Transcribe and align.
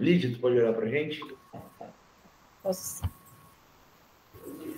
Lídia, 0.00 0.32
tu 0.32 0.40
pode 0.40 0.58
olhar 0.58 0.72
para 0.72 0.86
a 0.86 0.88
gente? 0.88 1.20
Posso. 2.62 3.02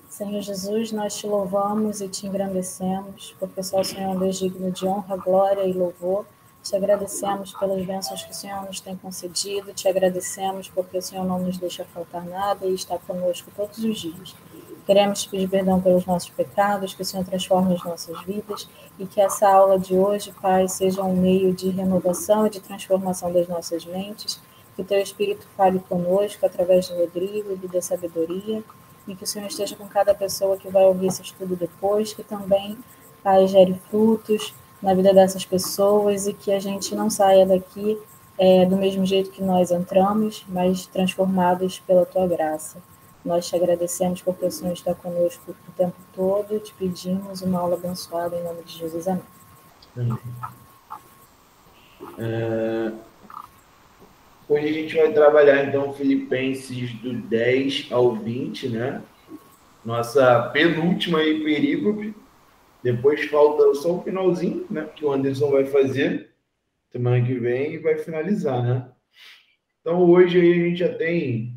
Senhor 0.09 0.43
Jesus, 0.43 0.91
nós 0.91 1.17
te 1.17 1.29
louvamos 1.29 2.01
e 2.01 2.09
te 2.09 2.27
engrandecemos, 2.27 3.35
porque 3.39 3.63
só 3.63 3.81
o 3.81 3.85
Senhor 3.85 4.17
é 4.17 4.19
Deus 4.19 4.41
digno 4.41 4.73
de 4.73 4.85
honra, 4.85 5.17
glória 5.17 5.65
e 5.65 5.73
louvor. 5.73 6.27
Te 6.61 6.75
agradecemos 6.75 7.53
pelas 7.55 7.87
bênçãos 7.87 8.25
que 8.25 8.33
o 8.33 8.35
Senhor 8.35 8.65
nos 8.65 8.81
tem 8.81 8.97
concedido, 8.97 9.73
te 9.73 9.89
agradecemos 9.89 10.69
porque 10.69 10.99
o 10.99 11.03
Senhor 11.03 11.25
não 11.25 11.39
nos 11.39 11.57
deixa 11.57 11.85
faltar 11.85 12.25
nada 12.25 12.67
e 12.67 12.75
está 12.75 12.99
conosco 12.99 13.51
todos 13.57 13.79
os 13.79 14.01
dias. 14.01 14.35
Queremos 14.85 15.23
te 15.23 15.29
pedir 15.29 15.49
perdão 15.49 15.81
pelos 15.81 16.05
nossos 16.05 16.31
pecados, 16.31 16.95
que 16.95 17.03
o 17.03 17.05
Senhor 17.05 17.25
transforme 17.25 17.75
as 17.75 17.85
nossas 17.85 18.21
vidas 18.25 18.69
e 18.99 19.07
que 19.07 19.21
essa 19.21 19.49
aula 19.49 19.79
de 19.79 19.95
hoje, 19.95 20.35
Pai, 20.43 20.67
seja 20.67 21.03
um 21.05 21.17
meio 21.17 21.55
de 21.55 21.71
renovação 21.71 22.47
e 22.49 22.51
de 22.51 22.61
transformação 22.61 23.33
das 23.33 23.47
nossas 23.47 23.85
mentes. 23.85 24.41
Que 24.77 24.85
teu 24.85 25.01
Espírito 25.01 25.47
fale 25.57 25.79
conosco 25.81 26.45
através 26.47 26.87
de 26.87 26.95
Rodrigo 26.95 27.59
e 27.63 27.69
da 27.69 27.83
sabedoria 27.83 28.63
e 29.07 29.15
que 29.15 29.25
o 29.25 29.27
Senhor 29.27 29.47
esteja 29.47 29.77
com 29.77 29.87
cada 29.87 30.15
pessoa 30.15 30.57
que 30.57 30.69
vai 30.69 30.85
ouvir 30.85 31.09
esse 31.09 31.23
estudo 31.23 31.57
depois, 31.57 32.13
que 32.13 32.23
também, 32.23 32.79
Pai, 33.23 33.47
gere 33.47 33.81
frutos 33.91 34.55
na 34.81 34.95
vida 34.95 35.13
dessas 35.13 35.45
pessoas 35.45 36.27
e 36.27 36.33
que 36.33 36.53
a 36.53 36.61
gente 36.61 36.95
não 36.95 37.11
saia 37.11 37.47
daqui 37.47 38.01
é, 38.39 38.65
do 38.67 38.77
mesmo 38.77 39.05
jeito 39.05 39.31
que 39.31 39.43
nós 39.43 39.71
entramos, 39.71 40.45
mas 40.49 40.87
transformados 40.87 41.79
pela 41.81 42.07
tua 42.07 42.27
graça. 42.27 42.79
Nós 43.25 43.47
te 43.47 43.55
agradecemos 43.55 44.21
porque 44.21 44.45
o 44.45 44.51
Senhor 44.51 44.73
está 44.73 44.95
conosco 44.95 45.55
o 45.69 45.73
tempo 45.73 45.95
todo. 46.13 46.59
Te 46.59 46.75
pedimos 46.75 47.41
uma 47.41 47.61
aula 47.61 47.77
abençoada 47.77 48.37
em 48.37 48.43
nome 48.43 48.63
de 48.65 48.79
Jesus. 48.79 49.07
Amém. 49.07 49.23
Amém. 49.97 50.19
É... 52.19 52.93
Hoje 54.53 54.69
a 54.69 54.73
gente 54.73 54.95
vai 54.95 55.11
trabalhar 55.15 55.65
então 55.65 55.95
Filipenses 55.95 56.93
do 57.01 57.15
10 57.15 57.89
ao 57.91 58.15
20, 58.15 58.69
né? 58.69 59.03
Nossa 59.83 60.51
penúltima 60.51 61.21
aí 61.21 61.43
perícope. 61.43 62.15
Depois 62.83 63.25
falta 63.31 63.75
só 63.77 63.97
o 63.97 64.03
finalzinho, 64.03 64.67
né? 64.69 64.91
Que 64.95 65.07
o 65.07 65.11
Anderson 65.11 65.51
vai 65.51 65.65
fazer 65.65 66.35
semana 66.91 67.25
que 67.25 67.33
vem 67.33 67.73
e 67.73 67.79
vai 67.79 67.97
finalizar, 67.97 68.63
né? 68.63 68.93
Então 69.81 70.03
hoje 70.03 70.39
aí 70.39 70.53
a 70.53 70.67
gente 70.67 70.81
já 70.81 70.95
tem 70.99 71.57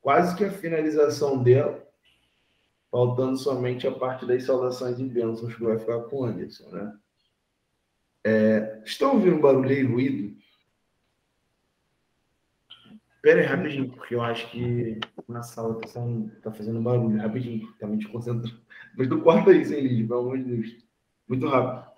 quase 0.00 0.36
que 0.36 0.44
a 0.44 0.50
finalização 0.50 1.40
dela, 1.40 1.86
faltando 2.90 3.36
somente 3.36 3.86
a 3.86 3.92
parte 3.92 4.26
das 4.26 4.42
saudações 4.42 4.98
e 4.98 5.04
bênçãos 5.04 5.54
que 5.54 5.62
vai 5.62 5.78
ficar 5.78 6.00
com 6.00 6.16
o 6.16 6.24
Anderson, 6.24 6.68
né? 6.70 6.94
É, 8.26 8.82
estão 8.84 9.12
ouvindo 9.12 9.38
barulho 9.38 9.70
e 9.70 9.84
ruído? 9.84 10.43
Pera 13.24 13.40
aí, 13.40 13.46
rapidinho, 13.46 13.88
porque 13.88 14.14
eu 14.14 14.20
acho 14.20 14.50
que 14.50 15.00
na 15.26 15.42
sala 15.42 15.80
tá, 15.80 15.88
tá 16.42 16.52
fazendo 16.52 16.82
barulho. 16.82 17.16
Rapidinho, 17.16 17.72
tá 17.80 17.86
me 17.86 17.96
desconcentrando. 17.96 18.60
Mas 18.98 19.08
tu 19.08 19.18
corta 19.22 19.50
isso, 19.50 19.72
hein, 19.72 19.80
Lídia, 19.80 20.06
pelo 20.06 20.20
amor 20.20 20.36
de 20.36 20.44
Deus. 20.44 20.76
Muito 21.26 21.48
rápido. 21.48 21.90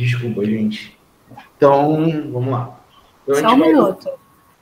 Desculpa, 0.00 0.42
gente. 0.46 0.98
Então, 1.56 2.32
vamos 2.32 2.50
lá. 2.50 2.80
Então, 3.22 3.34
Só 3.34 3.54
um 3.54 3.58
vai... 3.58 3.68
minuto. 3.68 4.08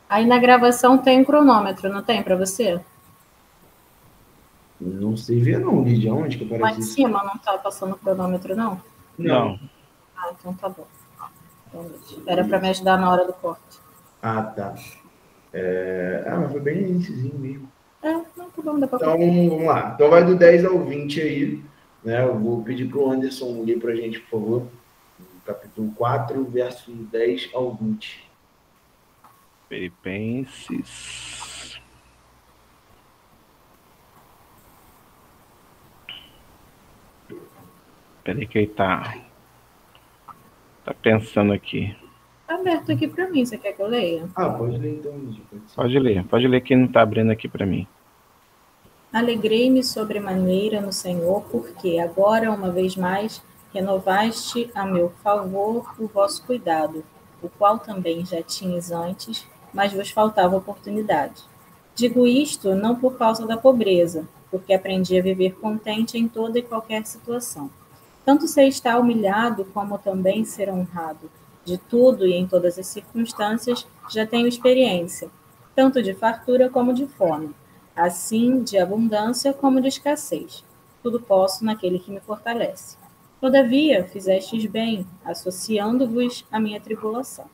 Aí 0.09 0.27
na 0.27 0.37
gravação 0.39 0.99
tem 0.99 1.21
um 1.21 1.25
cronômetro, 1.25 1.89
não 1.89 2.03
tem 2.03 2.23
para 2.25 2.35
você? 2.35 2.81
Não 4.81 5.17
sei 5.17 5.39
ver 5.39 5.61
não, 5.61 5.85
Lídia. 5.85 6.13
Onde 6.13 6.37
que 6.39 6.45
aparece 6.45 6.63
Lá 6.63 6.73
em 6.73 6.83
cima 6.83 7.23
não 7.23 7.39
tá 7.39 7.57
passando 7.57 7.93
o 7.93 7.99
cronômetro, 7.99 8.57
não? 8.57 8.81
Não. 9.17 9.61
Ah, 10.17 10.33
então 10.37 10.53
tá 10.55 10.69
bom. 10.69 10.87
Então, 11.69 11.87
Era 12.27 12.45
para 12.45 12.59
me 12.59 12.71
ajudar 12.71 12.99
na 12.99 13.09
hora 13.09 13.25
do 13.25 13.33
corte. 13.33 13.79
Ah, 14.21 14.43
tá. 14.43 14.75
É... 15.53 16.25
Ah, 16.27 16.37
mas 16.37 16.51
foi 16.51 16.61
bem 16.61 16.79
iníciozinho 16.79 17.39
mesmo. 17.39 17.69
É, 18.03 18.13
não, 18.13 18.51
tá 18.51 18.63
bom, 18.63 18.79
dá 18.79 18.89
pra 18.89 18.99
Então, 18.99 19.49
vamos 19.51 19.67
lá. 19.67 19.93
Então 19.95 20.11
vai 20.11 20.25
do 20.25 20.35
10 20.35 20.65
ao 20.65 20.81
20 20.81 21.21
aí. 21.21 21.63
Né? 22.03 22.25
Eu 22.25 22.37
vou 22.37 22.65
pedir 22.65 22.89
pro 22.89 23.09
Anderson 23.09 23.63
ler 23.63 23.79
pra 23.79 23.95
gente, 23.95 24.19
por 24.21 24.41
favor 24.41 24.67
capítulo 25.49 25.91
4, 25.97 26.45
versos 26.45 26.95
10 26.95 27.51
ao 27.55 27.73
20. 27.75 28.29
Filipenses. 29.67 31.09
Peraí 38.23 38.47
que 38.47 38.59
ele 38.59 38.67
tá, 38.67 39.17
tá 40.85 40.93
pensando 40.93 41.55
aqui. 41.55 41.97
Tá 42.47 42.57
aberto 42.57 42.93
aqui 42.93 43.09
para 43.09 43.31
mim, 43.31 43.47
você 43.47 43.57
quer 43.57 43.73
que 43.73 43.81
eu 43.81 43.87
leia? 43.87 44.29
Ah, 44.37 44.51
pode 44.51 44.77
ler 44.77 44.97
então. 44.99 45.35
Pode 45.75 45.99
ler, 45.99 46.25
pode 46.25 46.47
ler 46.47 46.61
que 46.61 46.77
não 46.77 46.89
tá 46.89 47.01
abrindo 47.01 47.31
aqui 47.31 47.49
para 47.49 47.65
mim. 47.65 47.87
Alegrei-me 49.11 49.83
sobremaneira 49.83 50.83
no 50.83 50.93
Senhor, 50.93 51.41
porque 51.51 51.99
agora, 51.99 52.51
uma 52.51 52.71
vez 52.71 52.95
mais, 52.97 53.43
renovaste 53.73 54.71
a 54.75 54.85
meu 54.85 55.11
favor 55.23 55.95
o 55.99 56.07
vosso 56.07 56.43
cuidado, 56.45 57.05
o 57.43 57.49
qual 57.49 57.79
também 57.79 58.25
já 58.25 58.43
tinhas 58.43 58.91
antes, 58.91 59.47
mas 59.73 59.93
vos 59.93 60.11
faltava 60.11 60.57
oportunidade. 60.57 61.43
Digo 61.95 62.27
isto 62.27 62.75
não 62.75 62.97
por 62.97 63.19
causa 63.19 63.47
da 63.47 63.57
pobreza, 63.57 64.29
porque 64.51 64.73
aprendi 64.73 65.19
a 65.19 65.23
viver 65.23 65.55
contente 65.57 66.17
em 66.17 66.29
toda 66.29 66.59
e 66.59 66.63
qualquer 66.63 67.05
situação. 67.07 67.71
Tanto 68.25 68.47
sei 68.47 68.69
estar 68.69 68.99
humilhado 68.99 69.65
como 69.67 69.99
também 69.99 70.45
ser 70.45 70.71
honrado. 70.71 71.31
De 71.65 71.77
tudo 71.77 72.27
e 72.27 72.35
em 72.35 72.47
todas 72.47 72.79
as 72.79 72.87
circunstâncias 72.87 73.87
já 74.11 74.27
tenho 74.27 74.47
experiência, 74.47 75.29
tanto 75.75 76.03
de 76.03 76.15
fartura 76.15 76.71
como 76.71 76.95
de 76.95 77.07
fome, 77.07 77.55
assim 77.95 78.63
de 78.63 78.79
abundância 78.79 79.53
como 79.53 79.81
de 79.81 79.89
escassez. 79.89 80.65
Tudo 81.03 81.21
posso 81.21 81.65
naquele 81.65 81.99
que 81.99 82.11
me 82.11 82.21
fortalece. 82.21 82.97
Todavia, 83.41 84.05
fizestes 84.05 84.67
bem, 84.67 85.07
associando-vos 85.25 86.45
à 86.51 86.59
minha 86.59 86.81
tribulação. 86.81 87.47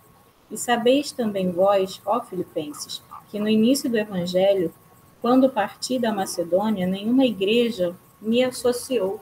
E 0.50 0.56
sabeis 0.56 1.12
também 1.12 1.50
vós, 1.50 2.00
ó 2.06 2.22
Filipenses, 2.22 3.02
que 3.28 3.38
no 3.38 3.48
início 3.48 3.90
do 3.90 3.98
Evangelho, 3.98 4.72
quando 5.20 5.50
parti 5.50 5.98
da 5.98 6.12
Macedônia, 6.12 6.86
nenhuma 6.86 7.26
igreja 7.26 7.94
me 8.20 8.42
associou, 8.42 9.20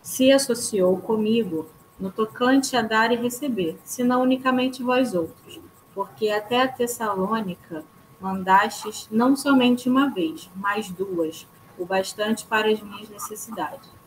se 0.00 0.30
associou 0.30 0.96
comigo 0.98 1.68
no 1.98 2.12
tocante 2.12 2.76
a 2.76 2.82
dar 2.82 3.10
e 3.10 3.16
receber, 3.16 3.76
senão 3.84 4.22
unicamente 4.22 4.84
vós 4.84 5.12
outros, 5.12 5.60
porque 5.92 6.28
até 6.30 6.62
a 6.62 6.68
Tessalônica 6.68 7.84
mandastes 8.20 9.08
não 9.10 9.34
somente 9.34 9.88
uma 9.88 10.08
vez, 10.08 10.48
mas 10.54 10.88
duas, 10.88 11.46
o 11.76 11.84
bastante 11.84 12.46
para 12.46 12.70
as 12.70 12.80
minhas 12.80 13.08
necessidades. 13.08 13.99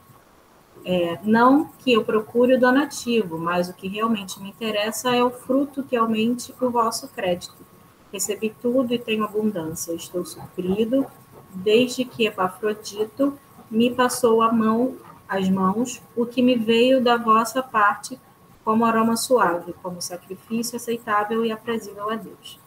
É, 0.86 1.18
não 1.24 1.66
que 1.80 1.94
eu 1.94 2.04
procure 2.04 2.56
o 2.56 2.60
donativo, 2.60 3.38
mas 3.38 3.70
o 3.70 3.74
que 3.74 3.88
realmente 3.88 4.42
me 4.42 4.50
interessa 4.50 5.16
é 5.16 5.24
o 5.24 5.32
fruto 5.32 5.84
que 5.84 5.96
aumente 5.96 6.54
o 6.60 6.70
vosso 6.70 7.08
crédito. 7.08 7.66
Recebi 8.12 8.54
tudo 8.62 8.94
e 8.94 9.00
tenho 9.00 9.24
abundância. 9.24 9.94
Estou 9.94 10.26
suprido, 10.26 11.06
desde 11.54 12.04
que 12.04 12.28
Epafrodito 12.28 13.34
me 13.72 13.92
passou 13.92 14.42
a 14.42 14.52
mão, 14.52 14.98
as 15.28 15.50
mãos, 15.50 16.02
o 16.16 16.26
que 16.26 16.42
me 16.42 16.56
veio 16.56 17.02
da 17.02 17.16
vossa 17.16 17.64
parte 17.64 18.20
como 18.64 18.86
aroma 18.86 19.16
suave, 19.16 19.74
como 19.82 20.02
sacrifício 20.02 20.76
aceitável 20.76 21.46
e 21.46 21.52
aprazível 21.52 22.10
a 22.10 22.16
Deus. 22.16 22.60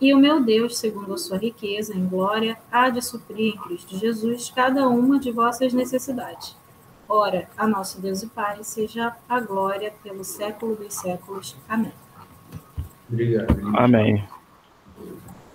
E 0.00 0.14
o 0.14 0.18
meu 0.18 0.42
Deus, 0.42 0.78
segundo 0.78 1.14
a 1.14 1.18
sua 1.18 1.38
riqueza 1.38 1.94
em 1.94 2.06
glória, 2.06 2.56
há 2.70 2.88
de 2.88 3.02
suprir 3.02 3.54
em 3.54 3.58
Cristo 3.58 3.96
Jesus 3.96 4.50
cada 4.54 4.88
uma 4.88 5.18
de 5.18 5.30
vossas 5.30 5.72
necessidades 5.72 6.56
Ora, 7.08 7.48
a 7.56 7.66
nosso 7.66 8.00
Deus 8.00 8.22
e 8.22 8.26
Pai 8.28 8.62
seja 8.62 9.14
a 9.28 9.40
glória 9.40 9.92
pelo 10.02 10.24
século 10.24 10.76
dos 10.76 10.94
séculos. 10.94 11.56
Amém. 11.68 11.92
Obrigado. 13.10 13.76
Amém. 13.76 14.26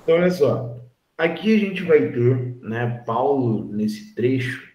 Então, 0.04 0.16
olha 0.16 0.32
só. 0.32 0.76
Aqui 1.18 1.56
a 1.56 1.60
gente 1.60 1.84
vai 1.84 2.00
ter, 2.12 2.58
né, 2.62 3.04
Paulo, 3.06 3.66
nesse 3.66 4.16
trecho, 4.16 4.72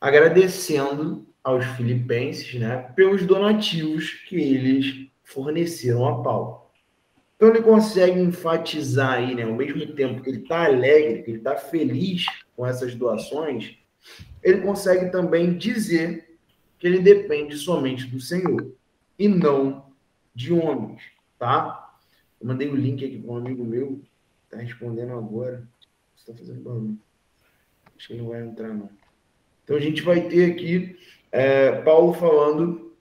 agradecendo 0.00 1.26
aos 1.42 1.64
filipenses, 1.76 2.58
né, 2.58 2.76
pelos 2.96 3.26
donativos 3.26 4.10
que 4.26 4.36
eles 4.36 5.08
forneceram 5.22 6.06
a 6.08 6.22
Paulo. 6.22 6.64
Então 7.36 7.48
ele 7.48 7.60
consegue 7.60 8.18
enfatizar 8.18 9.14
aí, 9.14 9.34
né, 9.34 9.42
ao 9.42 9.52
mesmo 9.52 9.86
tempo 9.94 10.22
que 10.22 10.30
ele 10.30 10.38
está 10.38 10.64
alegre, 10.64 11.22
que 11.22 11.30
ele 11.32 11.38
está 11.38 11.56
feliz 11.56 12.24
com 12.56 12.66
essas 12.66 12.94
doações, 12.94 13.76
ele 14.44 14.60
consegue 14.60 15.10
também 15.10 15.56
dizer 15.56 16.36
que 16.78 16.86
ele 16.86 16.98
depende 16.98 17.56
somente 17.56 18.06
do 18.06 18.20
Senhor 18.20 18.72
e 19.18 19.26
não 19.26 19.86
de 20.34 20.52
homens, 20.52 21.02
tá? 21.38 21.96
Eu 22.38 22.46
mandei 22.46 22.68
o 22.68 22.72
um 22.72 22.76
link 22.76 23.02
aqui 23.04 23.18
para 23.18 23.32
um 23.32 23.38
amigo 23.38 23.64
meu, 23.64 24.02
está 24.44 24.58
respondendo 24.58 25.12
agora. 25.12 25.66
Você 26.14 26.30
está 26.30 26.34
fazendo 26.34 26.62
barulho. 26.62 26.98
Acho 27.96 28.08
que 28.08 28.12
ele 28.12 28.22
não 28.22 28.30
vai 28.30 28.42
entrar, 28.42 28.68
não. 28.68 28.90
Então 29.62 29.76
a 29.76 29.80
gente 29.80 30.02
vai 30.02 30.28
ter 30.28 30.52
aqui 30.52 30.98
é, 31.32 31.80
Paulo 31.82 32.12
falando 32.12 32.92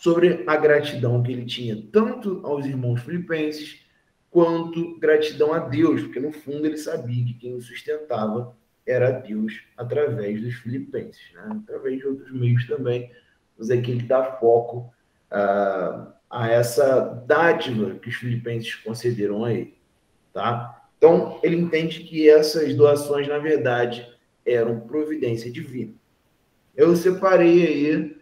sobre 0.00 0.42
a 0.46 0.56
gratidão 0.56 1.22
que 1.22 1.30
ele 1.30 1.46
tinha 1.46 1.82
tanto 1.92 2.40
aos 2.44 2.66
irmãos 2.66 3.00
filipenses 3.02 3.80
quanto 4.28 4.98
gratidão 4.98 5.52
a 5.54 5.60
Deus, 5.60 6.02
porque 6.02 6.18
no 6.18 6.32
fundo 6.32 6.66
ele 6.66 6.76
sabia 6.76 7.24
que 7.24 7.34
quem 7.34 7.54
o 7.54 7.62
sustentava 7.62 8.56
era 8.86 9.10
Deus 9.10 9.62
através 9.76 10.40
dos 10.40 10.54
filipenses, 10.54 11.32
né? 11.34 11.60
através 11.62 11.98
de 11.98 12.06
outros 12.06 12.32
meios 12.32 12.66
também, 12.66 13.10
mas 13.58 13.70
aqui 13.70 13.92
ele 13.92 14.02
dá 14.02 14.24
foco 14.24 14.92
uh, 15.30 16.12
a 16.28 16.48
essa 16.50 17.00
dádiva 17.26 17.94
que 17.94 18.08
os 18.08 18.16
filipenses 18.16 18.74
concederam 18.74 19.44
a 19.44 19.52
ele, 19.52 19.78
tá? 20.32 20.88
Então 20.98 21.38
ele 21.42 21.56
entende 21.56 22.00
que 22.00 22.28
essas 22.28 22.74
doações 22.74 23.28
na 23.28 23.38
verdade 23.38 24.06
eram 24.44 24.80
providência 24.80 25.50
divina. 25.50 25.94
Eu 26.76 26.94
separei 26.96 27.66
aí 27.66 28.16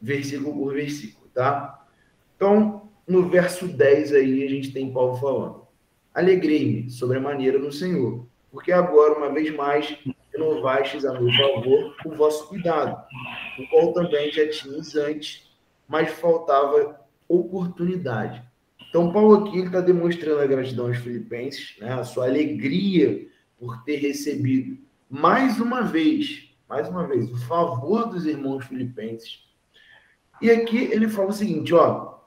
versículo 0.00 0.54
por 0.54 0.74
versículo 0.74 1.26
tá? 1.36 1.86
Então, 2.34 2.88
no 3.06 3.28
verso 3.28 3.68
10 3.68 4.14
aí, 4.14 4.42
a 4.42 4.48
gente 4.48 4.72
tem 4.72 4.92
Paulo 4.92 5.16
falando: 5.16 5.68
Alegrei-me 6.12 6.90
sobremaneira 6.90 7.58
no 7.58 7.70
Senhor, 7.70 8.26
porque 8.56 8.72
agora, 8.72 9.18
uma 9.18 9.28
vez 9.28 9.54
mais, 9.54 9.98
renovastes 10.32 11.04
a 11.04 11.12
meu 11.12 11.30
favor 11.30 11.94
o 12.06 12.14
vosso 12.14 12.48
cuidado, 12.48 12.96
o 13.58 13.68
qual 13.68 13.92
também 13.92 14.32
já 14.32 14.48
tinhas 14.48 14.96
antes, 14.96 15.46
mas 15.86 16.10
faltava 16.12 16.98
oportunidade. 17.28 18.42
Então, 18.88 19.12
Paulo 19.12 19.44
aqui 19.44 19.58
está 19.58 19.82
demonstrando 19.82 20.40
a 20.40 20.46
gratidão 20.46 20.86
aos 20.86 20.96
filipenses, 20.96 21.76
né, 21.78 21.92
a 21.92 22.02
sua 22.02 22.24
alegria 22.24 23.28
por 23.58 23.84
ter 23.84 23.96
recebido 23.96 24.78
mais 25.10 25.60
uma 25.60 25.82
vez, 25.82 26.48
mais 26.66 26.88
uma 26.88 27.06
vez, 27.06 27.30
o 27.30 27.36
favor 27.36 28.08
dos 28.08 28.24
irmãos 28.24 28.64
filipenses, 28.64 29.44
e 30.40 30.50
aqui 30.50 30.78
ele 30.78 31.10
fala 31.10 31.28
o 31.28 31.34
seguinte, 31.34 31.74
ó, 31.74 32.20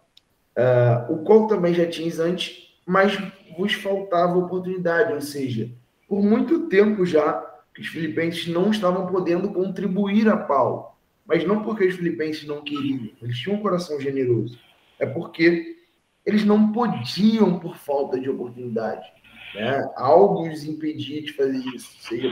uh, 0.56 1.12
o 1.12 1.24
qual 1.24 1.48
também 1.48 1.74
já 1.74 1.90
tinhas 1.90 2.20
antes, 2.20 2.72
mas 2.86 3.18
vos 3.58 3.74
faltava 3.74 4.38
oportunidade, 4.38 5.12
ou 5.12 5.22
seja, 5.22 5.72
por 6.10 6.24
muito 6.24 6.68
tempo 6.68 7.06
já 7.06 7.34
que 7.74 7.82
os 7.82 7.88
filipenses 7.88 8.48
não 8.48 8.72
estavam 8.72 9.06
podendo 9.06 9.54
contribuir 9.54 10.28
a 10.28 10.36
Paulo, 10.36 10.88
mas 11.24 11.46
não 11.46 11.62
porque 11.62 11.86
os 11.86 11.96
filipenses 11.96 12.48
não 12.48 12.64
queriam, 12.64 13.12
eles 13.22 13.38
tinham 13.38 13.58
um 13.58 13.62
coração 13.62 14.02
generoso, 14.02 14.60
é 14.98 15.06
porque 15.06 15.78
eles 16.26 16.44
não 16.44 16.72
podiam 16.72 17.60
por 17.60 17.78
falta 17.78 18.20
de 18.20 18.28
oportunidade. 18.28 19.08
Né? 19.54 19.88
Algo 19.96 20.50
os 20.50 20.64
impedia 20.64 21.22
de 21.22 21.32
fazer 21.34 21.60
isso, 21.76 21.96
seja 22.00 22.30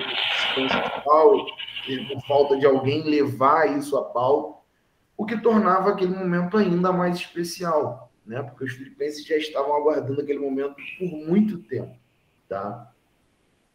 por 0.54 0.68
de 0.68 1.04
Paulo, 1.04 1.46
seja 1.86 2.08
por 2.08 2.28
falta 2.28 2.58
de 2.58 2.66
alguém 2.66 3.04
levar 3.04 3.78
isso 3.78 3.96
a 3.96 4.04
Paulo, 4.04 4.58
o 5.16 5.26
que 5.26 5.40
tornava 5.40 5.92
aquele 5.92 6.16
momento 6.16 6.58
ainda 6.58 6.92
mais 6.92 7.18
especial, 7.18 8.12
né? 8.24 8.44
Porque 8.44 8.66
os 8.66 8.74
filipenses 8.74 9.26
já 9.26 9.36
estavam 9.36 9.76
aguardando 9.76 10.22
aquele 10.22 10.38
momento 10.38 10.76
por 11.00 11.10
muito 11.10 11.58
tempo, 11.58 11.96
tá? 12.48 12.94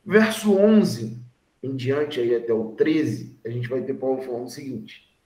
Verso 0.04 0.56
11 0.56 1.22
em 1.62 1.76
diante 1.76 2.18
aí 2.18 2.34
até 2.34 2.52
o 2.52 2.72
13, 2.72 3.38
a 3.44 3.48
gente 3.48 3.68
vai 3.68 3.82
ter 3.82 3.94
Paulo 3.94 4.20
falando 4.22 4.46
o 4.46 4.50
seguinte: 4.50 5.16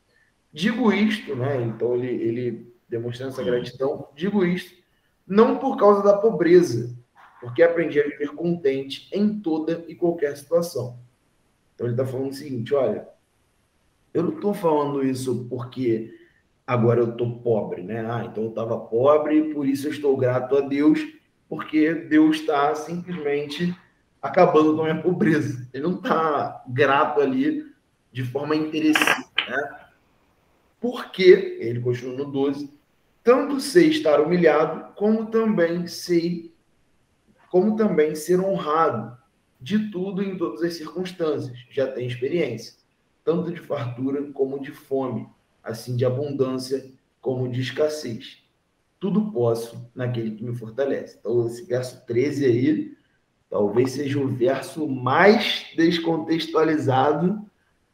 Digo 0.53 0.93
isto, 0.93 1.35
né? 1.35 1.63
Então 1.63 1.95
ele, 1.95 2.09
ele 2.09 2.75
demonstrando 2.89 3.33
essa 3.33 3.43
gratidão, 3.43 4.09
digo 4.15 4.45
isto 4.45 4.75
não 5.27 5.59
por 5.59 5.77
causa 5.77 6.03
da 6.03 6.17
pobreza, 6.17 6.97
porque 7.41 7.63
aprendi 7.63 8.01
a 8.01 8.05
viver 8.05 8.29
contente 8.29 9.09
em 9.13 9.41
toda 9.41 9.85
e 9.89 9.95
qualquer 9.95 10.37
situação. 10.37 10.99
Então 11.75 11.87
ele 11.87 11.95
está 11.95 12.07
falando 12.07 12.31
o 12.31 12.35
seguinte: 12.35 12.75
olha, 12.75 13.09
eu 14.15 14.23
não 14.23 14.35
estou 14.35 14.55
falando 14.55 15.05
isso 15.05 15.47
porque 15.51 16.15
agora 16.67 17.01
eu 17.01 17.11
estou 17.11 17.41
pobre, 17.41 17.83
né? 17.83 18.07
Ah, 18.09 18.25
então 18.31 18.45
eu 18.45 18.51
estava 18.51 18.79
pobre, 18.79 19.53
por 19.53 19.67
isso 19.67 19.89
eu 19.89 19.93
estou 19.93 20.17
grato 20.17 20.57
a 20.57 20.61
Deus, 20.61 21.01
porque 21.49 21.93
Deus 21.93 22.37
está 22.37 22.75
simplesmente 22.75 23.77
acabando 24.27 24.75
com 24.75 24.83
a 24.83 24.85
minha 24.85 25.03
pobreza. 25.03 25.69
Ele 25.73 25.83
não 25.83 25.97
está 25.97 26.65
grato 26.69 27.21
ali 27.21 27.67
de 28.13 28.25
forma 28.25 28.57
interessante, 28.57 29.29
né? 29.49 29.81
Porque, 30.81 31.59
ele 31.61 31.81
continua 31.81 32.17
no 32.17 32.31
12, 32.31 32.71
tanto 33.23 33.61
sei 33.61 33.89
estar 33.89 34.21
humilhado, 34.21 34.95
como 34.95 35.27
também 35.27 35.87
sei, 35.87 36.55
como 37.51 37.77
também 37.77 38.15
ser 38.15 38.41
honrado 38.41 39.17
de 39.61 39.91
tudo 39.91 40.23
em 40.23 40.37
todas 40.37 40.63
as 40.63 40.75
circunstâncias. 40.75 41.59
Já 41.71 41.91
tem 41.91 42.07
experiência 42.07 42.75
tanto 43.25 43.53
de 43.53 43.61
fartura 43.61 44.23
como 44.33 44.61
de 44.61 44.71
fome, 44.71 45.29
assim 45.61 45.97
de 45.97 46.05
abundância 46.05 46.89
como 47.21 47.49
de 47.49 47.61
escassez. 47.61 48.45
Tudo 49.01 49.33
posso 49.33 49.91
naquele 49.93 50.31
que 50.37 50.45
me 50.45 50.55
fortalece. 50.55 51.19
Então, 51.19 51.45
esse 51.45 51.65
verso 51.65 52.07
13 52.07 52.45
aí, 52.45 52.97
talvez 53.49 53.93
seja 53.93 54.19
o 54.19 54.29
verso 54.29 54.87
mais 54.87 55.67
descontextualizado 55.77 57.45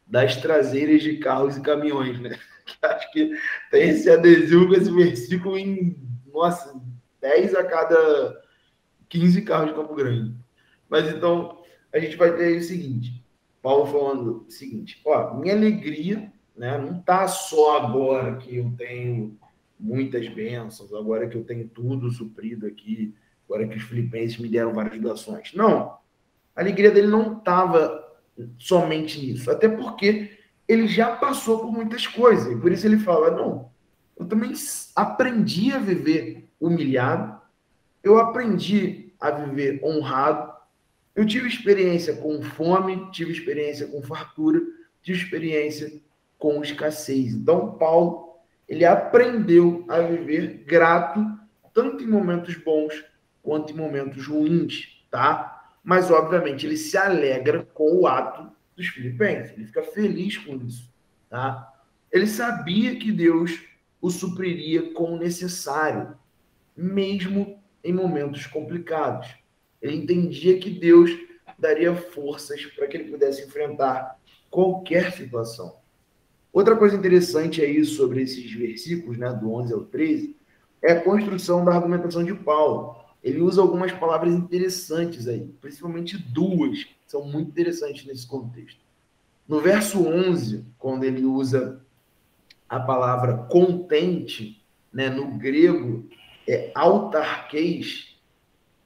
das 0.06 0.36
traseiras 0.36 1.02
de 1.02 1.18
carros 1.18 1.56
e 1.56 1.62
caminhões, 1.62 2.20
né? 2.20 2.38
acho 2.82 3.12
que 3.12 3.32
tem 3.70 3.90
esse 3.90 4.10
adesivo 4.10 4.68
com 4.68 4.74
esse 4.74 4.90
versículo 4.90 5.58
em, 5.58 5.96
nossa, 6.32 6.80
10 7.20 7.54
a 7.54 7.64
cada 7.64 8.42
15 9.08 9.42
carros 9.42 9.68
de 9.68 9.74
Campo 9.74 9.94
Grande. 9.94 10.34
Mas 10.88 11.08
então, 11.08 11.62
a 11.92 11.98
gente 11.98 12.16
vai 12.16 12.34
ter 12.36 12.58
o 12.58 12.62
seguinte: 12.62 13.24
Paulo 13.62 13.86
falando 13.86 14.44
o 14.46 14.50
seguinte: 14.50 15.00
ó, 15.04 15.34
minha 15.34 15.54
alegria 15.54 16.32
né, 16.56 16.76
não 16.78 16.98
está 16.98 17.26
só 17.28 17.78
agora 17.78 18.36
que 18.36 18.56
eu 18.56 18.72
tenho 18.76 19.38
muitas 19.78 20.28
bênçãos, 20.28 20.92
agora 20.92 21.28
que 21.28 21.36
eu 21.36 21.44
tenho 21.44 21.68
tudo 21.68 22.10
suprido 22.10 22.66
aqui, 22.66 23.14
agora 23.44 23.66
que 23.66 23.76
os 23.76 23.82
filipenses 23.82 24.38
me 24.38 24.48
deram 24.48 24.72
várias 24.72 25.00
doações. 25.00 25.52
Não. 25.54 25.98
A 26.54 26.60
alegria 26.60 26.90
dele 26.90 27.06
não 27.06 27.38
estava 27.38 28.02
somente 28.58 29.20
nisso, 29.20 29.50
até 29.50 29.68
porque 29.68 30.38
ele 30.66 30.86
já 30.86 31.16
passou 31.16 31.60
por 31.60 31.72
muitas 31.72 32.06
coisas, 32.06 32.52
e 32.52 32.60
por 32.60 32.72
isso 32.72 32.86
ele 32.86 32.98
fala: 32.98 33.30
não, 33.30 33.70
eu 34.18 34.26
também 34.26 34.52
aprendi 34.94 35.72
a 35.72 35.78
viver 35.78 36.48
humilhado, 36.60 37.40
eu 38.02 38.18
aprendi 38.18 39.12
a 39.20 39.30
viver 39.30 39.80
honrado, 39.84 40.52
eu 41.14 41.26
tive 41.26 41.48
experiência 41.48 42.16
com 42.16 42.42
fome, 42.42 43.10
tive 43.10 43.32
experiência 43.32 43.86
com 43.86 44.02
fartura, 44.02 44.60
tive 45.02 45.18
experiência 45.18 46.00
com 46.38 46.62
escassez. 46.62 47.34
Então, 47.34 47.72
Paulo, 47.72 48.36
ele 48.68 48.84
aprendeu 48.84 49.84
a 49.88 50.00
viver 50.00 50.64
grato, 50.66 51.24
tanto 51.74 52.02
em 52.02 52.06
momentos 52.06 52.56
bons 52.56 53.04
quanto 53.42 53.72
em 53.72 53.76
momentos 53.76 54.26
ruins, 54.26 55.04
tá? 55.10 55.74
Mas, 55.82 56.10
obviamente, 56.10 56.64
ele 56.64 56.76
se 56.76 56.96
alegra 56.96 57.66
com 57.74 58.00
o 58.00 58.06
ato 58.06 58.50
dos 58.76 58.86
filipenses. 58.86 59.52
Ele 59.52 59.66
fica 59.66 59.82
feliz 59.82 60.38
com 60.38 60.56
isso, 60.56 60.88
tá? 61.28 61.72
Ele 62.10 62.26
sabia 62.26 62.96
que 62.96 63.10
Deus 63.10 63.60
o 64.00 64.10
supriria 64.10 64.92
com 64.92 65.14
o 65.14 65.18
necessário, 65.18 66.16
mesmo 66.76 67.58
em 67.82 67.92
momentos 67.92 68.46
complicados. 68.46 69.28
Ele 69.80 69.96
entendia 69.96 70.58
que 70.58 70.70
Deus 70.70 71.10
daria 71.58 71.94
forças 71.94 72.64
para 72.66 72.86
que 72.86 72.96
ele 72.96 73.10
pudesse 73.10 73.44
enfrentar 73.44 74.18
qualquer 74.50 75.12
situação. 75.12 75.76
Outra 76.52 76.76
coisa 76.76 76.96
interessante 76.96 77.62
aí 77.62 77.82
sobre 77.84 78.22
esses 78.22 78.52
versículos, 78.52 79.16
né, 79.16 79.32
do 79.32 79.52
11 79.54 79.72
ao 79.72 79.84
13, 79.84 80.36
é 80.82 80.92
a 80.92 81.00
construção 81.00 81.64
da 81.64 81.72
argumentação 81.72 82.22
de 82.22 82.34
Paulo. 82.34 83.01
Ele 83.22 83.40
usa 83.40 83.60
algumas 83.60 83.92
palavras 83.92 84.34
interessantes 84.34 85.28
aí, 85.28 85.46
principalmente 85.60 86.18
duas, 86.18 86.84
que 86.84 86.94
são 87.06 87.24
muito 87.24 87.50
interessantes 87.50 88.04
nesse 88.04 88.26
contexto. 88.26 88.80
No 89.46 89.60
verso 89.60 90.06
11, 90.06 90.64
quando 90.78 91.04
ele 91.04 91.24
usa 91.24 91.80
a 92.68 92.80
palavra 92.80 93.36
contente, 93.48 94.64
né, 94.92 95.08
no 95.08 95.38
grego 95.38 96.08
é 96.48 96.72
autarquês, 96.74 98.16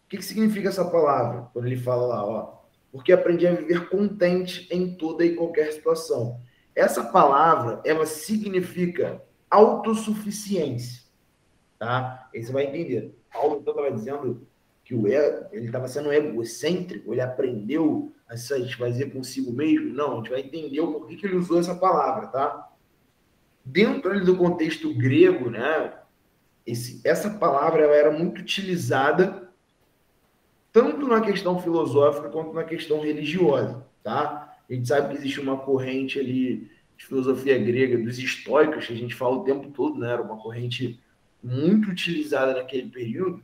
o 0.04 0.08
que, 0.08 0.18
que 0.18 0.24
significa 0.24 0.68
essa 0.68 0.84
palavra? 0.84 1.48
Quando 1.52 1.66
ele 1.66 1.76
fala 1.76 2.06
lá, 2.06 2.24
ó, 2.24 2.56
porque 2.92 3.12
aprendi 3.12 3.46
a 3.46 3.54
viver 3.54 3.88
contente 3.88 4.68
em 4.70 4.94
toda 4.94 5.24
e 5.24 5.34
qualquer 5.34 5.72
situação. 5.72 6.40
Essa 6.74 7.04
palavra, 7.04 7.80
ela 7.84 8.06
significa 8.06 9.22
autossuficiência, 9.50 11.02
tá? 11.78 12.28
Aí 12.34 12.42
você 12.42 12.52
vai 12.52 12.64
entender. 12.64 13.14
Paulo 13.36 13.58
então 13.60 13.72
estava 13.74 13.92
dizendo 13.92 14.46
que 14.82 14.94
o 14.94 15.06
ego, 15.06 15.46
ele 15.52 15.66
estava 15.66 15.88
sendo 15.88 16.12
egocêntrico, 16.12 17.12
ele 17.12 17.20
aprendeu 17.20 18.12
a 18.28 18.36
se 18.36 18.46
satisfazer 18.48 19.12
consigo 19.12 19.52
mesmo? 19.52 19.92
Não, 19.92 20.14
a 20.14 20.16
gente 20.16 20.30
vai 20.30 20.40
entender 20.40 20.80
o 20.80 20.92
porquê 20.92 21.16
que 21.16 21.26
ele 21.26 21.36
usou 21.36 21.60
essa 21.60 21.74
palavra, 21.74 22.28
tá? 22.28 22.72
Dentro 23.64 24.24
do 24.24 24.36
contexto 24.36 24.92
grego, 24.94 25.50
né, 25.50 25.92
esse, 26.64 27.00
essa 27.04 27.30
palavra 27.30 27.82
ela 27.82 27.94
era 27.94 28.10
muito 28.10 28.40
utilizada 28.40 29.50
tanto 30.72 31.08
na 31.08 31.20
questão 31.20 31.60
filosófica 31.60 32.28
quanto 32.28 32.52
na 32.52 32.62
questão 32.62 33.00
religiosa, 33.00 33.84
tá? 34.02 34.56
A 34.68 34.72
gente 34.72 34.86
sabe 34.86 35.08
que 35.08 35.18
existe 35.18 35.40
uma 35.40 35.56
corrente 35.56 36.18
ali 36.18 36.70
de 36.96 37.06
filosofia 37.06 37.58
grega 37.58 37.98
dos 37.98 38.18
estoicos, 38.18 38.86
que 38.86 38.92
a 38.92 38.96
gente 38.96 39.14
fala 39.14 39.36
o 39.36 39.44
tempo 39.44 39.70
todo, 39.70 39.98
né? 39.98 40.12
Era 40.12 40.22
uma 40.22 40.36
corrente 40.36 41.00
muito 41.46 41.90
utilizada 41.90 42.54
naquele 42.54 42.88
período, 42.88 43.42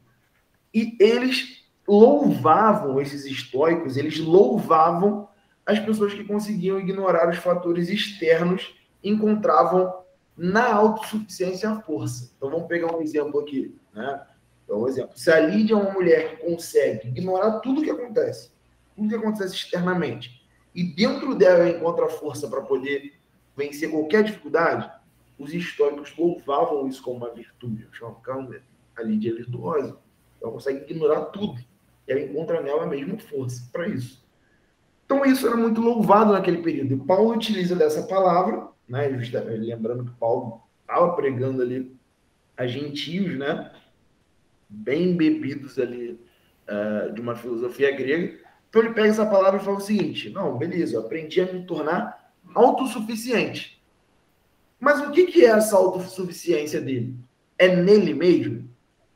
e 0.75 0.97
eles 0.99 1.63
louvavam 1.87 3.01
esses 3.01 3.25
estoicos, 3.25 3.97
eles 3.97 4.19
louvavam 4.19 5.29
as 5.65 5.79
pessoas 5.79 6.13
que 6.13 6.25
conseguiam 6.25 6.81
ignorar 6.81 7.31
os 7.31 7.39
fatores 7.39 7.89
externos 7.89 8.75
encontravam 9.03 10.03
na 10.37 10.73
autossuficiência 10.73 11.71
a 11.71 11.81
força. 11.81 12.33
Então 12.37 12.51
vamos 12.51 12.67
pegar 12.67 12.95
um 12.95 13.03
exemplo 13.03 13.41
aqui, 13.41 13.77
né? 13.95 14.23
Então, 14.65 14.83
um 14.83 14.89
exemplo. 14.89 15.17
Se 15.17 15.31
a 15.31 15.41
Lídia 15.41 15.75
é 15.75 15.77
uma 15.77 15.93
mulher 15.93 16.31
que 16.31 16.47
consegue 16.47 17.09
ignorar 17.09 17.61
tudo 17.61 17.83
que 17.83 17.91
acontece, 17.91 18.51
tudo 18.97 19.09
que 19.09 19.15
acontece 19.15 19.55
externamente, 19.55 20.43
e 20.75 20.83
dentro 20.83 21.35
dela 21.35 21.69
encontra 21.69 22.09
força 22.09 22.49
para 22.49 22.63
poder 22.63 23.13
vencer 23.57 23.91
qualquer 23.91 24.25
dificuldade, 24.25 24.91
os 25.39 25.53
históricos 25.53 26.15
louvavam 26.17 26.87
isso 26.87 27.03
como 27.03 27.19
uma 27.19 27.31
virtude. 27.31 27.87
Chamavam, 27.93 28.21
calma, 28.21 28.57
a 28.97 29.03
Lídia 29.03 29.31
é 29.31 29.35
virtuosa. 29.35 29.99
Ela 30.41 30.53
consegue 30.53 30.85
ignorar 30.91 31.27
tudo. 31.27 31.61
E 32.07 32.13
ela 32.13 32.21
encontra 32.21 32.61
nela 32.61 32.85
a 32.85 32.87
mesma 32.87 33.19
força 33.19 33.69
para 33.73 33.89
isso. 33.89 34.23
Então, 35.05 35.25
isso 35.25 35.47
era 35.47 35.57
muito 35.57 35.81
louvado 35.81 36.33
naquele 36.33 36.63
período. 36.63 36.95
E 36.95 37.07
Paulo 37.07 37.35
utiliza 37.35 37.77
dessa 37.77 38.03
palavra, 38.05 38.69
né? 38.89 39.09
lembrando 39.09 40.05
que 40.05 40.19
Paulo 40.19 40.63
estava 40.81 41.13
pregando 41.15 41.63
ali 41.63 41.95
a 42.57 42.67
gentios, 42.67 43.39
né? 43.39 43.73
bem 44.69 45.15
bebidos 45.15 45.79
ali 45.79 46.19
uh, 46.69 47.13
de 47.13 47.21
uma 47.21 47.37
filosofia 47.37 47.95
grega. 47.95 48.39
Então, 48.69 48.83
ele 48.83 48.95
pega 48.95 49.09
essa 49.09 49.27
palavra 49.27 49.61
e 49.61 49.65
fala 49.65 49.77
o 49.77 49.81
seguinte: 49.81 50.31
não, 50.31 50.57
beleza, 50.57 50.97
eu 50.97 51.01
aprendi 51.01 51.41
a 51.41 51.53
me 51.53 51.65
tornar 51.67 52.33
autossuficiente. 52.55 53.82
Mas 54.83 55.01
o 55.01 55.13
que, 55.13 55.27
que 55.27 55.45
é 55.45 55.51
essa 55.51 55.77
autossuficiência 55.77 56.81
dele? 56.81 57.15
É 57.57 57.77
nele 57.77 58.13
mesmo? 58.13 58.69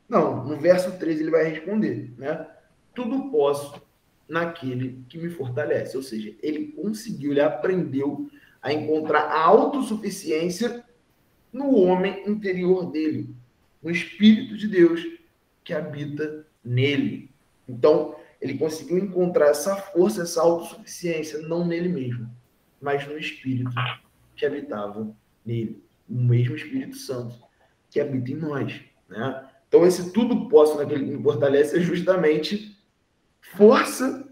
Não, 0.07 0.45
no 0.45 0.55
verso 0.55 0.97
13 0.97 1.23
ele 1.23 1.29
vai 1.29 1.43
responder, 1.43 2.13
né? 2.17 2.47
Tudo 2.95 3.29
posso 3.29 3.81
naquele 4.29 5.03
que 5.09 5.17
me 5.17 5.29
fortalece. 5.29 5.97
Ou 5.97 6.01
seja, 6.01 6.33
ele 6.41 6.67
conseguiu, 6.67 7.31
ele 7.31 7.41
aprendeu 7.41 8.29
a 8.61 8.71
encontrar 8.71 9.23
a 9.23 9.43
autossuficiência 9.43 10.85
no 11.51 11.75
homem 11.75 12.23
interior 12.25 12.89
dele, 12.89 13.35
no 13.83 13.91
Espírito 13.91 14.55
de 14.55 14.69
Deus 14.69 15.05
que 15.65 15.73
habita 15.73 16.47
nele. 16.63 17.29
Então, 17.67 18.15
ele 18.39 18.57
conseguiu 18.57 18.99
encontrar 18.99 19.47
essa 19.47 19.75
força, 19.75 20.21
essa 20.21 20.41
autossuficiência, 20.41 21.39
não 21.39 21.67
nele 21.67 21.89
mesmo, 21.89 22.29
mas 22.81 23.05
no 23.05 23.17
Espírito 23.17 23.71
que 24.33 24.45
habitava 24.45 25.13
nele, 25.47 25.81
o 26.09 26.13
mesmo 26.13 26.55
Espírito 26.55 26.95
Santo 26.95 27.35
que 27.89 27.99
habita 27.99 28.31
em 28.31 28.35
nós, 28.35 28.81
né? 29.07 29.49
Então, 29.67 29.85
esse 29.85 30.11
tudo 30.11 30.47
posso 30.47 30.77
naquele 30.77 31.05
que 31.05 31.11
me 31.11 31.23
fortalece 31.23 31.77
é 31.77 31.81
justamente 31.81 32.77
força 33.41 34.29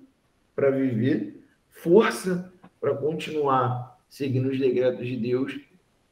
para 0.56 0.70
viver, 0.70 1.44
força 1.70 2.54
para 2.80 2.96
continuar 2.96 4.00
seguindo 4.10 4.50
os 4.50 4.60
decretos 4.60 5.06
de 5.06 5.18
Deus, 5.18 5.60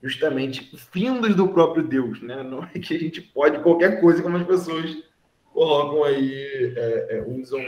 justamente 0.02 0.76
findos 0.92 1.36
do 1.36 1.48
próprio 1.48 1.88
Deus, 1.88 2.22
né? 2.22 2.44
Não 2.44 2.64
é 2.64 2.80
que 2.80 2.96
a 2.96 3.00
gente 3.00 3.22
pode 3.22 3.60
qualquer 3.60 4.02
coisa 4.02 4.22
como 4.22 4.36
as 4.36 4.46
pessoas 4.46 4.98
colocam 5.54 6.04
aí, 6.04 6.74
é, 6.76 7.18
é, 7.18 7.26
usam 7.26 7.62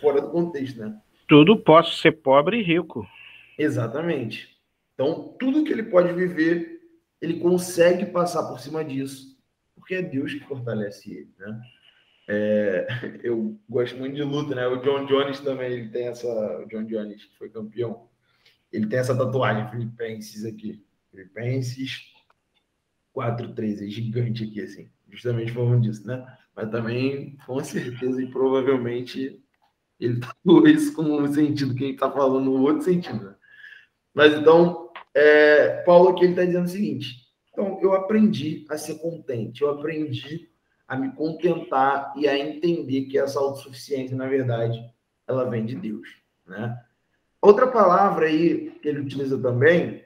fora 0.00 0.20
do 0.20 0.28
contexto, 0.28 0.78
né? 0.78 0.94
Tudo 1.26 1.56
posso 1.56 1.96
ser 1.96 2.12
pobre 2.12 2.58
e 2.58 2.62
rico. 2.62 3.06
Exatamente. 3.58 4.55
Então, 4.96 5.36
tudo 5.38 5.62
que 5.62 5.72
ele 5.72 5.84
pode 5.84 6.12
viver, 6.12 6.80
ele 7.20 7.38
consegue 7.38 8.06
passar 8.06 8.42
por 8.48 8.58
cima 8.58 8.84
disso 8.84 9.36
porque 9.86 9.94
é 9.94 10.02
Deus 10.02 10.34
que 10.34 10.40
fortalece 10.40 11.12
ele, 11.12 11.32
né? 11.38 11.62
É, 12.26 12.86
eu 13.22 13.56
gosto 13.68 13.96
muito 13.96 14.16
de 14.16 14.22
luta, 14.24 14.52
né? 14.52 14.66
O 14.66 14.78
John 14.78 15.06
Jones 15.06 15.38
também, 15.38 15.72
ele 15.72 15.88
tem 15.90 16.08
essa... 16.08 16.28
O 16.58 16.66
John 16.66 16.84
Jones, 16.84 17.24
que 17.24 17.38
foi 17.38 17.48
campeão, 17.48 18.08
ele 18.72 18.88
tem 18.88 18.98
essa 18.98 19.16
tatuagem, 19.16 19.70
Filipenses 19.70 20.44
aqui. 20.44 20.84
Filipenses 21.12 22.12
4.13, 23.14 23.86
é 23.86 23.88
gigante 23.88 24.42
aqui, 24.42 24.60
assim. 24.60 24.90
Justamente 25.08 25.52
falando 25.52 25.82
disso, 25.82 26.04
né? 26.04 26.26
Mas 26.54 26.68
também, 26.68 27.36
com 27.46 27.62
certeza 27.62 28.20
e 28.20 28.28
provavelmente, 28.28 29.40
ele 30.00 30.18
tatuou 30.18 30.66
isso 30.66 30.92
com 30.94 31.02
um 31.02 31.32
sentido 31.32 31.76
que 31.76 31.84
ele 31.84 31.92
está 31.92 32.10
falando 32.10 32.46
no 32.46 32.62
outro 32.62 32.82
sentido, 32.82 33.24
né? 33.24 33.36
Mas 34.12 34.34
então, 34.34 34.85
é, 35.18 35.82
Paulo 35.86 36.10
aqui 36.10 36.26
está 36.26 36.44
dizendo 36.44 36.66
o 36.66 36.68
seguinte: 36.68 37.26
então, 37.50 37.78
eu 37.80 37.94
aprendi 37.94 38.66
a 38.68 38.76
ser 38.76 38.96
contente, 38.96 39.62
eu 39.62 39.70
aprendi 39.70 40.50
a 40.86 40.94
me 40.94 41.10
contentar 41.12 42.12
e 42.18 42.28
a 42.28 42.38
entender 42.38 43.06
que 43.06 43.18
essa 43.18 43.40
autossuficiência, 43.40 44.14
na 44.14 44.28
verdade, 44.28 44.78
ela 45.26 45.48
vem 45.48 45.64
de 45.64 45.74
Deus, 45.74 46.06
né? 46.46 46.78
Outra 47.40 47.66
palavra 47.66 48.26
aí 48.26 48.72
que 48.82 48.88
ele 48.88 49.00
utiliza 49.00 49.40
também, 49.40 50.04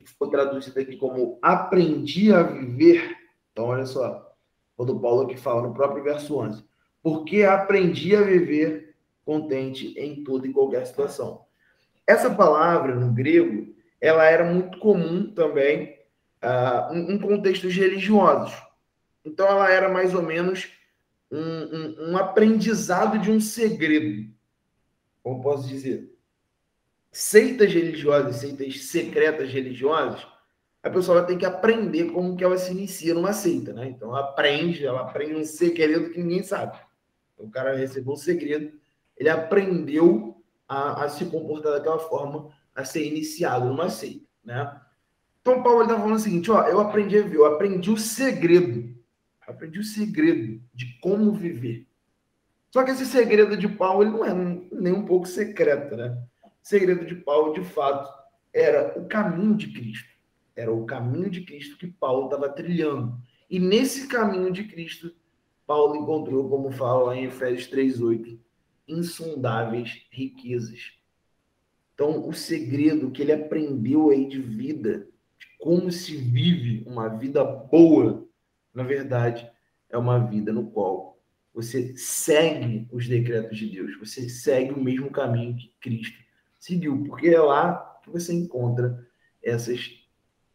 que 0.00 0.10
foi 0.10 0.28
traduzida 0.28 0.80
aqui 0.80 0.96
como 0.96 1.38
aprendi 1.40 2.32
a 2.32 2.42
viver. 2.42 3.16
Então, 3.52 3.66
olha 3.66 3.86
só, 3.86 4.34
quando 4.76 4.98
Paulo 4.98 5.22
aqui 5.22 5.36
fala 5.36 5.62
no 5.62 5.72
próprio 5.72 6.02
verso 6.02 6.36
11, 6.36 6.64
porque 7.00 7.44
aprendi 7.44 8.16
a 8.16 8.22
viver 8.22 8.96
contente 9.24 9.96
em 9.96 10.24
toda 10.24 10.48
e 10.48 10.52
qualquer 10.52 10.84
situação. 10.84 11.44
Essa 12.04 12.34
palavra 12.34 12.96
no 12.96 13.12
grego, 13.12 13.72
ela 14.00 14.24
era 14.24 14.44
muito 14.44 14.78
comum 14.78 15.30
também 15.32 15.98
uh, 16.42 16.94
em 16.94 17.18
contextos 17.18 17.74
religiosos. 17.74 18.54
Então, 19.24 19.46
ela 19.46 19.70
era 19.70 19.88
mais 19.88 20.14
ou 20.14 20.22
menos 20.22 20.68
um, 21.30 21.38
um, 21.38 22.10
um 22.10 22.16
aprendizado 22.16 23.18
de 23.18 23.30
um 23.30 23.40
segredo. 23.40 24.28
Como 25.22 25.42
posso 25.42 25.68
dizer? 25.68 26.10
Seitas 27.12 27.72
religiosas, 27.72 28.36
seitas 28.36 28.84
secretas 28.84 29.52
religiosas, 29.52 30.26
a 30.82 30.88
pessoa 30.88 31.22
ter 31.22 31.36
que 31.36 31.44
aprender 31.44 32.10
como 32.10 32.36
que 32.36 32.42
ela 32.42 32.56
se 32.56 32.72
inicia 32.72 33.12
numa 33.12 33.32
seita, 33.32 33.72
né? 33.72 33.88
Então, 33.88 34.08
ela 34.08 34.20
aprende, 34.20 34.86
ela 34.86 35.02
aprende 35.02 35.34
um 35.34 35.44
segredo 35.44 36.10
que 36.10 36.18
ninguém 36.18 36.42
sabe. 36.42 36.78
Então, 37.34 37.46
o 37.46 37.50
cara 37.50 37.76
recebeu 37.76 38.14
um 38.14 38.16
segredo, 38.16 38.72
ele 39.16 39.28
aprendeu 39.28 40.42
a, 40.66 41.04
a 41.04 41.08
se 41.08 41.26
comportar 41.26 41.72
daquela 41.72 41.98
forma, 41.98 42.50
a 42.80 42.84
ser 42.84 43.06
iniciado 43.06 43.66
numa 43.66 43.88
seita, 43.88 44.26
né? 44.44 44.80
Então, 45.40 45.62
Paulo 45.62 45.82
está 45.82 45.96
falando 45.96 46.16
o 46.16 46.18
seguinte: 46.18 46.50
ó, 46.50 46.66
eu 46.66 46.80
aprendi 46.80 47.18
a 47.18 47.22
viver, 47.22 47.36
eu 47.36 47.46
aprendi 47.46 47.90
o 47.90 47.96
segredo. 47.96 48.94
Aprendi 49.46 49.80
o 49.80 49.84
segredo 49.84 50.62
de 50.72 50.98
como 51.00 51.32
viver. 51.32 51.86
Só 52.70 52.84
que 52.84 52.92
esse 52.92 53.04
segredo 53.04 53.56
de 53.56 53.68
Paulo 53.68 54.02
ele 54.02 54.10
não 54.10 54.24
é 54.24 54.32
nem 54.72 54.92
um 54.92 55.04
pouco 55.04 55.26
secreto, 55.26 55.96
né? 55.96 56.16
O 56.44 56.48
segredo 56.62 57.04
de 57.04 57.16
Paulo, 57.16 57.52
de 57.52 57.64
fato, 57.64 58.08
era 58.52 58.96
o 58.98 59.06
caminho 59.06 59.56
de 59.56 59.72
Cristo. 59.72 60.08
Era 60.54 60.72
o 60.72 60.84
caminho 60.84 61.28
de 61.28 61.40
Cristo 61.40 61.76
que 61.76 61.88
Paulo 61.88 62.26
estava 62.26 62.48
trilhando. 62.48 63.18
E 63.48 63.58
nesse 63.58 64.06
caminho 64.06 64.52
de 64.52 64.64
Cristo, 64.64 65.12
Paulo 65.66 65.96
encontrou, 65.96 66.48
como 66.48 66.70
fala 66.70 67.16
em 67.16 67.24
Efésios 67.24 67.68
3,8, 67.68 68.38
insondáveis 68.86 70.06
riquezas. 70.10 70.99
Então, 72.00 72.26
o 72.26 72.32
segredo 72.32 73.10
que 73.10 73.20
ele 73.20 73.30
aprendeu 73.32 74.08
aí 74.08 74.26
de 74.26 74.40
vida 74.40 75.06
como 75.58 75.92
se 75.92 76.16
vive 76.16 76.82
uma 76.86 77.08
vida 77.08 77.44
boa, 77.44 78.26
na 78.72 78.82
verdade, 78.82 79.46
é 79.90 79.98
uma 79.98 80.18
vida 80.18 80.50
no 80.50 80.70
qual 80.70 81.22
você 81.52 81.94
segue 81.98 82.88
os 82.90 83.06
decretos 83.06 83.58
de 83.58 83.66
Deus, 83.66 83.98
você 83.98 84.30
segue 84.30 84.72
o 84.72 84.82
mesmo 84.82 85.10
caminho 85.10 85.54
que 85.54 85.74
Cristo 85.78 86.16
seguiu, 86.58 87.04
porque 87.04 87.28
é 87.28 87.38
lá 87.38 88.00
que 88.02 88.08
você 88.08 88.32
encontra 88.32 89.06
essas 89.42 89.90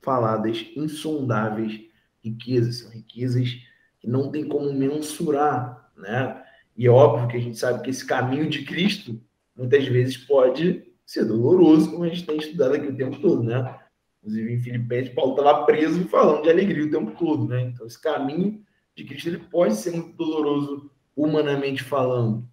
faladas 0.01 0.65
insondáveis 0.75 1.79
riquezas, 2.23 2.77
são 2.77 2.89
riquezas 2.89 3.51
que 3.99 4.09
não 4.09 4.31
tem 4.31 4.47
como 4.47 4.73
mensurar, 4.73 5.91
né? 5.95 6.43
E 6.75 6.87
é 6.87 6.89
óbvio 6.89 7.27
que 7.27 7.37
a 7.37 7.39
gente 7.39 7.59
sabe 7.59 7.83
que 7.83 7.91
esse 7.91 8.03
caminho 8.03 8.49
de 8.49 8.65
Cristo 8.65 9.21
muitas 9.55 9.85
vezes 9.85 10.17
pode 10.17 10.94
ser 11.05 11.25
doloroso, 11.25 11.91
como 11.91 12.03
a 12.03 12.09
gente 12.09 12.25
tem 12.25 12.37
estudado 12.37 12.75
aqui 12.75 12.87
o 12.87 12.95
tempo 12.95 13.19
todo, 13.19 13.43
né? 13.43 13.79
Inclusive, 14.19 14.53
em 14.53 14.59
Filipenses, 14.59 15.13
Paulo 15.13 15.35
estava 15.35 15.65
preso 15.65 16.07
falando 16.07 16.43
de 16.43 16.49
alegria 16.49 16.85
o 16.85 16.89
tempo 16.89 17.11
todo, 17.17 17.47
né? 17.47 17.61
Então, 17.61 17.85
esse 17.85 18.01
caminho 18.01 18.63
de 18.95 19.03
Cristo 19.03 19.29
ele 19.29 19.37
pode 19.37 19.75
ser 19.75 19.91
muito 19.91 20.13
doloroso 20.13 20.89
humanamente 21.15 21.83
falando, 21.83 22.47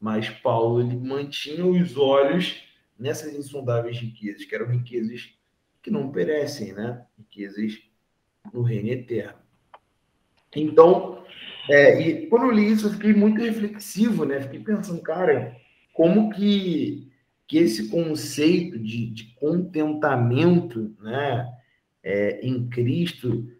mas 0.00 0.28
Paulo 0.30 0.80
ele 0.80 0.96
mantinha 0.96 1.66
os 1.66 1.96
olhos 1.96 2.62
nessas 2.98 3.34
insondáveis 3.34 3.98
riquezas, 3.98 4.44
que 4.44 4.54
eram 4.54 4.66
riquezas 4.66 5.34
que 5.82 5.90
não 5.90 6.10
perecem, 6.10 6.72
né? 6.72 7.04
Riquezas 7.16 7.78
no 8.52 8.62
reino 8.62 8.88
eterno. 8.88 9.38
Então, 10.56 11.22
é, 11.68 12.00
e 12.00 12.26
quando 12.28 12.46
eu 12.46 12.50
li 12.50 12.72
isso, 12.72 12.86
eu 12.86 12.92
fiquei 12.92 13.12
muito 13.12 13.40
reflexivo, 13.40 14.24
né? 14.24 14.40
Fiquei 14.40 14.60
pensando, 14.60 15.02
cara, 15.02 15.56
como 15.92 16.30
que, 16.30 17.07
que 17.48 17.56
esse 17.56 17.88
conceito 17.88 18.78
de, 18.78 19.06
de 19.10 19.34
contentamento, 19.34 20.94
né, 21.00 21.50
é, 22.02 22.46
em 22.46 22.68
Cristo, 22.68 23.50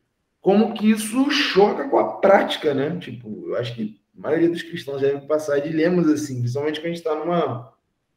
como 0.40 0.74
que 0.74 0.90
isso 0.90 1.30
choca 1.30 1.88
com 1.88 1.98
a 1.98 2.18
prática, 2.18 2.74
né? 2.74 2.98
Tipo, 2.98 3.48
eu 3.48 3.56
acho 3.56 3.74
que 3.74 3.98
a 4.16 4.20
maioria 4.20 4.50
dos 4.50 4.62
cristãos 4.62 5.00
devem 5.00 5.26
passar 5.26 5.58
dilemas 5.60 6.06
assim, 6.06 6.40
principalmente 6.40 6.80
quando 6.80 6.84
a 6.84 6.88
gente 6.88 6.98
está 6.98 7.14
numa, 7.14 7.72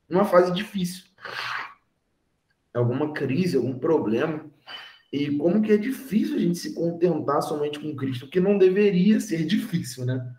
numa 0.09 0.25
fase 0.25 0.53
difícil. 0.53 1.05
Alguma 2.73 3.13
crise, 3.13 3.55
algum 3.57 3.79
problema. 3.79 4.45
E 5.11 5.37
como 5.37 5.61
que 5.61 5.71
é 5.71 5.77
difícil 5.77 6.35
a 6.35 6.39
gente 6.39 6.57
se 6.57 6.73
contentar 6.73 7.41
somente 7.41 7.79
com 7.79 7.95
Cristo, 7.95 8.29
que 8.29 8.39
não 8.39 8.57
deveria 8.57 9.19
ser 9.19 9.45
difícil, 9.45 10.05
né? 10.05 10.33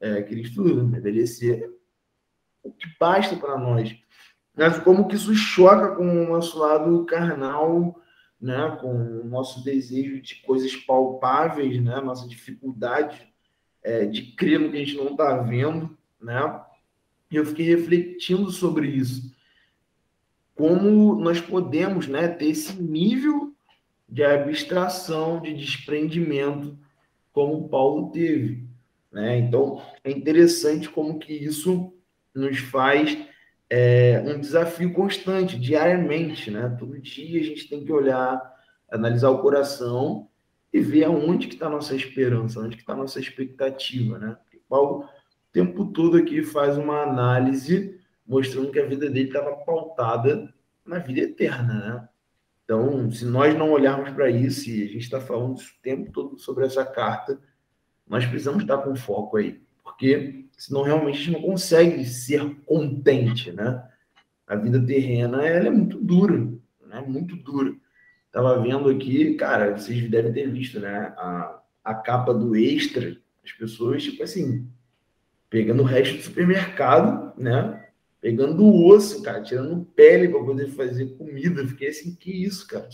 É, 0.00 0.22
Cristo 0.22 0.62
deveria 0.86 1.26
ser 1.26 1.70
o 2.62 2.70
que 2.72 2.86
basta 2.98 3.36
para 3.36 3.58
nós. 3.58 3.96
Mas 4.58 4.76
como 4.80 5.06
que 5.06 5.14
isso 5.14 5.32
choca 5.36 5.94
com 5.94 6.02
o 6.02 6.28
nosso 6.30 6.58
lado 6.58 7.04
carnal, 7.04 8.02
né? 8.40 8.76
com 8.80 8.92
o 8.92 9.24
nosso 9.24 9.62
desejo 9.62 10.20
de 10.20 10.34
coisas 10.42 10.74
palpáveis, 10.74 11.80
né? 11.80 12.00
nossa 12.00 12.28
dificuldade 12.28 13.32
é, 13.84 14.04
de 14.04 14.32
crer 14.32 14.58
no 14.58 14.68
que 14.72 14.76
a 14.76 14.80
gente 14.80 14.96
não 14.96 15.12
está 15.12 15.36
vendo. 15.36 15.96
Né? 16.20 16.60
E 17.30 17.36
eu 17.36 17.46
fiquei 17.46 17.66
refletindo 17.66 18.50
sobre 18.50 18.88
isso. 18.88 19.32
Como 20.56 21.14
nós 21.14 21.40
podemos 21.40 22.08
né, 22.08 22.26
ter 22.26 22.46
esse 22.46 22.82
nível 22.82 23.54
de 24.08 24.24
abstração, 24.24 25.40
de 25.40 25.54
desprendimento, 25.54 26.76
como 27.32 27.68
Paulo 27.68 28.10
teve. 28.10 28.66
Né? 29.12 29.38
Então, 29.38 29.80
é 30.02 30.10
interessante 30.10 30.88
como 30.88 31.20
que 31.20 31.32
isso 31.32 31.94
nos 32.34 32.58
faz 32.58 33.27
é, 33.70 34.22
um 34.24 34.40
desafio 34.40 34.92
constante, 34.92 35.58
diariamente. 35.58 36.50
Né? 36.50 36.74
Todo 36.78 37.00
dia 37.00 37.40
a 37.40 37.44
gente 37.44 37.68
tem 37.68 37.84
que 37.84 37.92
olhar, 37.92 38.40
analisar 38.90 39.30
o 39.30 39.40
coração 39.40 40.28
e 40.72 40.80
ver 40.80 41.04
aonde 41.04 41.48
que 41.48 41.54
está 41.54 41.66
a 41.66 41.70
nossa 41.70 41.94
esperança, 41.94 42.60
onde 42.60 42.76
que 42.76 42.82
está 42.82 42.92
a 42.92 42.96
nossa 42.96 43.20
expectativa. 43.20 44.18
Né? 44.18 44.36
Porque 44.42 44.60
Paulo, 44.68 45.04
o 45.04 45.52
tempo 45.52 45.86
todo 45.86 46.16
aqui, 46.16 46.42
faz 46.42 46.76
uma 46.76 47.02
análise 47.02 47.98
mostrando 48.26 48.70
que 48.70 48.78
a 48.78 48.86
vida 48.86 49.08
dele 49.08 49.28
estava 49.28 49.56
pautada 49.56 50.52
na 50.84 50.98
vida 50.98 51.20
eterna, 51.20 51.74
né? 51.74 52.08
Então, 52.62 53.10
se 53.10 53.24
nós 53.24 53.56
não 53.56 53.70
olharmos 53.70 54.10
para 54.10 54.28
isso, 54.28 54.68
e 54.68 54.82
a 54.82 54.86
gente 54.86 54.98
está 54.98 55.18
falando 55.18 55.56
o 55.56 55.82
tempo 55.82 56.12
todo 56.12 56.38
sobre 56.38 56.66
essa 56.66 56.84
carta, 56.84 57.40
nós 58.06 58.26
precisamos 58.26 58.62
estar 58.62 58.76
com 58.78 58.94
foco 58.94 59.38
aí, 59.38 59.62
porque 59.88 60.46
senão 60.56 60.82
realmente 60.82 61.16
a 61.16 61.18
gente 61.18 61.30
não 61.32 61.42
consegue 61.42 62.04
ser 62.04 62.54
contente, 62.66 63.50
né? 63.52 63.82
A 64.46 64.54
vida 64.54 64.84
terrena 64.84 65.46
ela 65.46 65.68
é 65.68 65.70
muito 65.70 65.98
dura, 65.98 66.38
né? 66.86 67.00
Muito 67.06 67.36
dura. 67.36 67.74
Tava 68.30 68.60
vendo 68.62 68.88
aqui, 68.88 69.34
cara, 69.34 69.76
vocês 69.76 70.08
devem 70.10 70.32
ter 70.32 70.50
visto, 70.50 70.78
né? 70.78 71.12
A, 71.16 71.60
a 71.84 71.94
capa 71.94 72.32
do 72.32 72.54
extra, 72.54 73.16
as 73.44 73.52
pessoas, 73.52 74.02
tipo 74.02 74.22
assim, 74.22 74.68
pegando 75.48 75.82
o 75.82 75.86
resto 75.86 76.16
do 76.16 76.22
supermercado, 76.22 77.32
né? 77.40 77.84
pegando 78.20 78.64
o 78.64 78.86
osso, 78.88 79.22
cara, 79.22 79.42
tirando 79.42 79.84
pele 79.94 80.28
para 80.28 80.44
poder 80.44 80.68
fazer 80.68 81.16
comida. 81.16 81.66
Fiquei 81.66 81.88
assim, 81.88 82.14
que 82.14 82.30
isso, 82.30 82.66
cara? 82.66 82.88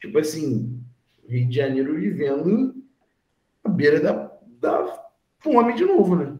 Tipo 0.00 0.18
assim, 0.18 0.80
Rio 1.26 1.48
de 1.48 1.56
Janeiro 1.56 1.98
vivendo 1.98 2.74
à 3.64 3.68
beira 3.68 4.00
da, 4.00 4.30
da 4.60 5.05
fome 5.38 5.74
de 5.74 5.84
novo, 5.84 6.16
né? 6.16 6.38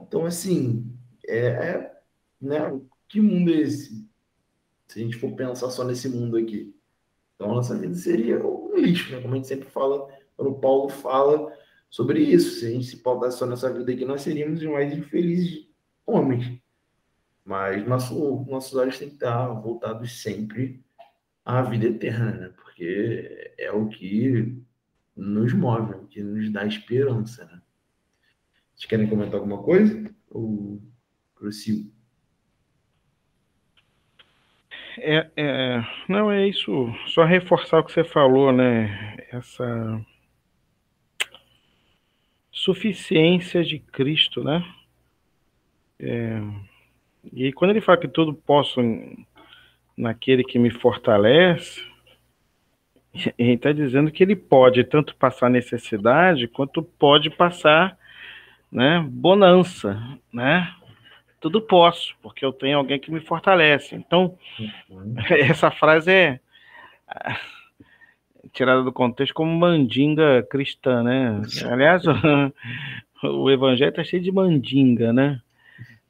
Então, 0.00 0.24
assim, 0.24 0.92
é, 1.26 1.46
é, 1.46 2.00
né? 2.40 2.80
Que 3.08 3.20
mundo 3.20 3.50
é 3.50 3.60
esse? 3.60 4.06
Se 4.88 5.00
a 5.00 5.02
gente 5.02 5.16
for 5.16 5.32
pensar 5.32 5.70
só 5.70 5.84
nesse 5.84 6.08
mundo 6.08 6.36
aqui. 6.36 6.74
Então, 7.34 7.50
a 7.50 7.54
nossa 7.54 7.76
vida 7.76 7.94
seria 7.94 8.44
um 8.44 8.76
lixo, 8.76 9.12
né? 9.12 9.20
Como 9.20 9.34
a 9.34 9.36
gente 9.36 9.48
sempre 9.48 9.68
fala, 9.68 10.08
quando 10.36 10.50
o 10.50 10.58
Paulo 10.58 10.88
fala 10.88 11.52
sobre 11.90 12.20
isso. 12.20 12.60
Se 12.60 12.66
a 12.66 12.70
gente 12.70 12.86
se 12.86 12.96
pautasse 12.98 13.38
só 13.38 13.46
nessa 13.46 13.72
vida 13.72 13.92
aqui, 13.92 14.04
nós 14.04 14.22
seríamos 14.22 14.60
os 14.60 14.66
mais 14.66 14.92
infelizes 14.96 15.66
homens. 16.06 16.60
Mas 17.44 17.86
nosso, 17.86 18.44
nossos 18.48 18.74
olhos 18.74 18.98
têm 18.98 19.08
que 19.08 19.14
estar 19.14 19.48
voltados 19.48 20.20
sempre 20.20 20.84
à 21.44 21.62
vida 21.62 21.86
eterna, 21.86 22.32
né? 22.32 22.48
Porque 22.56 23.52
é 23.58 23.70
o 23.70 23.88
que 23.88 24.60
nos 25.16 25.52
move, 25.52 25.92
é 25.92 25.96
o 25.96 26.06
que 26.06 26.22
nos 26.22 26.50
dá 26.52 26.66
esperança, 26.66 27.44
né? 27.44 27.55
Vocês 28.76 28.90
querem 28.90 29.08
comentar 29.08 29.40
alguma 29.40 29.62
coisa? 29.62 30.14
Ou 30.30 30.82
prossigo? 31.34 31.90
É, 34.98 35.30
é, 35.34 35.84
não, 36.06 36.30
é 36.30 36.46
isso. 36.46 36.94
Só 37.08 37.24
reforçar 37.24 37.78
o 37.78 37.84
que 37.84 37.92
você 37.92 38.04
falou, 38.04 38.52
né? 38.52 39.16
Essa 39.30 40.04
suficiência 42.50 43.64
de 43.64 43.78
Cristo, 43.78 44.44
né? 44.44 44.62
É, 45.98 46.38
e 47.32 47.52
quando 47.52 47.70
ele 47.70 47.80
fala 47.80 47.98
que 47.98 48.08
tudo 48.08 48.34
posso 48.34 48.80
naquele 49.96 50.44
que 50.44 50.58
me 50.58 50.70
fortalece, 50.70 51.82
ele 53.38 53.54
está 53.54 53.72
dizendo 53.72 54.10
que 54.10 54.22
ele 54.22 54.36
pode 54.36 54.84
tanto 54.84 55.16
passar 55.16 55.48
necessidade 55.48 56.46
quanto 56.46 56.82
pode 56.82 57.30
passar 57.30 57.98
né, 58.70 59.04
bonança, 59.08 60.00
né? 60.32 60.72
Tudo 61.40 61.60
posso, 61.60 62.14
porque 62.22 62.44
eu 62.44 62.52
tenho 62.52 62.78
alguém 62.78 62.98
que 62.98 63.10
me 63.10 63.20
fortalece. 63.20 63.94
Então, 63.94 64.36
uhum. 64.90 65.14
essa 65.30 65.70
frase 65.70 66.10
é 66.10 66.40
tirada 68.52 68.82
do 68.82 68.92
contexto 68.92 69.34
como 69.34 69.54
mandinga 69.54 70.42
cristã, 70.50 71.02
né? 71.02 71.42
Aliás, 71.70 72.04
o, 72.06 72.12
o 73.22 73.50
evangelho 73.50 73.90
está 73.90 74.04
cheio 74.04 74.22
de 74.22 74.32
mandinga, 74.32 75.12
né? 75.12 75.40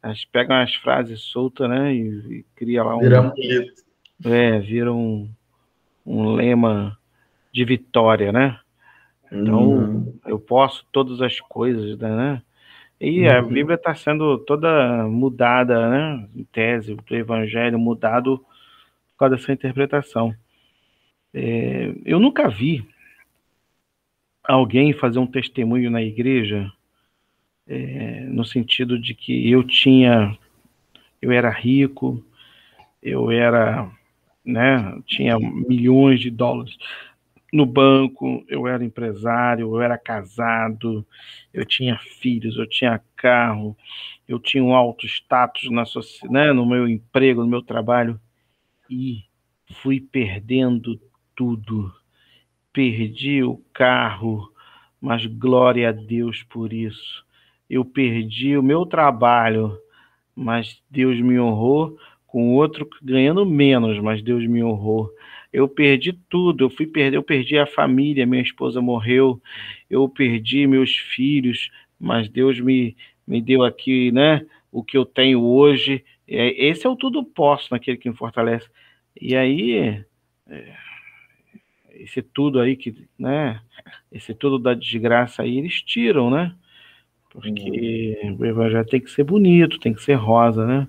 Elas 0.02 0.24
pegam 0.24 0.56
as 0.56 0.74
frases 0.76 1.20
soltas, 1.20 1.68
né? 1.68 1.94
E, 1.94 2.38
e 2.38 2.44
cria 2.54 2.82
lá 2.82 2.96
um. 2.96 3.00
Vira 3.00 3.22
um 3.22 3.32
É, 4.24 4.58
vira 4.60 4.92
um, 4.92 5.28
um 6.04 6.34
lema 6.34 6.96
de 7.52 7.64
vitória, 7.64 8.32
né? 8.32 8.58
Então, 9.30 9.68
uhum. 9.68 10.18
eu 10.26 10.38
posso 10.38 10.86
todas 10.92 11.20
as 11.20 11.40
coisas, 11.40 11.98
né? 11.98 12.42
E 13.00 13.26
uhum. 13.26 13.36
a 13.36 13.42
Bíblia 13.42 13.74
está 13.74 13.94
sendo 13.94 14.38
toda 14.38 15.06
mudada, 15.08 15.90
né? 15.90 16.28
Em 16.34 16.44
tese, 16.44 16.94
do 16.94 17.16
Evangelho 17.16 17.78
mudado 17.78 18.38
por 18.38 19.18
causa 19.18 19.36
dessa 19.36 19.52
interpretação. 19.52 20.34
É, 21.34 21.94
eu 22.04 22.18
nunca 22.18 22.48
vi 22.48 22.86
alguém 24.42 24.92
fazer 24.92 25.18
um 25.18 25.26
testemunho 25.26 25.90
na 25.90 26.00
igreja 26.00 26.72
é, 27.66 28.20
no 28.28 28.44
sentido 28.44 28.98
de 28.98 29.14
que 29.14 29.50
eu 29.50 29.64
tinha, 29.64 30.36
eu 31.20 31.32
era 31.32 31.50
rico, 31.50 32.24
eu 33.02 33.30
era, 33.30 33.90
né, 34.44 34.98
tinha 35.06 35.38
milhões 35.38 36.20
de 36.20 36.30
dólares 36.30 36.76
no 37.52 37.64
banco, 37.66 38.44
eu 38.48 38.66
era 38.66 38.84
empresário, 38.84 39.74
eu 39.74 39.80
era 39.80 39.96
casado, 39.96 41.06
eu 41.52 41.64
tinha 41.64 41.98
filhos, 41.98 42.56
eu 42.56 42.68
tinha 42.68 43.00
carro, 43.16 43.76
eu 44.28 44.38
tinha 44.38 44.62
um 44.62 44.74
alto 44.74 45.06
status 45.06 45.70
na 45.70 45.84
né, 46.30 46.52
no 46.52 46.66
meu 46.66 46.88
emprego, 46.88 47.42
no 47.42 47.48
meu 47.48 47.62
trabalho, 47.62 48.20
e 48.90 49.24
fui 49.82 50.00
perdendo 50.00 51.00
tudo. 51.34 51.92
Perdi 52.72 53.42
o 53.42 53.58
carro, 53.72 54.52
mas 55.00 55.24
glória 55.26 55.88
a 55.88 55.92
Deus 55.92 56.42
por 56.42 56.72
isso 56.72 57.26
eu 57.68 57.84
perdi 57.84 58.56
o 58.56 58.62
meu 58.62 58.86
trabalho, 58.86 59.76
mas 60.34 60.80
Deus 60.90 61.20
me 61.20 61.38
honrou 61.38 61.96
com 62.26 62.54
outro 62.54 62.88
ganhando 63.02 63.44
menos, 63.44 63.98
mas 63.98 64.22
Deus 64.22 64.46
me 64.46 64.62
honrou. 64.62 65.10
Eu 65.52 65.68
perdi 65.68 66.12
tudo, 66.12 66.64
eu 66.64 66.70
fui 66.70 66.86
perder, 66.86 67.16
eu 67.16 67.22
perdi 67.22 67.58
a 67.58 67.66
família, 67.66 68.26
minha 68.26 68.42
esposa 68.42 68.80
morreu, 68.80 69.40
eu 69.88 70.08
perdi 70.08 70.66
meus 70.66 70.94
filhos, 70.96 71.70
mas 71.98 72.28
Deus 72.28 72.60
me, 72.60 72.96
me 73.26 73.40
deu 73.40 73.62
aqui, 73.62 74.12
né, 74.12 74.44
o 74.70 74.82
que 74.82 74.96
eu 74.96 75.04
tenho 75.04 75.42
hoje. 75.42 76.04
É, 76.28 76.66
esse 76.66 76.86
é 76.86 76.90
o 76.90 76.96
tudo 76.96 77.24
posso 77.24 77.68
naquele 77.70 77.96
que 77.96 78.10
me 78.10 78.16
fortalece. 78.16 78.68
E 79.20 79.34
aí, 79.34 80.04
é, 80.48 80.74
esse 81.94 82.22
tudo 82.22 82.60
aí 82.60 82.76
que, 82.76 82.94
né, 83.18 83.60
esse 84.12 84.34
tudo 84.34 84.58
da 84.58 84.74
desgraça 84.74 85.42
aí 85.42 85.58
eles 85.58 85.82
tiram, 85.82 86.30
né? 86.30 86.54
Porque 87.30 88.18
o 88.38 88.44
evangelho 88.44 88.86
tem 88.86 89.00
que 89.00 89.10
ser 89.10 89.24
bonito, 89.24 89.78
tem 89.78 89.92
que 89.92 90.02
ser 90.02 90.14
rosa, 90.14 90.66
né? 90.66 90.88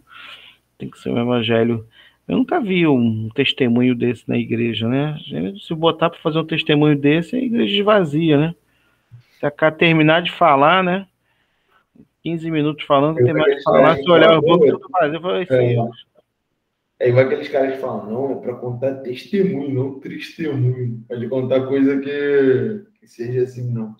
Tem 0.78 0.89
que 0.89 1.00
ser 1.00 1.10
um 1.10 1.17
evangelho. 1.17 1.86
Eu 2.28 2.38
nunca 2.38 2.60
vi 2.60 2.86
um 2.86 3.30
testemunho 3.30 3.96
desse 3.96 4.28
na 4.28 4.38
igreja, 4.38 4.88
né? 4.88 5.18
Se 5.66 5.74
botar 5.74 6.10
para 6.10 6.20
fazer 6.20 6.40
um 6.40 6.46
testemunho 6.46 6.98
desse, 6.98 7.36
a 7.36 7.40
igreja 7.40 7.74
esvazia, 7.74 8.38
né? 8.38 8.56
Se 9.40 9.46
a 9.46 9.72
terminar 9.72 10.22
de 10.22 10.32
falar, 10.32 10.84
né? 10.84 11.08
15 12.24 12.52
minutos 12.52 12.86
falando, 12.86 13.16
terminar 13.16 13.46
de 13.46 13.63
falar, 13.63 13.96
se 13.96 14.10
olhar 14.10 14.38
o 14.38 14.42
banco, 14.42 14.66
tudo 14.66 14.90
vazio, 14.92 15.16
eu 15.16 15.22
falei, 15.22 15.48
é, 15.50 17.06
é 17.06 17.10
igual 17.10 17.26
aqueles 17.26 17.48
caras 17.48 17.76
que 17.76 17.80
falam, 17.80 18.12
não, 18.12 18.32
é 18.34 18.42
para 18.42 18.56
contar 18.56 18.96
testemunho, 18.96 19.74
não 19.74 20.00
testemunho. 20.00 21.06
Pode 21.08 21.30
contar 21.30 21.68
coisa 21.68 21.98
que, 22.02 22.84
que 23.00 23.08
seja 23.08 23.44
assim, 23.44 23.72
não. 23.72 23.96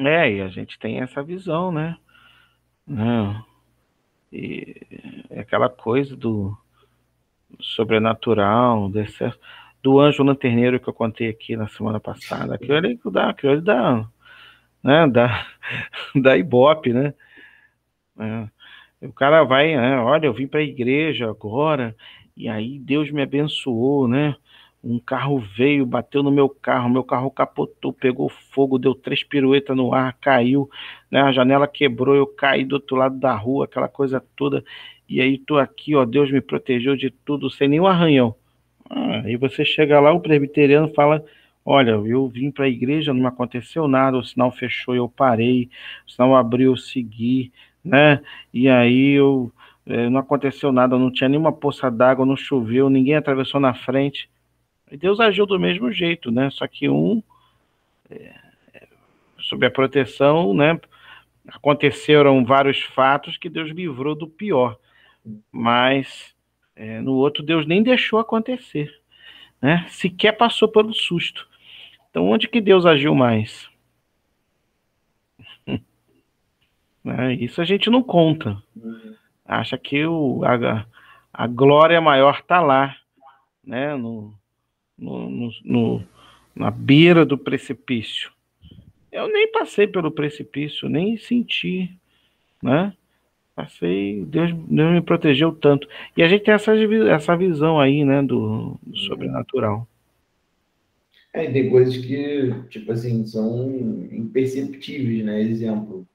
É, 0.00 0.32
e 0.32 0.42
a 0.42 0.48
gente 0.48 0.78
tem 0.78 1.00
essa 1.00 1.22
visão, 1.22 1.72
né? 1.72 1.96
Não. 2.86 3.47
E 4.32 4.76
é 5.30 5.40
aquela 5.40 5.68
coisa 5.68 6.16
do 6.16 6.56
sobrenatural, 7.60 8.88
desse, 8.90 9.32
do 9.82 9.98
anjo 9.98 10.22
lanterneiro 10.22 10.78
que 10.78 10.88
eu 10.88 10.94
contei 10.94 11.28
aqui 11.28 11.56
na 11.56 11.68
semana 11.68 11.98
passada. 11.98 12.54
Aquilo 12.54 12.76
ali 12.76 12.98
dá, 13.06 13.30
aquilo 13.30 13.52
ali 13.52 13.62
dá, 13.62 14.08
né? 14.82 15.06
Da, 15.08 15.46
da 16.14 16.36
Ibope, 16.36 16.92
né? 16.92 17.14
É. 18.18 18.48
O 19.06 19.12
cara 19.12 19.44
vai, 19.44 19.76
né, 19.76 19.96
olha, 20.00 20.26
eu 20.26 20.32
vim 20.32 20.48
para 20.48 20.58
a 20.58 20.64
igreja 20.64 21.30
agora, 21.30 21.94
e 22.36 22.48
aí 22.48 22.80
Deus 22.80 23.10
me 23.12 23.22
abençoou, 23.22 24.08
né? 24.08 24.34
Um 24.82 24.98
carro 24.98 25.38
veio, 25.38 25.84
bateu 25.84 26.22
no 26.22 26.30
meu 26.30 26.48
carro, 26.48 26.88
meu 26.88 27.02
carro 27.02 27.30
capotou, 27.30 27.92
pegou 27.92 28.28
fogo, 28.28 28.78
deu 28.78 28.94
três 28.94 29.24
piruetas 29.24 29.76
no 29.76 29.92
ar, 29.92 30.16
caiu, 30.20 30.70
né? 31.10 31.20
A 31.20 31.32
janela 31.32 31.66
quebrou, 31.66 32.14
eu 32.14 32.26
caí 32.26 32.64
do 32.64 32.74
outro 32.74 32.96
lado 32.96 33.18
da 33.18 33.34
rua, 33.34 33.64
aquela 33.64 33.88
coisa 33.88 34.22
toda. 34.36 34.64
E 35.08 35.20
aí 35.20 35.38
tô 35.38 35.58
aqui, 35.58 35.96
ó, 35.96 36.04
Deus 36.04 36.30
me 36.30 36.40
protegeu 36.40 36.96
de 36.96 37.10
tudo, 37.10 37.50
sem 37.50 37.66
nenhum 37.68 37.86
arranhão. 37.86 38.34
Ah, 38.88 39.22
aí 39.24 39.36
você 39.36 39.64
chega 39.64 40.00
lá, 40.00 40.12
o 40.12 40.20
presbiteriano 40.20 40.92
fala: 40.94 41.24
Olha, 41.64 41.90
eu 41.92 42.28
vim 42.28 42.50
para 42.50 42.64
a 42.66 42.68
igreja, 42.68 43.12
não 43.12 43.20
me 43.20 43.26
aconteceu 43.26 43.86
nada, 43.88 44.16
o 44.16 44.24
sinal 44.24 44.50
fechou, 44.50 44.94
eu 44.94 45.08
parei, 45.08 45.68
o 46.06 46.10
sinal 46.10 46.34
abriu, 46.36 46.72
eu 46.72 46.76
segui, 46.76 47.52
né? 47.84 48.22
E 48.54 48.68
aí 48.68 49.12
eu 49.12 49.52
é, 49.86 50.08
não 50.08 50.20
aconteceu 50.20 50.72
nada, 50.72 50.98
não 50.98 51.10
tinha 51.10 51.28
nenhuma 51.28 51.52
poça 51.52 51.90
d'água, 51.90 52.24
não 52.26 52.36
choveu, 52.36 52.88
ninguém 52.90 53.16
atravessou 53.16 53.60
na 53.60 53.74
frente. 53.74 54.30
Deus 54.96 55.20
agiu 55.20 55.46
do 55.46 55.58
mesmo 55.58 55.92
jeito, 55.92 56.30
né? 56.30 56.50
Só 56.50 56.66
que 56.66 56.88
um, 56.88 57.22
é, 58.10 58.34
sob 59.38 59.66
a 59.66 59.70
proteção, 59.70 60.54
né? 60.54 60.80
Aconteceram 61.46 62.44
vários 62.44 62.82
fatos 62.82 63.36
que 63.36 63.48
Deus 63.48 63.70
livrou 63.70 64.14
do 64.14 64.28
pior, 64.28 64.78
mas 65.50 66.34
é, 66.76 67.00
no 67.00 67.14
outro 67.14 67.42
Deus 67.42 67.66
nem 67.66 67.82
deixou 67.82 68.18
acontecer, 68.18 69.00
né? 69.60 69.86
Sequer 69.88 70.32
passou 70.32 70.68
pelo 70.68 70.92
susto. 70.92 71.48
Então, 72.10 72.28
onde 72.28 72.48
que 72.48 72.60
Deus 72.60 72.86
agiu 72.86 73.14
mais? 73.14 73.68
Né? 77.04 77.34
Isso 77.34 77.62
a 77.62 77.64
gente 77.64 77.88
não 77.88 78.02
conta. 78.02 78.60
Acha 79.42 79.78
que 79.78 80.04
o, 80.04 80.42
a, 80.44 80.84
a 81.32 81.46
glória 81.46 81.98
maior 82.02 82.40
está 82.40 82.60
lá, 82.60 82.94
né? 83.64 83.96
no, 83.96 84.34
no, 84.98 85.30
no, 85.30 85.50
no, 85.64 86.04
na 86.54 86.70
beira 86.70 87.24
do 87.24 87.38
precipício. 87.38 88.30
Eu 89.10 89.28
nem 89.28 89.50
passei 89.50 89.86
pelo 89.86 90.10
precipício, 90.10 90.88
nem 90.88 91.16
senti, 91.16 91.90
né? 92.62 92.92
Passei, 93.54 94.24
Deus, 94.24 94.52
Deus 94.52 94.92
me 94.92 95.00
protegeu 95.00 95.52
tanto. 95.52 95.88
E 96.16 96.22
a 96.22 96.28
gente 96.28 96.44
tem 96.44 96.54
essa, 96.54 96.72
essa 97.10 97.36
visão 97.36 97.80
aí, 97.80 98.04
né, 98.04 98.22
do, 98.22 98.78
do 98.82 98.96
sobrenatural. 98.98 99.86
É, 101.32 101.50
tem 101.50 101.68
coisas 101.68 101.96
que, 101.96 102.54
tipo 102.68 102.92
assim, 102.92 103.26
são 103.26 103.68
imperceptíveis, 104.12 105.24
né? 105.24 105.42
Exemplo, 105.42 106.06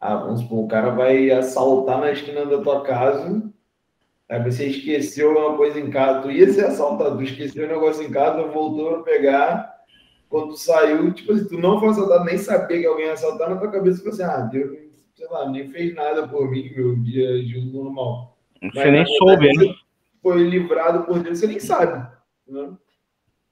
ah, 0.00 0.16
vamos 0.16 0.40
supor, 0.40 0.64
o 0.64 0.68
cara 0.68 0.90
vai 0.90 1.30
assaltar 1.30 2.00
na 2.00 2.12
esquina 2.12 2.44
da 2.46 2.60
tua 2.60 2.82
casa, 2.82 3.49
aí 4.30 4.42
você 4.42 4.66
esqueceu 4.66 5.32
uma 5.32 5.56
coisa 5.56 5.78
em 5.80 5.90
casa, 5.90 6.22
tu 6.22 6.30
ia 6.30 6.50
ser 6.52 6.66
assaltado, 6.66 7.16
tu 7.16 7.24
esqueceu 7.24 7.66
um 7.66 7.68
negócio 7.68 8.02
em 8.04 8.10
casa, 8.10 8.46
voltou 8.46 8.96
a 8.96 9.02
pegar, 9.02 9.74
quando 10.28 10.50
tu 10.50 10.56
saiu, 10.56 11.12
tipo 11.12 11.32
assim, 11.32 11.48
tu 11.48 11.58
não 11.58 11.80
foi 11.80 11.88
assaltado, 11.88 12.24
nem 12.24 12.38
sabia 12.38 12.78
que 12.78 12.86
alguém 12.86 13.06
ia 13.06 13.14
assaltar, 13.14 13.50
na 13.50 13.56
tua 13.56 13.70
cabeça 13.70 13.98
ficou 13.98 14.12
assim, 14.12 14.22
ah, 14.22 14.40
Deus, 14.42 14.78
sei 15.16 15.28
lá, 15.28 15.50
nem 15.50 15.68
fez 15.70 15.94
nada 15.94 16.28
por 16.28 16.48
mim, 16.48 16.72
meu 16.74 16.96
dia 16.96 17.44
de 17.44 17.60
normal. 17.72 18.38
Você 18.62 18.70
Mas, 18.74 18.92
nem 18.92 19.06
soube, 19.18 19.52
né? 19.56 19.74
Foi 20.22 20.42
livrado 20.42 21.04
por 21.04 21.18
Deus, 21.18 21.38
você 21.38 21.46
nem 21.48 21.58
sabe, 21.58 22.08
né? 22.46 22.72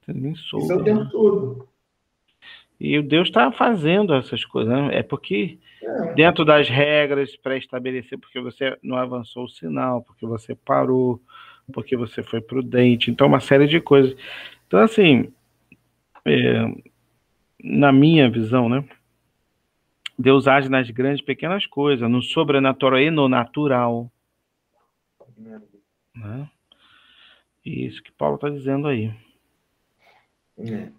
Você 0.01 0.13
nem 0.13 0.33
soube. 0.35 0.63
Isso 0.63 0.73
é 0.73 0.75
o 0.77 0.83
tempo 0.83 1.03
né? 1.03 1.09
todo. 1.11 1.68
E 2.79 3.01
Deus 3.01 3.27
está 3.27 3.51
fazendo 3.51 4.13
essas 4.13 4.45
coisas, 4.45 4.73
né? 4.73 4.99
É 4.99 5.03
porque 5.03 5.59
dentro 6.15 6.45
das 6.45 6.69
regras 6.69 7.35
pré-estabelecidas, 7.35 8.19
porque 8.21 8.39
você 8.39 8.77
não 8.81 8.97
avançou 8.97 9.43
o 9.43 9.49
sinal, 9.49 10.01
porque 10.01 10.25
você 10.25 10.55
parou, 10.55 11.21
porque 11.73 11.97
você 11.97 12.23
foi 12.23 12.39
prudente, 12.39 13.11
então 13.11 13.27
uma 13.27 13.41
série 13.41 13.67
de 13.67 13.81
coisas. 13.81 14.15
Então, 14.65 14.79
assim, 14.79 15.31
é, 16.25 16.65
na 17.61 17.91
minha 17.91 18.29
visão, 18.29 18.69
né? 18.69 18.83
Deus 20.17 20.47
age 20.47 20.69
nas 20.69 20.89
grandes 20.89 21.21
pequenas 21.21 21.65
coisas, 21.65 22.09
no 22.09 22.21
sobrenatural 22.21 22.99
e 22.99 23.09
no 23.09 23.29
natural. 23.29 24.11
Né? 26.15 26.49
Isso 27.65 28.03
que 28.03 28.11
Paulo 28.11 28.35
está 28.35 28.49
dizendo 28.49 28.87
aí. 28.87 29.13
É. 30.57 30.98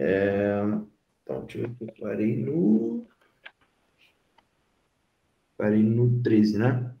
É, 0.00 0.60
então, 1.22 1.40
deixa 1.40 1.58
eu 1.58 1.68
ver 1.68 1.90
aqui, 1.90 2.00
parei 2.00 2.36
no 2.36 3.06
Parei 5.58 5.82
no 5.82 6.22
13, 6.22 6.56
né? 6.56 6.94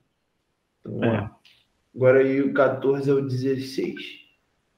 Então, 0.80 1.04
é. 1.04 1.30
Agora 1.94 2.18
aí 2.18 2.42
o 2.42 2.52
14 2.52 3.08
ao 3.08 3.22
16. 3.22 3.94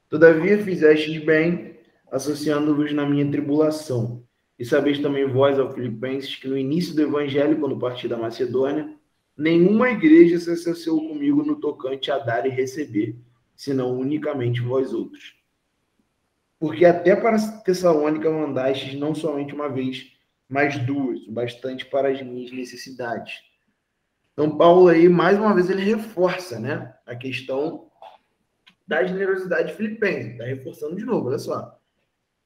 Todavia 0.07 0.63
fizestes 0.63 1.23
bem, 1.23 1.79
associando-vos 2.11 2.93
na 2.93 3.09
minha 3.09 3.29
tribulação. 3.29 4.23
E 4.57 4.63
sabeis 4.63 4.99
também 4.99 5.27
vós, 5.27 5.57
ao 5.57 5.73
Filipenses, 5.73 6.35
que 6.35 6.47
no 6.47 6.55
início 6.55 6.93
do 6.93 7.01
evangelho, 7.01 7.59
quando 7.59 7.79
parti 7.79 8.07
da 8.07 8.17
Macedônia, 8.17 8.93
nenhuma 9.35 9.89
igreja 9.89 10.39
se 10.39 10.51
associou 10.51 11.07
comigo 11.07 11.43
no 11.43 11.55
tocante 11.55 12.11
a 12.11 12.19
dar 12.19 12.45
e 12.45 12.49
receber, 12.49 13.15
senão 13.55 13.97
unicamente 13.97 14.61
vós 14.61 14.93
outros. 14.93 15.40
Porque 16.61 16.85
até 16.85 17.13
para 17.13 17.37
Tessalônica 17.65 18.31
mandastes 18.31 18.97
não 18.97 19.13
somente 19.13 19.53
uma 19.53 19.67
vez, 19.67 20.13
mas 20.47 20.77
duas, 20.85 21.27
bastante 21.27 21.85
para 21.85 22.07
as 22.07 22.21
minhas 22.21 22.51
necessidades 22.53 23.41
então, 24.33 24.57
Paulo 24.57 24.87
aí, 24.87 25.09
mais 25.09 25.37
uma 25.37 25.53
vez, 25.53 25.69
ele 25.69 25.83
reforça 25.83 26.59
né, 26.59 26.93
a 27.05 27.15
questão 27.15 27.91
da 28.87 29.03
generosidade 29.03 29.73
filipense. 29.73 30.29
Está 30.29 30.45
reforçando 30.45 30.95
de 30.95 31.05
novo, 31.05 31.27
olha 31.27 31.37
só. 31.37 31.77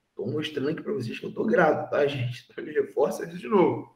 Estou 0.10 0.32
mostrando 0.32 0.70
aqui 0.70 0.82
para 0.82 0.94
vocês 0.94 1.20
que 1.20 1.26
eu 1.26 1.30
estou 1.30 1.46
grato, 1.46 1.90
tá, 1.90 2.06
gente? 2.08 2.48
Então, 2.50 2.64
ele 2.64 2.80
reforça 2.80 3.26
isso 3.26 3.38
de 3.38 3.48
novo. 3.48 3.96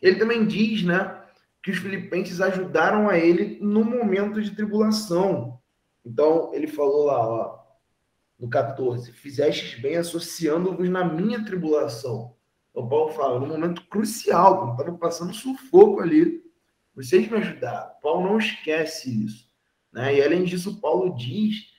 Ele 0.00 0.16
também 0.16 0.46
diz, 0.46 0.82
né, 0.82 1.22
que 1.62 1.70
os 1.70 1.78
filipenses 1.78 2.40
ajudaram 2.40 3.08
a 3.08 3.18
ele 3.18 3.58
no 3.60 3.84
momento 3.84 4.40
de 4.40 4.54
tribulação. 4.56 5.60
Então, 6.04 6.52
ele 6.54 6.66
falou 6.66 7.06
lá, 7.06 7.28
ó, 7.28 7.58
no 8.38 8.48
14, 8.48 9.12
fizestes 9.12 9.80
bem 9.80 9.96
associando-vos 9.96 10.88
na 10.88 11.04
minha 11.04 11.44
tribulação. 11.44 12.36
Então, 12.70 12.88
Paulo 12.88 13.12
fala, 13.12 13.40
no 13.40 13.46
momento 13.46 13.84
crucial, 13.88 14.72
estava 14.72 14.96
passando 14.96 15.34
sufoco 15.34 16.00
ali, 16.00 16.44
vocês 16.94 17.28
me 17.28 17.38
ajudaram. 17.38 17.90
Paulo 18.00 18.28
não 18.28 18.38
esquece 18.38 19.24
isso. 19.24 19.48
Né? 19.92 20.16
E 20.16 20.22
além 20.22 20.44
disso, 20.44 20.80
Paulo 20.80 21.16
diz 21.16 21.72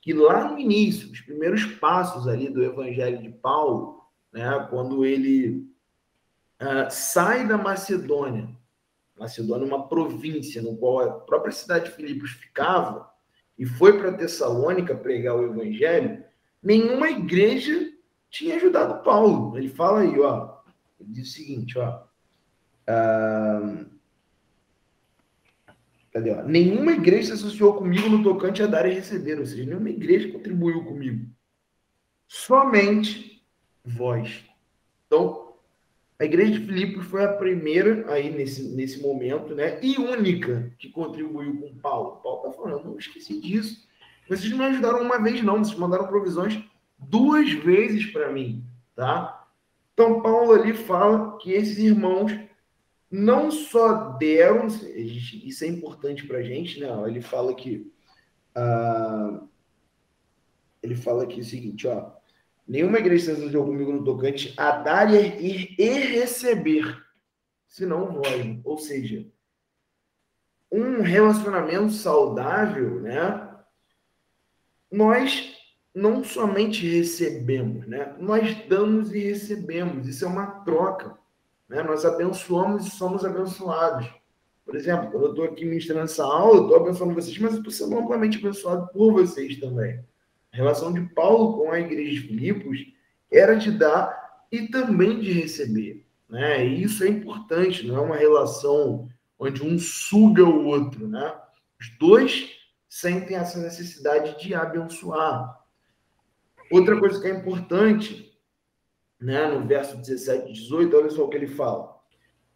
que 0.00 0.12
lá 0.12 0.50
no 0.50 0.58
início, 0.58 1.10
os 1.10 1.20
primeiros 1.20 1.64
passos 1.64 2.28
ali 2.28 2.48
do 2.48 2.62
Evangelho 2.62 3.20
de 3.20 3.28
Paulo, 3.28 4.02
né, 4.32 4.66
quando 4.70 5.04
ele 5.04 5.68
uh, 6.60 6.88
sai 6.90 7.46
da 7.46 7.58
Macedônia, 7.58 8.48
Macedônia 9.18 9.64
é 9.64 9.66
uma 9.66 9.88
província 9.88 10.60
no 10.62 10.76
qual 10.76 11.00
a 11.00 11.12
própria 11.20 11.52
cidade 11.52 11.86
de 11.86 11.96
Filipos 11.96 12.30
ficava, 12.30 13.10
e 13.58 13.64
foi 13.64 13.98
para 13.98 14.12
Tessalônica 14.12 14.94
pregar 14.94 15.36
o 15.36 15.44
Evangelho, 15.44 16.22
nenhuma 16.62 17.10
igreja 17.10 17.92
tinha 18.30 18.56
ajudado 18.56 19.02
Paulo. 19.02 19.56
Ele 19.56 19.68
fala 19.68 20.00
aí, 20.00 20.18
ó, 20.20 20.58
ele 21.00 21.10
diz 21.10 21.28
o 21.28 21.32
seguinte, 21.32 21.78
ó. 21.78 22.02
Uh, 22.88 23.86
Cadê? 26.16 26.30
Ó? 26.30 26.42
Nenhuma 26.44 26.92
igreja 26.92 27.26
se 27.26 27.32
associou 27.34 27.74
comigo 27.74 28.08
no 28.08 28.22
tocante 28.22 28.62
a 28.62 28.66
dar 28.66 28.88
e 28.88 28.94
receber, 28.94 29.38
ou 29.38 29.44
seja, 29.44 29.66
nenhuma 29.66 29.90
igreja 29.90 30.32
contribuiu 30.32 30.82
comigo. 30.82 31.30
Somente 32.26 33.44
vós. 33.84 34.42
Então, 35.06 35.45
a 36.18 36.24
igreja 36.24 36.58
de 36.58 36.66
Filipos 36.66 37.06
foi 37.06 37.24
a 37.24 37.32
primeira 37.34 38.10
aí 38.10 38.30
nesse, 38.30 38.62
nesse 38.74 39.02
momento, 39.02 39.54
né? 39.54 39.78
E 39.82 39.98
única 39.98 40.72
que 40.78 40.88
contribuiu 40.88 41.60
com 41.60 41.78
Paulo. 41.78 42.20
Paulo 42.22 42.48
está 42.48 42.62
falando, 42.62 42.84
não 42.84 42.98
esqueci 42.98 43.38
disso. 43.40 43.86
Vocês 44.28 44.50
não 44.50 44.58
me 44.58 44.64
ajudaram 44.64 45.02
uma 45.02 45.22
vez, 45.22 45.42
não. 45.42 45.58
Vocês 45.58 45.78
mandaram 45.78 46.06
provisões 46.06 46.58
duas 46.98 47.50
vezes 47.52 48.06
para 48.06 48.32
mim, 48.32 48.64
tá? 48.94 49.46
Então, 49.92 50.22
Paulo 50.22 50.52
ali 50.52 50.72
fala 50.72 51.36
que 51.38 51.52
esses 51.52 51.78
irmãos 51.78 52.32
não 53.10 53.50
só 53.50 54.12
deram, 54.18 54.66
isso 54.66 55.64
é 55.64 55.68
importante 55.68 56.26
para 56.26 56.38
a 56.38 56.42
gente, 56.42 56.80
né? 56.80 56.88
Ele 57.06 57.20
fala 57.20 57.54
que 57.54 57.92
uh, 58.56 59.48
ele 60.82 60.94
fala 60.96 61.24
aqui 61.24 61.40
o 61.40 61.44
seguinte, 61.44 61.86
ó, 61.86 62.15
nenhuma 62.66 62.98
igreja 62.98 63.26
se 63.26 63.30
associou 63.32 63.64
comigo 63.64 63.92
no 63.92 64.04
tocante 64.04 64.52
a 64.56 64.72
dar 64.72 65.12
e, 65.14 65.74
e 65.78 65.88
receber, 65.88 67.02
senão 67.66 68.12
vós. 68.12 68.58
Ou 68.64 68.78
seja, 68.78 69.26
um 70.70 71.02
relacionamento 71.02 71.92
saudável, 71.92 73.00
né? 73.00 73.48
Nós 74.90 75.54
não 75.94 76.22
somente 76.22 76.86
recebemos, 76.86 77.86
né? 77.86 78.14
Nós 78.18 78.54
damos 78.68 79.14
e 79.14 79.18
recebemos. 79.20 80.08
Isso 80.08 80.24
é 80.24 80.28
uma 80.28 80.46
troca. 80.64 81.16
Né? 81.68 81.82
Nós 81.82 82.04
abençoamos 82.04 82.86
e 82.86 82.90
somos 82.90 83.24
abençoados. 83.24 84.08
Por 84.64 84.74
exemplo, 84.74 85.10
quando 85.10 85.24
eu 85.24 85.30
estou 85.30 85.44
aqui 85.44 85.64
ministrando 85.64 86.04
essa 86.04 86.24
aula, 86.24 86.56
eu 86.56 86.62
estou 86.62 86.76
abençoando 86.76 87.14
vocês, 87.14 87.38
mas 87.38 87.52
eu 87.52 87.58
estou 87.58 87.72
sendo 87.72 87.98
amplamente 87.98 88.38
abençoado 88.38 88.88
por 88.92 89.12
vocês 89.12 89.58
também. 89.58 90.04
A 90.56 90.62
relação 90.64 90.90
de 90.90 91.02
Paulo 91.02 91.58
com 91.58 91.70
a 91.70 91.78
igreja 91.78 92.12
de 92.12 92.28
Filipos 92.28 92.78
era 93.30 93.54
de 93.54 93.70
dar 93.70 94.40
e 94.50 94.68
também 94.68 95.20
de 95.20 95.30
receber. 95.30 96.02
Né? 96.26 96.66
E 96.66 96.82
isso 96.82 97.04
é 97.04 97.08
importante, 97.08 97.86
não 97.86 97.98
é 97.98 98.00
uma 98.00 98.16
relação 98.16 99.06
onde 99.38 99.62
um 99.62 99.78
suga 99.78 100.42
o 100.42 100.64
outro. 100.64 101.06
Né? 101.08 101.36
Os 101.78 101.90
dois 101.98 102.56
sentem 102.88 103.36
essa 103.36 103.60
necessidade 103.60 104.42
de 104.42 104.54
abençoar. 104.54 105.62
Outra 106.70 106.98
coisa 106.98 107.20
que 107.20 107.26
é 107.26 107.38
importante 107.38 108.34
né, 109.20 109.46
no 109.48 109.66
verso 109.66 109.94
17 109.98 110.48
e 110.48 110.52
18, 110.54 110.96
olha 110.96 111.10
só 111.10 111.24
o 111.24 111.28
que 111.28 111.36
ele 111.36 111.48
fala. 111.48 112.00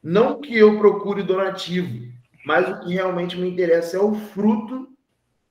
Não 0.02 0.40
que 0.40 0.56
eu 0.56 0.78
procure 0.78 1.22
donativo, 1.22 2.10
mas 2.46 2.66
o 2.66 2.80
que 2.80 2.94
realmente 2.94 3.36
me 3.36 3.50
interessa 3.50 3.98
é 3.98 4.00
o 4.00 4.14
fruto 4.14 4.88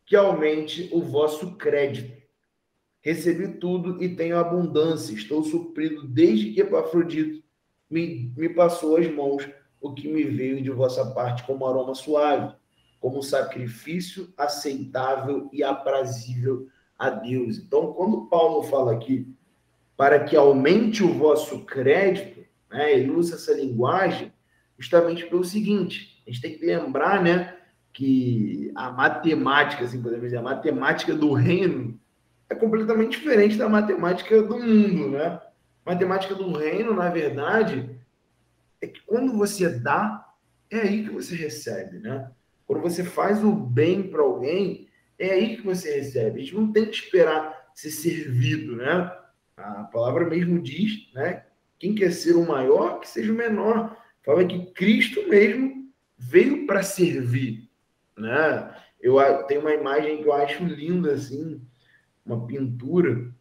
que 0.03 0.15
aumente 0.15 0.89
o 0.91 1.03
vosso 1.03 1.55
crédito. 1.55 2.18
Recebi 3.09 3.47
tudo 3.47 4.03
e 4.03 4.15
tenho 4.15 4.37
abundância, 4.37 5.15
estou 5.15 5.41
suprido 5.41 6.07
desde 6.07 6.51
que 6.51 6.61
Epafrodito 6.61 7.43
me, 7.89 8.31
me 8.37 8.49
passou 8.49 8.97
as 8.97 9.11
mãos 9.11 9.49
o 9.81 9.95
que 9.95 10.07
me 10.07 10.25
veio 10.25 10.61
de 10.61 10.69
vossa 10.69 11.03
parte 11.09 11.43
como 11.43 11.65
aroma 11.65 11.95
suave, 11.95 12.53
como 12.99 13.23
sacrifício 13.23 14.31
aceitável 14.37 15.49
e 15.51 15.63
aprazível 15.63 16.67
a 16.99 17.09
Deus. 17.09 17.57
Então, 17.57 17.93
quando 17.93 18.27
Paulo 18.27 18.61
fala 18.61 18.93
aqui 18.93 19.27
para 19.97 20.23
que 20.23 20.35
aumente 20.35 21.03
o 21.03 21.11
vosso 21.11 21.65
crédito, 21.65 22.45
né? 22.69 22.93
ele 22.93 23.09
usa 23.09 23.37
essa 23.37 23.55
linguagem 23.55 24.31
justamente 24.77 25.25
pelo 25.25 25.43
seguinte: 25.43 26.21
a 26.27 26.29
gente 26.29 26.41
tem 26.43 26.55
que 26.59 26.63
lembrar 26.63 27.23
né, 27.23 27.57
que 27.91 28.71
a 28.75 28.91
matemática, 28.91 29.83
assim 29.83 29.99
podemos 29.99 30.25
dizer, 30.25 30.37
a 30.37 30.43
matemática 30.43 31.15
do 31.15 31.33
reino 31.33 31.98
é 32.49 32.55
completamente 32.55 33.19
diferente 33.19 33.57
da 33.57 33.69
matemática 33.69 34.41
do 34.41 34.57
mundo. 34.57 35.09
Né? 35.11 35.39
Matemática 35.85 36.35
do 36.35 36.51
reino, 36.51 36.93
na 36.93 37.09
verdade, 37.09 37.99
é 38.81 38.87
que 38.87 39.01
quando 39.01 39.37
você 39.37 39.69
dá, 39.69 40.25
é 40.69 40.79
aí 40.79 41.03
que 41.03 41.11
você 41.11 41.35
recebe. 41.35 41.99
Né? 41.99 42.29
Quando 42.65 42.81
você 42.81 43.03
faz 43.03 43.43
o 43.43 43.51
bem 43.51 44.03
para 44.03 44.21
alguém, 44.21 44.87
é 45.17 45.31
aí 45.31 45.57
que 45.57 45.63
você 45.63 45.95
recebe. 45.97 46.39
A 46.39 46.43
gente 46.43 46.55
não 46.55 46.71
tem 46.71 46.85
que 46.85 46.95
esperar 46.95 47.69
ser 47.73 47.91
servido, 47.91 48.75
né? 48.75 49.11
A 49.55 49.83
palavra 49.83 50.25
mesmo 50.25 50.61
diz, 50.61 51.11
né? 51.13 51.45
Quem 51.77 51.95
quer 51.95 52.11
ser 52.11 52.33
o 52.33 52.45
maior, 52.45 52.99
que 52.99 53.07
seja 53.07 53.31
o 53.31 53.35
menor. 53.35 53.97
Fala 54.23 54.45
que 54.45 54.71
Cristo 54.71 55.27
mesmo 55.29 55.89
veio 56.17 56.65
para 56.65 56.83
servir, 56.83 57.69
né? 58.17 58.75
Eu 59.01 59.17
tenho 59.43 59.61
uma 59.61 59.73
imagem 59.73 60.21
que 60.21 60.27
eu 60.27 60.33
acho 60.33 60.63
linda 60.63 61.13
assim, 61.13 61.61
uma 62.29 62.45
pintura 62.45 63.31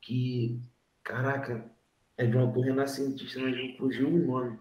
que, 0.00 0.58
caraca, 1.04 1.64
é 2.16 2.26
de 2.26 2.36
um 2.36 2.40
autor 2.40 2.64
renascentista, 2.64 3.38
mas 3.40 3.56
não 3.56 3.76
fugiu 3.76 4.08
o 4.08 4.26
nome. 4.26 4.58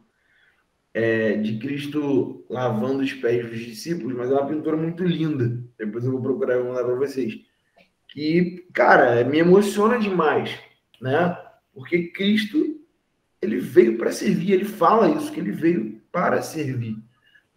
É, 0.93 1.33
de 1.37 1.59
Cristo 1.59 2.43
lavando 2.49 3.03
os 3.03 3.13
pés 3.13 3.47
dos 3.47 3.59
discípulos, 3.59 4.17
mas 4.17 4.29
é 4.29 4.33
uma 4.33 4.47
pintura 4.47 4.75
muito 4.75 5.03
linda. 5.03 5.63
Depois 5.77 6.03
eu 6.03 6.11
vou 6.11 6.21
procurar 6.21 6.55
e 6.55 6.59
vou 6.59 6.69
mandar 6.69 6.83
para 6.83 6.95
vocês 6.95 7.39
que, 8.09 8.67
cara, 8.73 9.23
me 9.23 9.37
emociona 9.37 9.99
demais, 9.99 10.57
né? 10.99 11.37
Porque 11.73 12.07
Cristo, 12.07 12.81
ele 13.41 13.59
veio 13.59 13.97
para 13.97 14.11
servir, 14.11 14.53
ele 14.53 14.65
fala 14.65 15.09
isso, 15.09 15.31
que 15.31 15.39
ele 15.39 15.51
veio 15.51 16.01
para 16.11 16.41
servir, 16.41 16.97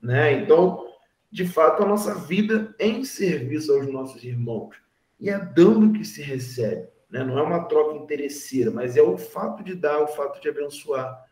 né? 0.01 0.43
Então, 0.43 0.87
de 1.31 1.47
fato, 1.47 1.83
a 1.83 1.87
nossa 1.87 2.15
vida 2.15 2.75
é 2.79 2.87
em 2.87 3.03
serviço 3.03 3.73
aos 3.73 3.91
nossos 3.91 4.23
irmãos. 4.23 4.77
E 5.23 5.31
é 5.31 5.39
dando 5.39 5.95
que 5.95 6.05
se 6.05 6.21
recebe, 6.21 6.89
né? 7.09 7.25
Não 7.25 7.39
é 7.39 7.43
uma 7.43 7.65
troca 7.65 7.97
interesseira, 7.97 8.71
mas 8.71 8.97
é 8.97 9.03
o 9.03 9.17
fato 9.17 9.63
de 9.63 9.75
dar, 9.75 10.03
o 10.03 10.09
fato 10.09 10.43
de 10.43 10.51
abençoar 10.51 11.25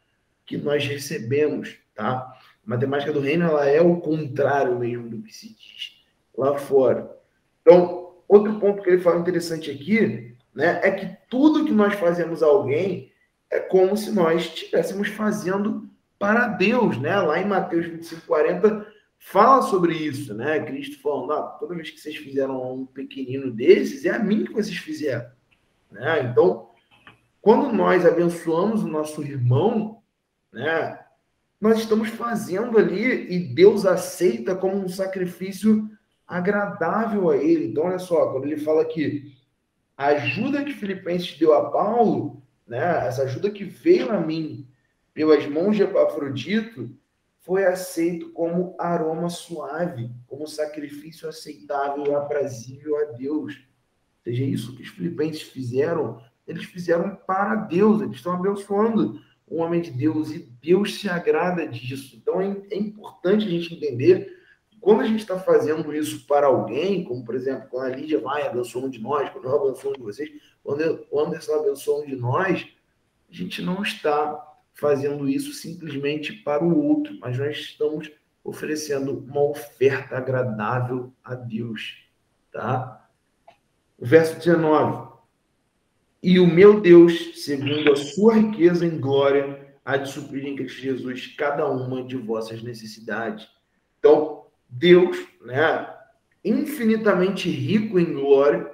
que 0.47 0.57
nós 0.57 0.87
recebemos, 0.87 1.77
tá? 1.95 2.11
A 2.11 2.39
matemática 2.65 3.13
do 3.13 3.21
reino, 3.21 3.45
ela 3.45 3.67
é 3.67 3.83
o 3.83 4.01
contrário 4.01 4.79
mesmo 4.79 5.11
do 5.11 5.21
que 5.21 5.35
se 5.35 5.49
diz 5.49 6.03
lá 6.35 6.57
fora. 6.57 7.15
Então, 7.61 8.01
Outro 8.31 8.61
ponto 8.61 8.81
que 8.81 8.89
ele 8.89 9.03
fala 9.03 9.19
interessante 9.19 9.73
aqui, 9.73 10.37
né, 10.55 10.79
é 10.85 10.93
que 10.93 11.17
tudo 11.29 11.65
que 11.65 11.73
nós 11.73 11.95
fazemos 11.95 12.45
a 12.45 12.47
alguém 12.47 13.11
é 13.51 13.59
como 13.59 13.97
se 13.97 14.13
nós 14.13 14.43
estivéssemos 14.43 15.09
fazendo 15.09 15.91
para 16.17 16.47
Deus, 16.47 16.97
né? 16.97 17.21
Lá 17.21 17.41
em 17.41 17.45
Mateus 17.45 17.87
25, 17.87 18.25
40, 18.29 18.87
fala 19.21 19.63
sobre 19.63 19.95
isso, 19.95 20.35
né? 20.35 20.59
Cristo 20.65 21.01
falando, 21.01 21.35
ah, 21.35 21.43
toda 21.61 21.75
vez 21.75 21.91
que 21.91 22.01
vocês 22.01 22.17
fizeram 22.17 22.75
um 22.75 22.87
pequenino 22.87 23.53
desses, 23.53 24.05
é 24.05 24.11
a 24.11 24.19
mim 24.19 24.45
que 24.45 24.53
vocês 24.53 24.77
fizeram, 24.79 25.31
né? 25.93 26.25
Então, 26.25 26.71
quando 27.41 27.71
nós 27.73 28.05
abençoamos 28.05 28.83
o 28.83 28.89
nosso 28.89 29.23
irmão, 29.23 30.03
né? 30.53 30.99
Nós 31.61 31.79
estamos 31.81 32.09
fazendo 32.09 32.79
ali 32.79 33.31
e 33.31 33.39
Deus 33.39 33.85
aceita 33.85 34.57
como 34.57 34.77
um 34.77 34.89
sacrifício 34.89 35.91
agradável 36.27 37.29
a 37.29 37.37
ele. 37.37 37.67
Então, 37.67 37.85
olha 37.85 37.99
só, 37.99 38.33
quando 38.33 38.47
ele 38.47 38.57
fala 38.57 38.83
que 38.87 39.37
a 39.95 40.07
ajuda 40.07 40.65
que 40.65 40.73
Filipenses 40.73 41.37
deu 41.39 41.53
a 41.53 41.71
Paulo, 41.71 42.43
né, 42.67 43.07
essa 43.07 43.25
ajuda 43.25 43.51
que 43.51 43.65
veio 43.65 44.11
a 44.11 44.19
mim 44.19 44.67
pelas 45.13 45.47
mãos 45.47 45.77
de 45.77 45.83
Epafrodito, 45.83 46.97
foi 47.41 47.65
aceito 47.65 48.31
como 48.33 48.75
aroma 48.79 49.31
suave, 49.31 50.11
como 50.27 50.47
sacrifício 50.47 51.29
aceitável 51.29 52.07
e 52.07 52.15
aprazível 52.15 52.97
a 52.99 53.05
Deus. 53.13 53.55
Ou 53.57 54.25
seja, 54.25 54.45
isso 54.45 54.77
que 54.77 54.83
os 54.83 54.89
filipenses 54.89 55.43
fizeram, 55.43 56.23
eles 56.47 56.65
fizeram 56.65 57.17
para 57.27 57.55
Deus, 57.55 58.03
eles 58.03 58.17
estão 58.17 58.35
abençoando 58.35 59.21
o 59.47 59.57
homem 59.57 59.81
de 59.81 59.91
Deus 59.91 60.31
e 60.31 60.39
Deus 60.63 61.01
se 61.01 61.09
agrada 61.09 61.67
disso. 61.67 62.17
Então 62.17 62.41
é, 62.41 62.57
é 62.71 62.77
importante 62.77 63.47
a 63.47 63.51
gente 63.51 63.75
entender 63.75 64.39
quando 64.81 65.01
a 65.01 65.07
gente 65.07 65.21
está 65.21 65.39
fazendo 65.39 65.95
isso 65.95 66.27
para 66.27 66.47
alguém, 66.47 67.05
como 67.05 67.25
por 67.25 67.35
exemplo, 67.35 67.69
quando 67.69 67.93
a 67.93 67.97
Lídia 67.97 68.21
vai 68.21 68.47
abençoar 68.47 68.85
um 68.85 68.91
de 68.91 69.01
nós, 69.01 69.29
quando 69.31 69.47
eu 69.47 69.57
abençoo 69.57 69.91
um 69.91 69.95
de 69.95 70.03
vocês, 70.03 70.31
quando 70.63 71.07
o 71.11 71.21
Anderson 71.21 71.55
abençoa 71.55 72.03
um 72.03 72.07
de 72.07 72.17
nós, 72.17 72.67
a 73.31 73.35
gente 73.35 73.61
não 73.63 73.83
está 73.83 74.50
fazendo 74.75 75.29
isso 75.29 75.53
simplesmente 75.53 76.33
para 76.33 76.65
o 76.65 76.87
outro, 76.87 77.19
mas 77.21 77.39
nós 77.39 77.57
estamos 77.57 78.11
oferecendo 78.43 79.19
uma 79.19 79.43
oferta 79.43 80.17
agradável 80.17 81.13
a 81.23 81.35
Deus, 81.35 81.99
tá? 82.51 83.01
verso 84.01 84.39
19. 84.39 85.11
E 86.23 86.39
o 86.39 86.47
meu 86.47 86.81
Deus, 86.81 87.45
segundo 87.45 87.93
a 87.93 87.97
sua 87.97 88.35
riqueza 88.35 88.87
em 88.87 88.99
glória, 88.99 89.75
há 89.85 89.97
de 89.97 90.11
suprir 90.11 90.47
em 90.47 90.57
Cristo 90.57 90.81
Jesus 90.81 91.27
cada 91.37 91.67
uma 91.69 92.03
de 92.03 92.17
vossas 92.17 92.63
necessidades. 92.63 93.49
Então, 93.99 94.47
Deus, 94.69 95.17
né, 95.43 95.89
infinitamente 96.45 97.51
rico 97.51 97.99
em 97.99 98.13
glória, 98.13 98.71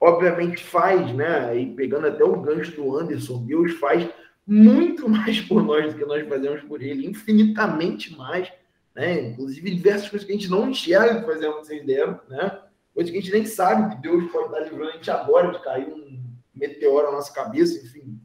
obviamente 0.00 0.62
faz, 0.62 1.12
né, 1.14 1.58
e 1.58 1.74
pegando 1.74 2.06
até 2.06 2.22
o 2.22 2.40
gancho 2.40 2.72
do 2.76 2.96
Anderson, 2.96 3.44
Deus 3.46 3.72
faz 3.74 4.08
muito 4.46 5.08
mais 5.10 5.40
por 5.40 5.62
nós 5.62 5.92
do 5.92 5.98
que 5.98 6.04
nós 6.04 6.26
fazemos 6.28 6.62
por 6.62 6.82
ele, 6.82 7.06
infinitamente 7.06 8.16
mais, 8.16 8.50
né, 8.94 9.28
inclusive 9.28 9.74
diversas 9.74 10.08
coisas 10.08 10.26
que 10.26 10.32
a 10.32 10.36
gente 10.36 10.50
não 10.50 10.70
enxerga 10.70 11.20
que 11.20 11.26
fazemos 11.26 11.66
vocês 11.66 11.84
deram, 11.84 12.20
né, 12.28 12.60
coisas 12.92 13.10
que 13.10 13.18
a 13.18 13.20
gente 13.20 13.32
nem 13.32 13.46
sabe 13.46 13.94
que 13.94 14.02
Deus 14.02 14.30
pode 14.30 14.46
estar 14.46 14.60
livrando 14.60 14.90
a 14.90 14.92
gente 14.92 15.10
agora 15.10 15.52
de 15.52 15.62
cair 15.62 15.88
um 15.88 16.22
meteoro 16.54 17.06
na 17.08 17.12
nossa 17.12 17.32
cabeça, 17.32 17.84
enfim, 17.84 18.20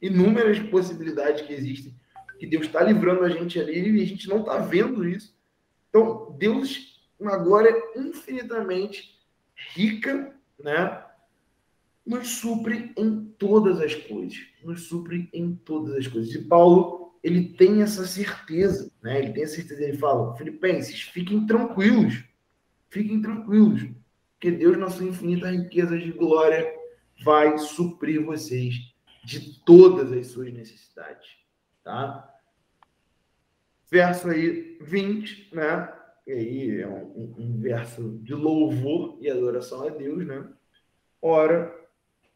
inúmeras 0.00 0.58
possibilidades 0.58 1.42
que 1.42 1.52
existem, 1.52 1.94
que 2.38 2.46
Deus 2.46 2.66
está 2.66 2.82
livrando 2.82 3.24
a 3.24 3.28
gente 3.28 3.58
ali 3.60 3.88
e 3.88 4.02
a 4.02 4.06
gente 4.06 4.28
não 4.28 4.40
está 4.40 4.58
vendo 4.58 5.06
isso. 5.06 5.32
Então, 5.88 6.34
Deus, 6.38 7.00
uma 7.18 7.36
glória 7.36 7.72
infinitamente 7.94 9.16
rica, 9.74 10.34
né? 10.58 11.04
Nos 12.04 12.28
supre 12.28 12.92
em 12.96 13.24
todas 13.38 13.80
as 13.80 13.94
coisas. 13.94 14.38
Nos 14.64 14.82
supre 14.82 15.28
em 15.32 15.54
todas 15.54 15.94
as 15.94 16.06
coisas. 16.06 16.34
E 16.34 16.44
Paulo, 16.44 17.14
ele 17.22 17.54
tem 17.54 17.82
essa 17.82 18.06
certeza, 18.06 18.90
né? 19.02 19.20
Ele 19.20 19.32
tem 19.32 19.44
a 19.44 19.48
certeza, 19.48 19.82
ele 19.82 19.96
fala, 19.96 20.36
Filipenses, 20.36 21.02
fiquem 21.02 21.46
tranquilos. 21.46 22.24
Fiquem 22.90 23.22
tranquilos. 23.22 23.88
Porque 24.32 24.50
Deus, 24.50 24.76
na 24.76 24.90
sua 24.90 25.06
infinita 25.06 25.50
riqueza 25.50 25.96
de 25.96 26.10
glória, 26.10 26.66
vai 27.24 27.56
suprir 27.58 28.24
vocês 28.24 28.74
de 29.24 29.60
todas 29.64 30.12
as 30.12 30.26
suas 30.26 30.52
necessidades, 30.52 31.36
tá? 31.84 32.28
Verso 33.88 34.28
aí 34.28 34.78
20, 34.80 35.54
né? 35.54 35.92
E 36.26 36.32
aí 36.32 36.80
é 36.80 36.88
um, 36.88 37.34
um 37.38 37.60
verso 37.60 38.18
de 38.22 38.34
louvor 38.34 39.18
e 39.20 39.30
adoração 39.30 39.86
a 39.86 39.90
Deus, 39.90 40.26
né? 40.26 40.48
Ora, 41.20 41.72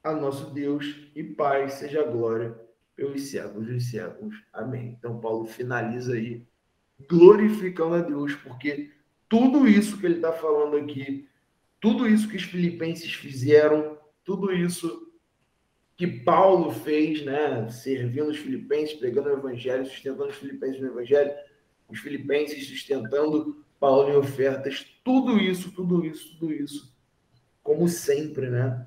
a 0.07 0.15
nosso 0.15 0.51
Deus 0.51 1.11
e 1.15 1.23
Pai 1.25 1.69
seja 1.69 2.03
a 2.03 2.07
glória 2.07 2.57
pelos 2.95 3.23
séculos 3.23 3.67
dos 3.67 3.91
séculos. 3.91 4.37
Amém. 4.53 4.97
Então, 4.97 5.19
Paulo 5.19 5.45
finaliza 5.47 6.15
aí 6.15 6.47
glorificando 7.09 7.97
a 7.97 8.01
Deus, 8.01 8.35
porque 8.37 8.91
tudo 9.29 9.67
isso 9.67 9.99
que 9.99 10.07
ele 10.07 10.17
está 10.17 10.33
falando 10.33 10.77
aqui, 10.77 11.29
tudo 11.81 12.09
isso 12.09 12.29
que 12.29 12.37
os 12.37 12.45
filipenses 12.45 13.13
fizeram, 13.13 13.99
tudo 14.25 14.53
isso 14.53 15.13
que 15.97 16.07
Paulo 16.07 16.71
fez, 16.71 17.25
né, 17.25 17.69
servindo 17.69 18.31
os 18.31 18.37
filipenses, 18.37 18.97
pregando 18.97 19.29
o 19.29 19.33
evangelho, 19.33 19.87
sustentando 19.87 20.29
os 20.29 20.37
filipenses 20.37 20.81
no 20.81 20.89
evangelho, 20.89 21.33
os 21.89 21.99
filipenses 21.99 22.69
sustentando 22.69 23.65
Paulo 23.81 24.11
em 24.11 24.17
ofertas, 24.17 24.87
tudo 25.03 25.39
isso, 25.39 25.73
tudo 25.73 26.05
isso, 26.05 26.37
tudo 26.39 26.53
isso, 26.53 26.95
como 27.63 27.89
sempre, 27.89 28.49
né, 28.49 28.87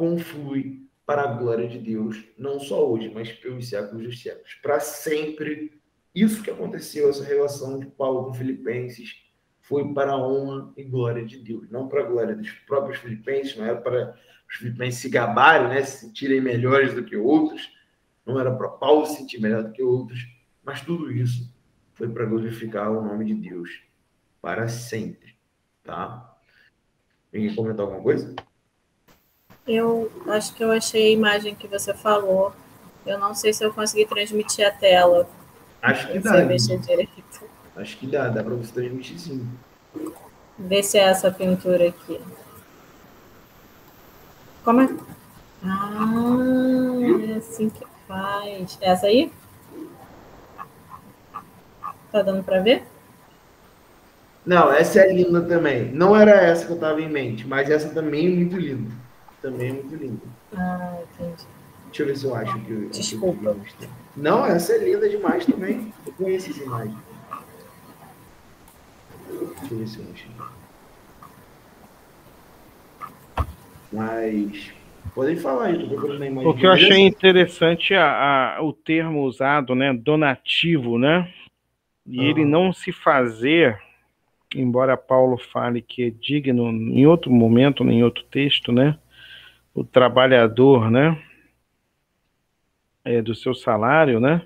conflui 0.00 0.88
para 1.04 1.24
a 1.24 1.34
glória 1.34 1.68
de 1.68 1.78
Deus, 1.78 2.24
não 2.38 2.58
só 2.58 2.88
hoje, 2.88 3.10
mas 3.12 3.30
pelos 3.32 3.68
séculos 3.68 4.06
dos 4.06 4.22
séculos, 4.22 4.54
para 4.62 4.80
sempre. 4.80 5.78
Isso 6.14 6.42
que 6.42 6.50
aconteceu, 6.50 7.10
essa 7.10 7.22
relação 7.22 7.78
de 7.78 7.84
Paulo 7.84 8.24
com 8.24 8.34
Filipenses, 8.34 9.22
foi 9.60 9.92
para 9.92 10.12
a 10.12 10.26
honra 10.26 10.72
e 10.74 10.82
glória 10.82 11.24
de 11.24 11.38
Deus, 11.38 11.70
não 11.70 11.86
para 11.86 12.00
a 12.00 12.06
glória 12.06 12.34
dos 12.34 12.50
próprios 12.66 12.98
Filipenses, 12.98 13.56
não 13.56 13.66
era 13.66 13.76
para 13.76 14.18
os 14.48 14.56
filipenses 14.56 15.00
se 15.00 15.08
gabarem, 15.08 15.68
né, 15.68 15.82
se 15.84 16.00
sentirem 16.00 16.40
melhores 16.40 16.94
do 16.94 17.04
que 17.04 17.16
outros. 17.16 17.70
Não 18.26 18.40
era 18.40 18.50
para 18.52 18.68
Paulo 18.68 19.06
se 19.06 19.18
sentir 19.18 19.40
melhor 19.40 19.62
do 19.62 19.70
que 19.70 19.82
outros, 19.82 20.26
mas 20.64 20.80
tudo 20.80 21.12
isso 21.12 21.54
foi 21.94 22.08
para 22.08 22.24
glorificar 22.24 22.90
o 22.90 23.04
nome 23.04 23.26
de 23.26 23.34
Deus 23.34 23.82
para 24.40 24.66
sempre, 24.66 25.36
tá? 25.84 26.36
Ninguém 27.32 27.54
comentar 27.54 27.82
alguma 27.82 28.02
coisa? 28.02 28.34
Eu 29.66 30.10
acho 30.28 30.54
que 30.54 30.64
eu 30.64 30.70
achei 30.70 31.08
a 31.08 31.10
imagem 31.10 31.54
que 31.54 31.68
você 31.68 31.94
falou. 31.94 32.52
Eu 33.06 33.18
não 33.18 33.34
sei 33.34 33.52
se 33.52 33.64
eu 33.64 33.72
consegui 33.72 34.06
transmitir 34.06 34.66
a 34.66 34.70
tela. 34.70 35.28
Acho 35.82 36.08
que 36.08 36.18
dá. 36.18 36.32
Acho 37.76 37.96
que 37.98 38.06
dá, 38.06 38.28
dá 38.28 38.42
para 38.42 38.54
você 38.54 38.72
transmitir 38.72 39.18
sim. 39.18 39.48
Vê 40.58 40.82
se 40.82 40.98
é 40.98 41.04
essa 41.04 41.30
pintura 41.30 41.88
aqui. 41.88 42.20
Como 44.64 44.82
é? 44.82 44.88
Ah, 45.64 47.30
é 47.32 47.36
assim 47.36 47.70
que 47.70 47.84
faz. 48.06 48.78
Essa 48.80 49.06
aí? 49.06 49.32
Tá 52.12 52.22
dando 52.22 52.42
para 52.42 52.60
ver? 52.60 52.84
Não, 54.44 54.72
essa 54.72 55.00
é 55.00 55.12
linda 55.12 55.42
também. 55.42 55.92
Não 55.92 56.16
era 56.16 56.32
essa 56.32 56.66
que 56.66 56.72
eu 56.72 56.78
tava 56.78 57.00
em 57.00 57.08
mente, 57.08 57.46
mas 57.46 57.70
essa 57.70 57.88
também 57.90 58.26
é 58.26 58.30
muito 58.30 58.56
linda. 58.56 58.90
Também 59.42 59.70
é 59.70 59.72
muito 59.72 59.94
linda. 59.96 60.22
Ah, 60.52 60.98
entendi. 61.02 61.46
Deixa 61.86 62.02
eu 62.02 62.06
ver 62.06 62.16
se 62.16 62.24
eu 62.26 62.34
acho 62.34 62.60
que. 62.60 62.86
Desculpa. 62.86 63.56
Que 63.78 63.88
não, 64.16 64.44
essa 64.44 64.72
é 64.74 64.78
linda 64.78 65.08
demais 65.08 65.46
também. 65.46 65.92
Eu 66.06 66.12
conheço 66.12 66.50
essa 66.50 66.62
imagem. 66.62 66.96
Deixa 69.28 69.74
eu 69.74 69.78
ver 69.78 69.86
se 69.86 69.98
eu 69.98 70.06
acho. 70.12 70.28
Mas 73.92 74.72
podem 75.14 75.36
falar 75.36 75.66
aí, 75.66 75.88
procurando 75.88 76.22
a 76.22 76.26
imagem. 76.26 76.52
Porque 76.52 76.66
eu 76.66 76.70
achei 76.70 76.98
interessante 76.98 77.94
a, 77.94 78.56
a, 78.56 78.62
o 78.62 78.72
termo 78.72 79.22
usado, 79.24 79.74
né? 79.74 79.92
Donativo, 79.92 80.98
né? 80.98 81.32
E 82.06 82.18
uhum. 82.18 82.24
ele 82.24 82.44
não 82.44 82.72
se 82.72 82.92
fazer, 82.92 83.78
embora 84.54 84.96
Paulo 84.96 85.38
fale 85.38 85.82
que 85.82 86.04
é 86.04 86.10
digno 86.10 86.68
em 86.70 87.06
outro 87.06 87.30
momento, 87.32 87.82
em 87.84 88.04
outro 88.04 88.24
texto, 88.24 88.70
né? 88.70 88.96
O 89.74 89.84
trabalhador, 89.84 90.90
né? 90.90 91.20
É, 93.04 93.22
do 93.22 93.34
seu 93.34 93.54
salário, 93.54 94.20
né? 94.20 94.42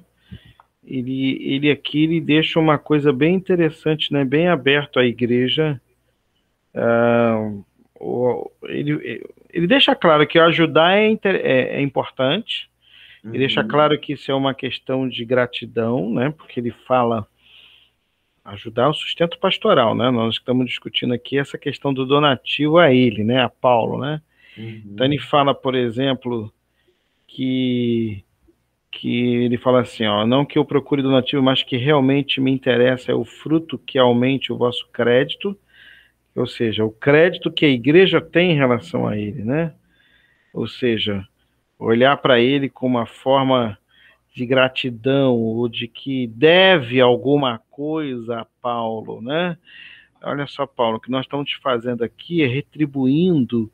Ele, 0.87 1.39
ele 1.43 1.71
aqui 1.71 2.05
ele 2.05 2.21
deixa 2.21 2.61
uma 2.61 2.79
coisa 2.79 3.13
bem 3.13 3.35
interessante, 3.35 4.13
né? 4.13 4.25
Bem 4.25 4.49
aberto 4.49 4.99
à 4.99 5.05
igreja. 5.05 5.81
Uh, 6.75 7.65
ele, 8.65 9.25
ele 9.51 9.67
deixa 9.67 9.95
claro 9.95 10.27
que 10.27 10.39
ajudar 10.39 10.99
é, 10.99 11.13
é, 11.25 11.77
é 11.77 11.81
importante, 11.81 12.69
uhum. 13.25 13.31
ele 13.31 13.39
deixa 13.39 13.63
uhum. 13.63 13.69
claro 13.69 13.99
que 13.99 14.13
isso 14.13 14.31
é 14.31 14.35
uma 14.35 14.53
questão 14.53 15.09
de 15.09 15.25
gratidão, 15.25 16.13
né? 16.13 16.35
Porque 16.37 16.61
ele 16.61 16.73
fala 16.87 17.27
ajudar 18.45 18.91
o 18.91 18.95
sustento 18.95 19.39
pastoral, 19.39 19.95
né? 19.95 20.11
Nós 20.11 20.35
estamos 20.35 20.67
discutindo 20.67 21.15
aqui 21.15 21.39
essa 21.39 21.57
questão 21.57 21.95
do 21.95 22.05
donativo 22.05 22.79
a 22.79 22.93
ele, 22.93 23.25
né? 23.25 23.43
A 23.43 23.49
Paulo, 23.49 23.99
né? 23.99 24.21
Uhum. 24.57 24.83
Então 24.87 25.07
ele 25.07 25.19
fala, 25.19 25.55
por 25.55 25.75
exemplo, 25.75 26.53
que 27.27 28.25
que 28.91 29.43
ele 29.45 29.59
fala 29.59 29.81
assim, 29.81 30.07
ó, 30.07 30.25
não 30.25 30.45
que 30.47 30.57
eu 30.57 30.65
procure 30.65 31.03
donativo, 31.03 31.43
mas 31.43 31.65
que 31.65 31.77
realmente 31.77 32.41
me 32.41 32.53
interessa 32.53 33.11
é 33.11 33.15
o 33.15 33.25
fruto 33.25 33.77
que 33.77 33.99
aumente 33.99 34.53
o 34.53 34.57
vosso 34.57 34.89
crédito 34.93 35.59
ou 36.35 36.47
seja, 36.47 36.85
o 36.85 36.91
crédito 36.91 37.51
que 37.51 37.65
a 37.65 37.69
igreja 37.69 38.21
tem 38.21 38.53
em 38.53 38.57
relação 38.57 39.07
a 39.07 39.17
ele, 39.17 39.45
né? 39.45 39.73
Ou 40.53 40.67
seja, 40.67 41.27
olhar 41.79 42.17
para 42.17 42.41
ele 42.41 42.69
com 42.69 42.87
uma 42.87 43.07
forma 43.07 43.79
de 44.35 44.45
gratidão 44.45 45.35
ou 45.37 45.69
de 45.69 45.87
que 45.87 46.27
deve 46.27 47.01
alguma 47.01 47.61
coisa 47.71 48.41
a 48.41 48.45
Paulo, 48.61 49.23
né? 49.23 49.57
Olha 50.23 50.47
só, 50.47 50.67
Paulo, 50.67 50.97
o 50.97 51.01
que 51.01 51.11
nós 51.11 51.25
estamos 51.25 51.49
te 51.49 51.59
fazendo 51.59 52.03
aqui 52.03 52.43
é 52.43 52.47
retribuindo 52.47 53.71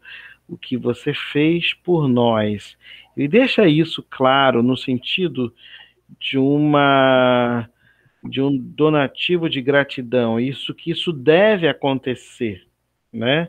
o 0.51 0.59
que 0.59 0.77
você 0.77 1.15
fez 1.15 1.73
por 1.73 2.09
nós. 2.09 2.77
Ele 3.17 3.29
deixa 3.29 3.69
isso 3.69 4.05
claro 4.11 4.63
no 4.63 4.77
sentido 4.77 5.55
de 6.19 6.37
uma 6.37 7.69
de 8.23 8.43
um 8.43 8.55
donativo 8.55 9.49
de 9.49 9.63
gratidão, 9.63 10.39
isso 10.39 10.75
que 10.75 10.91
isso 10.91 11.11
deve 11.11 11.67
acontecer, 11.67 12.67
né? 13.11 13.49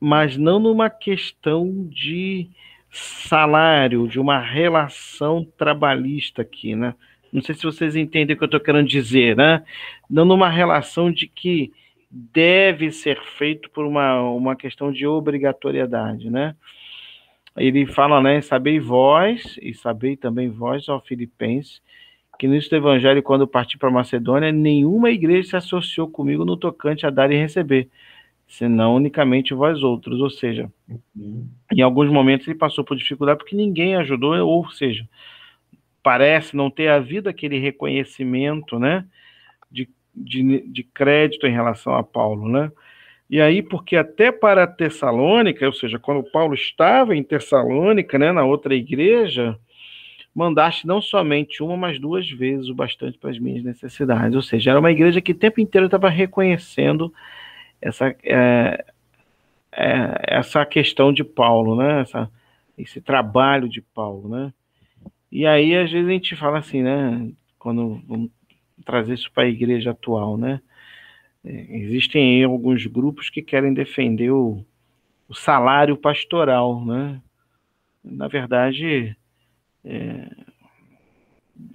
Mas 0.00 0.36
não 0.36 0.58
numa 0.58 0.90
questão 0.90 1.86
de 1.88 2.50
salário, 2.90 4.08
de 4.08 4.18
uma 4.18 4.40
relação 4.40 5.46
trabalhista 5.56 6.42
aqui, 6.42 6.74
né? 6.74 6.96
Não 7.32 7.40
sei 7.40 7.54
se 7.54 7.62
vocês 7.62 7.94
entendem 7.94 8.34
o 8.34 8.36
que 8.36 8.42
eu 8.42 8.46
estou 8.46 8.58
querendo 8.58 8.88
dizer, 8.88 9.36
né? 9.36 9.62
Não 10.10 10.24
numa 10.24 10.48
relação 10.48 11.12
de 11.12 11.28
que 11.28 11.72
deve 12.12 12.92
ser 12.92 13.18
feito 13.38 13.70
por 13.70 13.86
uma, 13.86 14.20
uma 14.20 14.54
questão 14.54 14.92
de 14.92 15.06
obrigatoriedade, 15.06 16.28
né? 16.28 16.54
Ele 17.56 17.86
fala, 17.86 18.20
né? 18.20 18.42
Sabei 18.42 18.78
vós, 18.78 19.58
e 19.62 19.72
sabei 19.72 20.14
também 20.14 20.50
vós, 20.50 20.88
ó 20.90 21.00
Filipenses, 21.00 21.80
que 22.38 22.46
no 22.46 22.54
início 22.54 22.70
do 22.70 22.76
evangelho, 22.76 23.22
quando 23.22 23.46
parti 23.46 23.78
para 23.78 23.90
Macedônia, 23.90 24.52
nenhuma 24.52 25.10
igreja 25.10 25.50
se 25.50 25.56
associou 25.56 26.08
comigo 26.08 26.44
no 26.44 26.56
tocante 26.56 27.06
a 27.06 27.10
dar 27.10 27.30
e 27.30 27.36
receber, 27.36 27.88
senão 28.46 28.96
unicamente 28.96 29.54
vós 29.54 29.82
outros. 29.82 30.20
Ou 30.20 30.28
seja, 30.28 30.70
uhum. 31.16 31.48
em 31.72 31.80
alguns 31.80 32.10
momentos 32.10 32.46
ele 32.46 32.58
passou 32.58 32.84
por 32.84 32.96
dificuldade 32.96 33.38
porque 33.38 33.56
ninguém 33.56 33.96
ajudou, 33.96 34.34
ou 34.46 34.68
seja, 34.70 35.08
parece 36.02 36.54
não 36.54 36.70
ter 36.70 36.88
havido 36.88 37.28
aquele 37.28 37.58
reconhecimento, 37.58 38.78
né, 38.78 39.06
de, 40.14 40.60
de, 40.68 40.82
crédito 40.82 41.46
em 41.46 41.52
relação 41.52 41.94
a 41.94 42.02
Paulo, 42.02 42.48
né? 42.48 42.70
E 43.30 43.40
aí, 43.40 43.62
porque 43.62 43.96
até 43.96 44.30
para 44.30 44.66
Tessalônica, 44.66 45.64
ou 45.64 45.72
seja, 45.72 45.98
quando 45.98 46.22
Paulo 46.30 46.54
estava 46.54 47.16
em 47.16 47.22
Tessalônica, 47.22 48.18
né, 48.18 48.30
na 48.30 48.44
outra 48.44 48.74
igreja, 48.74 49.58
mandaste 50.34 50.86
não 50.86 51.00
somente 51.00 51.62
uma, 51.62 51.76
mas 51.76 51.98
duas 51.98 52.28
vezes 52.30 52.68
o 52.68 52.74
bastante 52.74 53.18
para 53.18 53.30
as 53.30 53.38
minhas 53.38 53.64
necessidades. 53.64 54.34
Ou 54.34 54.42
seja, 54.42 54.70
era 54.70 54.80
uma 54.80 54.90
igreja 54.90 55.20
que 55.20 55.32
o 55.32 55.38
tempo 55.38 55.60
inteiro 55.60 55.86
estava 55.86 56.10
reconhecendo 56.10 57.12
essa, 57.80 58.14
é, 58.22 58.84
é, 59.72 60.38
essa 60.38 60.64
questão 60.66 61.12
de 61.12 61.24
Paulo, 61.24 61.76
né? 61.76 62.02
Essa, 62.02 62.30
esse 62.76 63.00
trabalho 63.00 63.68
de 63.68 63.80
Paulo, 63.80 64.28
né? 64.28 64.52
E 65.30 65.46
aí, 65.46 65.74
às 65.74 65.90
vezes, 65.90 66.08
a 66.08 66.12
gente 66.12 66.36
fala 66.36 66.58
assim, 66.58 66.82
né? 66.82 67.30
Quando 67.58 68.02
vamos 68.06 68.30
trazer 68.84 69.14
isso 69.14 69.30
para 69.32 69.44
a 69.44 69.48
igreja 69.48 69.90
atual, 69.90 70.36
né? 70.36 70.60
É, 71.44 71.76
existem 71.78 72.42
alguns 72.44 72.86
grupos 72.86 73.28
que 73.28 73.42
querem 73.42 73.74
defender 73.74 74.30
o, 74.30 74.64
o 75.28 75.34
salário 75.34 75.96
pastoral, 75.96 76.84
né? 76.84 77.20
Na 78.04 78.28
verdade, 78.28 79.16
é, 79.84 80.28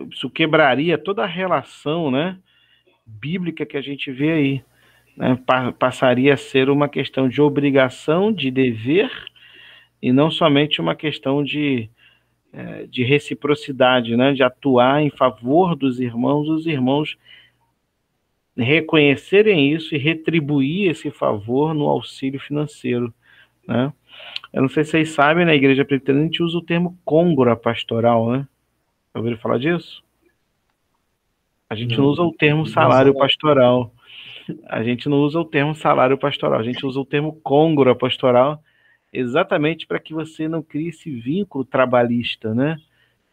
isso 0.10 0.30
quebraria 0.30 0.98
toda 0.98 1.24
a 1.24 1.28
relação, 1.28 2.12
né? 2.12 2.38
Bíblica 3.06 3.66
que 3.66 3.78
a 3.78 3.82
gente 3.82 4.12
vê 4.12 4.32
aí. 4.32 4.64
Né? 5.16 5.38
Passaria 5.80 6.34
a 6.34 6.38
ser 6.38 6.70
uma 6.70 6.88
questão 6.88 7.28
de 7.28 7.42
obrigação, 7.42 8.32
de 8.32 8.52
dever, 8.52 9.12
e 10.02 10.12
não 10.12 10.30
somente 10.30 10.80
uma 10.80 10.96
questão 10.96 11.44
de, 11.44 11.90
é, 12.54 12.86
de 12.88 13.04
reciprocidade, 13.04 14.16
né? 14.16 14.34
de 14.34 14.44
atuar 14.44 15.02
em 15.02 15.10
favor 15.10 15.76
dos 15.76 16.00
irmãos, 16.00 16.48
os 16.50 16.66
irmãos 16.66 17.18
reconhecerem 18.56 19.72
isso 19.72 19.94
e 19.94 19.98
retribuir 19.98 20.90
esse 20.90 21.12
favor 21.12 21.74
no 21.74 21.88
auxílio 21.88 22.40
financeiro. 22.40 23.14
Né? 23.68 23.94
Eu 24.52 24.62
não 24.62 24.70
sei 24.70 24.84
se 24.84 24.92
vocês 24.92 25.10
sabem, 25.10 25.46
na 25.46 25.54
igreja 25.54 25.86
presbiteriana 25.86 26.26
a 26.26 26.28
gente 26.28 26.42
usa 26.42 26.58
o 26.58 26.64
termo 26.64 26.98
côngora 27.06 27.56
pastoral, 27.56 28.32
né? 28.32 28.48
Ouviram 29.14 29.38
falar 29.38 29.60
disso? 29.60 30.04
A 31.70 31.76
gente 31.76 31.98
não, 31.98 32.06
não 32.06 32.12
usa 32.12 32.24
o 32.24 32.32
termo 32.32 32.66
salário 32.66 33.14
pastoral. 33.14 33.92
A 34.68 34.82
gente 34.82 35.10
não 35.10 35.18
usa 35.18 35.40
o 35.40 35.46
termo 35.46 35.76
salário 35.76 36.18
pastoral, 36.18 36.60
a 36.60 36.64
gente 36.64 36.86
usa 36.86 37.00
o 37.00 37.06
termo 37.06 37.34
côngora 37.44 37.94
pastoral 37.94 38.64
exatamente 39.12 39.88
para 39.88 40.00
que 40.00 40.14
você 40.14 40.48
não 40.48 40.62
crie 40.62 40.90
esse 40.90 41.10
vínculo 41.10 41.64
trabalhista, 41.64 42.54
né? 42.54 42.78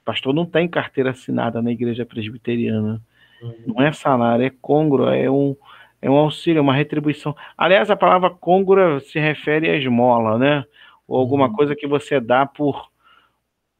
O 0.03 0.05
pastor 0.05 0.35
não 0.35 0.47
tem 0.47 0.68
carteira 0.68 1.11
assinada 1.11 1.61
na 1.62 1.72
igreja 1.72 2.05
presbiteriana. 2.05 3.01
Uhum. 3.43 3.55
Não 3.66 3.83
é 3.83 3.93
salário, 3.93 4.45
é 4.45 4.51
côngora, 4.51 5.16
é 5.16 5.31
um, 5.31 5.57
é 6.01 6.11
um 6.11 6.14
auxílio, 6.14 6.59
é 6.59 6.62
uma 6.62 6.75
retribuição. 6.75 7.35
Aliás, 7.57 7.91
a 7.91 7.97
palavra 7.97 8.31
côngora 8.31 9.01
se 9.01 9.18
refere 9.18 9.68
à 9.68 9.77
esmola, 9.77 10.39
né? 10.39 10.64
Ou 11.07 11.18
alguma 11.18 11.47
uhum. 11.47 11.53
coisa 11.53 11.75
que 11.75 11.87
você 11.87 12.20
dá 12.20 12.47
por, 12.47 12.91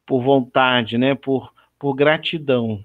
por 0.05 0.21
vontade, 0.21 0.97
né? 0.97 1.15
Por, 1.15 1.53
por 1.79 1.93
gratidão, 1.93 2.83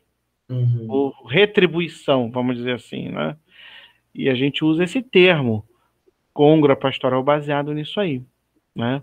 uhum. 0.48 0.86
por 0.86 1.26
retribuição, 1.26 2.30
vamos 2.30 2.56
dizer 2.56 2.74
assim, 2.74 3.08
né? 3.08 3.36
E 4.14 4.28
a 4.28 4.34
gente 4.34 4.64
usa 4.64 4.84
esse 4.84 5.02
termo, 5.02 5.64
côngora 6.32 6.74
pastoral, 6.74 7.22
baseado 7.22 7.72
nisso 7.72 8.00
aí 8.00 8.22
né? 8.74 9.02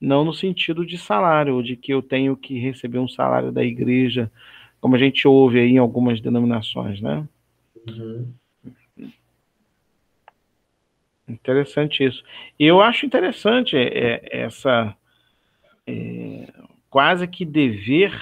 Não 0.00 0.24
no 0.24 0.32
sentido 0.32 0.86
de 0.86 0.96
salário, 0.96 1.62
de 1.62 1.76
que 1.76 1.92
eu 1.92 2.00
tenho 2.00 2.36
que 2.36 2.58
receber 2.58 2.98
um 2.98 3.08
salário 3.08 3.50
da 3.50 3.64
igreja, 3.64 4.30
como 4.80 4.94
a 4.94 4.98
gente 4.98 5.26
ouve 5.26 5.58
aí 5.58 5.70
em 5.72 5.78
algumas 5.78 6.20
denominações, 6.20 7.00
né? 7.00 7.26
Uhum. 7.88 8.32
Interessante 11.28 12.04
isso. 12.04 12.24
E 12.58 12.64
eu 12.64 12.80
acho 12.80 13.04
interessante 13.04 13.76
é, 13.76 14.20
é 14.32 14.40
essa 14.42 14.96
é, 15.86 16.48
quase 16.88 17.26
que 17.26 17.44
dever 17.44 18.12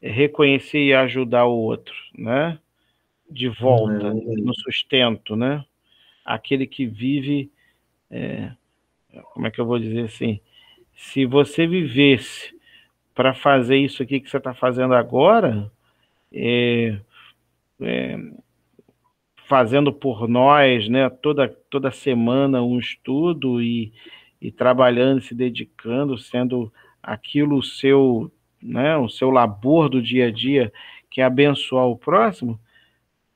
reconhecer 0.00 0.78
e 0.78 0.94
ajudar 0.94 1.46
o 1.46 1.56
outro, 1.56 1.94
né? 2.16 2.58
De 3.28 3.48
volta, 3.48 4.12
uhum. 4.12 4.34
no 4.38 4.54
sustento, 4.54 5.36
né? 5.36 5.64
Aquele 6.24 6.66
que 6.66 6.86
vive 6.86 7.50
é, 8.10 8.52
como 9.32 9.46
é 9.46 9.50
que 9.50 9.60
eu 9.60 9.66
vou 9.66 9.78
dizer 9.78 10.04
assim? 10.04 10.40
Se 10.94 11.26
você 11.26 11.66
vivesse 11.66 12.54
para 13.14 13.34
fazer 13.34 13.78
isso 13.78 14.02
aqui 14.02 14.20
que 14.20 14.30
você 14.30 14.36
está 14.36 14.54
fazendo 14.54 14.94
agora, 14.94 15.70
é, 16.32 16.98
é, 17.80 18.18
fazendo 19.46 19.92
por 19.92 20.28
nós, 20.28 20.88
né, 20.88 21.08
toda, 21.08 21.48
toda 21.70 21.90
semana 21.90 22.62
um 22.62 22.78
estudo 22.78 23.62
e, 23.62 23.92
e 24.40 24.50
trabalhando, 24.50 25.20
se 25.20 25.34
dedicando, 25.34 26.18
sendo 26.18 26.72
aquilo 27.02 27.58
o 27.58 27.62
seu, 27.62 28.30
né, 28.60 28.96
o 28.96 29.08
seu 29.08 29.30
labor 29.30 29.88
do 29.88 30.02
dia 30.02 30.26
a 30.26 30.30
dia, 30.30 30.72
que 31.10 31.20
é 31.20 31.24
abençoar 31.24 31.86
o 31.86 31.96
próximo, 31.96 32.58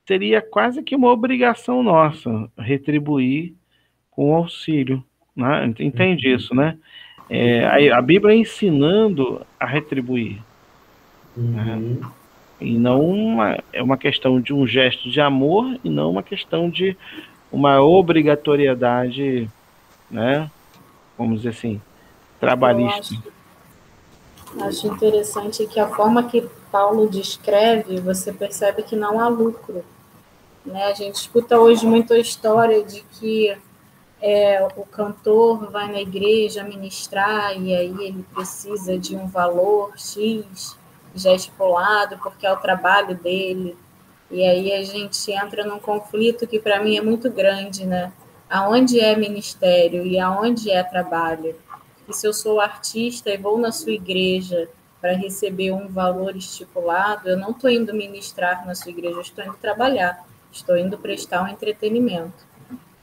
seria 0.07 0.43
quase 0.43 0.83
que 0.83 0.97
uma 0.97 1.11
obrigação 1.11 1.83
nossa 1.83 2.51
retribuir 2.59 3.55
com 4.11 4.35
auxílio. 4.35 5.05
Né? 5.35 5.73
Entende 5.79 6.29
uhum. 6.29 6.37
isso, 6.37 6.55
né? 6.55 6.77
É, 7.29 7.91
a, 7.91 7.99
a, 7.99 8.03
Bíblia 8.03 8.35
é 8.35 8.39
ensinando 8.39 9.47
a 9.59 9.67
retribuir. 9.67 10.43
Né? 11.37 11.75
Uhum. 11.75 11.99
Né? 12.01 12.11
E 12.61 12.77
não 12.77 13.01
uma, 13.01 13.59
é 13.73 13.83
uma 13.83 13.97
questão 13.97 14.41
de 14.41 14.53
um 14.53 14.67
gesto 14.67 15.11
de 15.11 15.21
amor 15.21 15.79
e 15.83 15.89
não 15.89 16.11
uma 16.11 16.23
questão 16.23 16.69
de 16.69 16.97
uma 17.51 17.81
obrigatoriedade, 17.81 19.49
né? 20.11 20.51
Vamos 21.17 21.39
dizer 21.39 21.51
assim, 21.51 21.81
trabalhista. 22.39 23.15
Acho, 24.57 24.65
acho 24.65 24.87
interessante 24.89 25.67
que 25.67 25.81
a 25.81 25.89
forma 25.89 26.25
que 26.25 26.47
Paulo 26.71 27.09
descreve, 27.09 27.99
você 28.01 28.33
percebe 28.33 28.83
que 28.83 28.95
não 28.95 29.19
há 29.19 29.29
lucro. 29.29 29.85
Né? 30.65 30.85
A 30.85 30.95
gente 30.95 31.15
escuta 31.15 31.59
hoje 31.59 31.87
muita 31.87 32.19
história 32.19 32.85
de 32.85 33.03
que 33.19 33.57
é, 34.21 34.63
o 34.77 34.85
cantor 34.85 35.71
vai 35.71 35.91
na 35.91 36.01
igreja 36.01 36.63
ministrar 36.63 37.57
e 37.57 37.75
aí 37.75 37.95
ele 38.01 38.25
precisa 38.35 38.99
de 38.99 39.17
um 39.17 39.27
valor 39.27 39.93
X 39.97 40.77
já 41.15 41.33
estipulado, 41.33 42.19
porque 42.19 42.47
é 42.47 42.53
o 42.53 42.57
trabalho 42.57 43.17
dele. 43.17 43.77
E 44.31 44.45
aí 44.45 44.73
a 44.73 44.85
gente 44.85 45.33
entra 45.33 45.65
num 45.65 45.79
conflito 45.79 46.47
que 46.47 46.61
para 46.61 46.83
mim 46.83 46.97
é 46.97 47.01
muito 47.01 47.31
grande, 47.31 47.85
né? 47.85 48.13
Aonde 48.49 49.01
é 49.01 49.17
ministério 49.17 50.05
e 50.07 50.19
aonde 50.19 50.71
é 50.71 50.83
trabalho? 50.83 51.57
E 52.09 52.13
se 52.13 52.27
eu 52.27 52.33
sou 52.33 52.61
artista 52.61 53.31
e 53.31 53.37
vou 53.37 53.59
na 53.59 53.73
sua 53.73 53.93
igreja 53.93 54.69
para 55.01 55.13
receber 55.13 55.73
um 55.73 55.89
valor 55.89 56.37
estipulado, 56.37 57.29
eu 57.29 57.39
não 57.39 57.53
estou 57.53 57.71
indo 57.71 57.95
ministrar 57.95 58.67
na 58.67 58.75
sua 58.75 58.91
igreja, 58.91 59.17
eu 59.17 59.23
estou 59.23 59.45
indo 59.45 59.55
trabalhar, 59.55 60.25
estou 60.53 60.77
indo 60.77 60.99
prestar 60.99 61.43
um 61.43 61.49
entretenimento. 61.49 62.50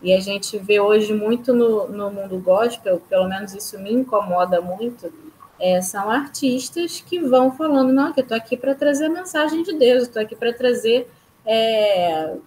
E 0.02 0.14
a 0.14 0.20
gente 0.20 0.58
vê 0.58 0.80
hoje 0.80 1.14
muito 1.14 1.54
no, 1.54 1.88
no 1.88 2.12
mundo 2.12 2.38
gospel, 2.40 3.02
pelo 3.10 3.28
menos 3.28 3.54
isso 3.54 3.80
me 3.80 3.92
incomoda 3.92 4.62
muito, 4.62 5.12
é, 5.60 5.82
são 5.82 6.10
artistas 6.10 7.02
que 7.02 7.20
vão 7.20 7.52
falando, 7.52 7.92
não, 7.92 8.14
que 8.14 8.20
eu 8.20 8.24
estou 8.24 8.38
aqui 8.38 8.56
para 8.56 8.76
trazer 8.76 9.06
a 9.06 9.10
mensagem 9.10 9.64
de 9.64 9.74
Deus, 9.74 10.04
estou 10.04 10.22
aqui 10.22 10.36
para 10.36 10.54
trazer 10.54 11.10
é, 11.44 12.38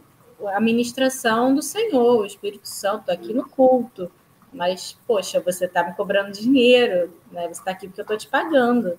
a 0.47 0.61
ministração 0.61 1.55
do 1.55 1.63
Senhor, 1.63 2.21
o 2.21 2.27
Espírito 2.27 2.69
Santo, 2.69 3.01
estou 3.01 3.15
aqui 3.15 3.35
no 3.35 3.49
culto. 3.49 4.11
Mas, 4.53 4.99
poxa, 5.07 5.41
você 5.41 5.67
está 5.67 5.85
me 5.85 5.95
cobrando 5.95 6.33
dinheiro, 6.33 7.13
né? 7.31 7.43
você 7.43 7.61
está 7.61 7.71
aqui 7.71 7.87
porque 7.87 8.01
eu 8.01 8.05
estou 8.05 8.17
te 8.17 8.29
pagando. 8.29 8.99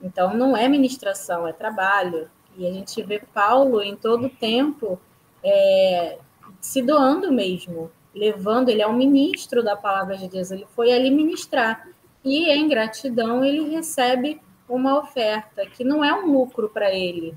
Então, 0.00 0.34
não 0.34 0.56
é 0.56 0.68
ministração, 0.68 1.46
é 1.46 1.52
trabalho. 1.52 2.28
E 2.56 2.66
a 2.66 2.72
gente 2.72 3.02
vê 3.02 3.20
Paulo 3.32 3.82
em 3.82 3.96
todo 3.96 4.28
tempo 4.28 5.00
é, 5.42 6.18
se 6.62 6.80
doando 6.80 7.32
mesmo, 7.32 7.90
levando, 8.14 8.68
ele 8.68 8.80
é 8.80 8.86
um 8.86 8.96
ministro 8.96 9.64
da 9.64 9.76
palavra 9.76 10.16
de 10.16 10.28
Deus, 10.28 10.52
ele 10.52 10.64
foi 10.74 10.92
ali 10.92 11.10
ministrar. 11.10 11.88
E 12.24 12.48
em 12.50 12.68
gratidão 12.68 13.44
ele 13.44 13.68
recebe 13.68 14.40
uma 14.68 14.96
oferta 14.98 15.66
que 15.66 15.82
não 15.82 16.04
é 16.04 16.14
um 16.14 16.32
lucro 16.32 16.68
para 16.68 16.94
ele. 16.94 17.34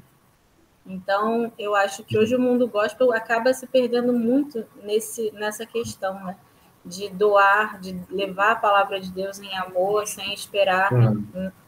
Então, 0.85 1.51
eu 1.57 1.75
acho 1.75 2.03
que 2.03 2.15
hoje 2.15 2.35
o 2.35 2.39
mundo 2.39 2.67
gospel 2.67 3.11
acaba 3.11 3.51
se 3.51 3.65
perdendo 3.65 4.13
muito 4.13 4.63
nesse, 4.83 5.31
nessa 5.31 5.65
questão, 5.65 6.13
né? 6.23 6.37
De 6.85 7.09
doar, 7.09 7.79
de 7.81 7.99
levar 8.11 8.51
a 8.51 8.55
palavra 8.55 9.01
de 9.01 9.11
Deus 9.11 9.39
em 9.39 9.57
amor, 9.57 10.05
sem 10.05 10.31
esperar 10.35 10.91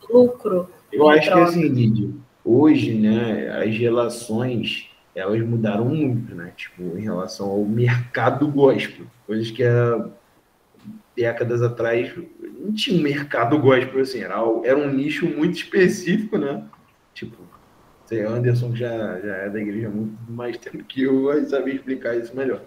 lucro. 0.08 0.70
Eu 0.92 1.10
acho 1.10 1.32
troca. 1.32 1.52
que 1.52 1.60
assim, 1.60 2.24
hoje, 2.46 2.94
né, 2.94 3.50
as 3.64 3.76
relações 3.76 4.92
elas 5.18 5.42
mudaram 5.42 5.86
muito, 5.86 6.36
né? 6.36 6.54
Tipo, 6.56 6.98
em 6.98 7.02
relação 7.02 7.50
ao 7.50 7.66
mercado 7.66 8.48
gospel. 8.48 9.06
Coisas 9.26 9.50
que 9.50 9.64
há 9.64 10.08
décadas 11.16 11.64
atrás 11.64 12.14
não 12.60 12.72
tinha 12.72 13.00
um 13.00 13.02
mercado 13.02 13.58
gospel 13.58 14.02
assim, 14.02 14.22
era, 14.22 14.36
era 14.64 14.78
um 14.78 14.92
nicho 14.92 15.26
muito 15.26 15.56
específico, 15.56 16.38
né? 16.38 16.64
Tipo, 17.14 17.38
sei, 18.06 18.24
Anderson 18.24 18.76
já, 18.76 19.20
já 19.20 19.36
é 19.38 19.50
da 19.50 19.60
igreja 19.60 19.88
há 19.88 19.92
muito 19.92 20.32
mais 20.32 20.56
tempo 20.58 20.84
que 20.84 21.02
eu, 21.02 21.26
vai 21.26 21.44
saber 21.46 21.76
explicar 21.76 22.16
isso 22.16 22.36
melhor. 22.36 22.62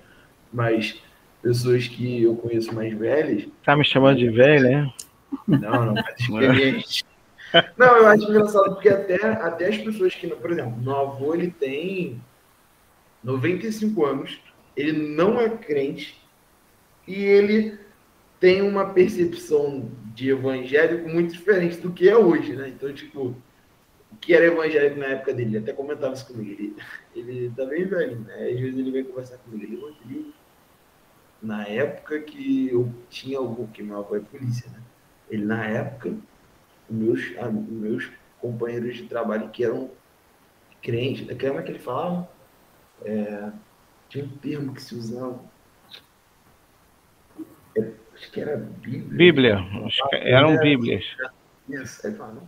Mas 0.53 1.01
pessoas 1.41 1.87
que 1.87 2.25
eu 2.25 2.35
conheço 2.35 2.75
mais 2.75 2.93
velhas. 2.93 3.47
Tá 3.65 3.77
me 3.77 3.85
chamando 3.85 4.19
de 4.19 4.29
velho, 4.29 4.63
né? 4.65 4.93
Não, 5.47 5.87
não, 5.87 5.95
mais 5.95 6.17
experiente. 6.19 7.05
Não, 7.77 7.97
eu 7.97 8.07
acho 8.07 8.31
engraçado 8.31 8.75
porque 8.75 8.89
até, 8.89 9.25
até 9.25 9.69
as 9.69 9.79
pessoas 9.79 10.15
que, 10.15 10.27
por 10.29 10.51
exemplo, 10.51 10.77
meu 10.81 10.97
avô 10.97 11.35
ele 11.35 11.51
tem 11.51 12.21
95 13.23 14.05
anos, 14.05 14.41
ele 14.77 14.93
não 14.93 15.41
é 15.41 15.49
crente 15.51 16.21
e 17.07 17.15
ele 17.15 17.79
tem 18.39 18.63
uma 18.63 18.87
percepção 18.87 19.91
de 20.15 20.31
evangélico 20.31 21.09
muito 21.09 21.33
diferente 21.33 21.77
do 21.79 21.93
que 21.93 22.09
é 22.09 22.17
hoje, 22.17 22.57
né? 22.57 22.69
Então, 22.69 22.93
tipo, 22.93 23.37
o 24.11 24.17
que 24.17 24.35
era 24.35 24.47
evangélico 24.47 24.99
na 24.99 25.07
época 25.07 25.35
dele, 25.35 25.51
ele 25.51 25.59
até 25.59 25.73
comentava 25.73 26.15
isso 26.15 26.27
comigo, 26.27 26.51
ele, 26.51 26.77
ele 27.15 27.53
tá 27.55 27.67
bem 27.67 27.85
velho, 27.85 28.19
né? 28.21 28.51
Às 28.51 28.61
vezes 28.61 28.79
ele 28.79 28.91
vem 28.91 29.05
conversar 29.05 29.37
comigo, 29.39 29.95
ele, 30.05 30.35
na 31.43 31.67
época 31.67 32.21
que 32.21 32.69
eu 32.69 32.93
tinha 33.09 33.39
algum, 33.39 33.67
que 33.67 33.83
meu 33.83 33.99
avô 33.99 34.17
é 34.17 34.21
polícia, 34.21 34.71
né? 34.71 34.81
Ele, 35.31 35.45
na 35.45 35.65
época, 35.67 36.15
meus, 36.89 37.33
meus 37.69 38.11
companheiros 38.41 38.97
de 38.97 39.05
trabalho 39.05 39.51
que 39.51 39.65
eram 39.65 39.91
crentes, 40.83 41.27
como 41.39 41.59
é 41.61 41.63
que 41.63 41.71
ele 41.71 41.79
falava? 41.79 42.29
É, 43.05 43.51
tinha 44.09 44.25
um 44.25 44.29
termo 44.39 44.75
que 44.75 44.83
se 44.83 44.95
usava. 44.95 45.41
É, 47.77 47.93
acho 48.15 48.31
que 48.31 48.41
era 48.41 48.57
Bíblia. 48.57 49.17
Bíblia, 49.17 49.57
que 50.11 50.17
eram 50.17 50.51
era, 50.51 50.61
Bíblias. 50.63 51.05
Isso, 51.69 52.07
aí 52.07 52.15
fala, 52.15 52.43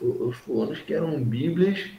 os 0.00 0.36
fulanos 0.38 0.80
que 0.80 0.94
eram 0.94 1.22
Bíblias 1.22 1.90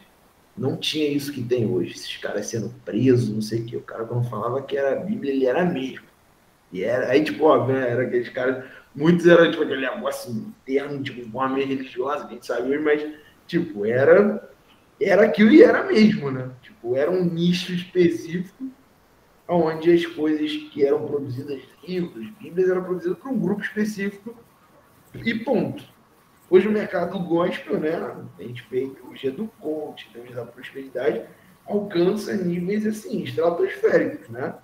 não 0.57 0.77
tinha 0.77 1.07
isso 1.07 1.33
que 1.33 1.43
tem 1.43 1.65
hoje, 1.65 1.91
esses 1.91 2.17
caras 2.17 2.47
sendo 2.47 2.69
presos, 2.83 3.29
não 3.29 3.41
sei 3.41 3.61
o 3.61 3.65
que. 3.65 3.77
O 3.77 3.81
cara, 3.81 4.05
quando 4.05 4.29
falava 4.29 4.61
que 4.61 4.77
era 4.77 4.95
Bíblia, 4.95 5.33
ele 5.33 5.45
era 5.45 5.65
mesmo. 5.65 6.05
E 6.71 6.83
era, 6.83 7.09
aí, 7.09 7.23
tipo, 7.23 7.45
ó, 7.45 7.67
né, 7.67 7.89
era 7.89 8.03
aqueles 8.03 8.29
caras, 8.29 8.65
muitos 8.93 9.27
eram, 9.27 9.51
tipo, 9.51 9.63
aquele 9.63 9.81
negócio 9.81 10.31
interno, 10.31 11.03
tipo, 11.03 11.25
uma 11.25 11.47
meio 11.47 11.67
religiosa, 11.67 12.25
a 12.25 12.29
gente 12.29 12.51
hoje, 12.51 12.79
mas, 12.79 13.05
tipo, 13.47 13.85
era, 13.85 14.49
era 15.01 15.25
aquilo 15.25 15.51
e 15.51 15.61
era 15.61 15.83
mesmo, 15.83 16.31
né? 16.31 16.51
Tipo, 16.61 16.95
era 16.95 17.11
um 17.11 17.23
nicho 17.23 17.73
específico 17.73 18.65
onde 19.47 19.93
as 19.93 20.05
coisas 20.05 20.51
que 20.71 20.83
eram 20.83 21.05
produzidas, 21.05 21.61
livros, 21.87 22.27
bíblias, 22.39 22.69
eram 22.69 22.83
produzidas 22.83 23.17
por 23.19 23.31
um 23.31 23.39
grupo 23.39 23.61
específico 23.61 24.35
e 25.13 25.33
ponto. 25.39 25.83
Hoje 26.49 26.67
o 26.67 26.71
mercado 26.71 27.17
gospel, 27.19 27.79
né? 27.79 27.95
A 28.39 28.43
gente 28.43 28.65
vê 28.69 28.87
que 28.87 29.05
hoje 29.05 29.27
é 29.27 29.31
do 29.31 29.47
coach, 29.59 30.07
então 30.09 30.35
da 30.35 30.45
prosperidade, 30.45 31.23
alcança 31.67 32.33
níveis 32.35 32.85
assim, 32.85 33.23
estratosféricos, 33.23 34.29
né? 34.29 34.55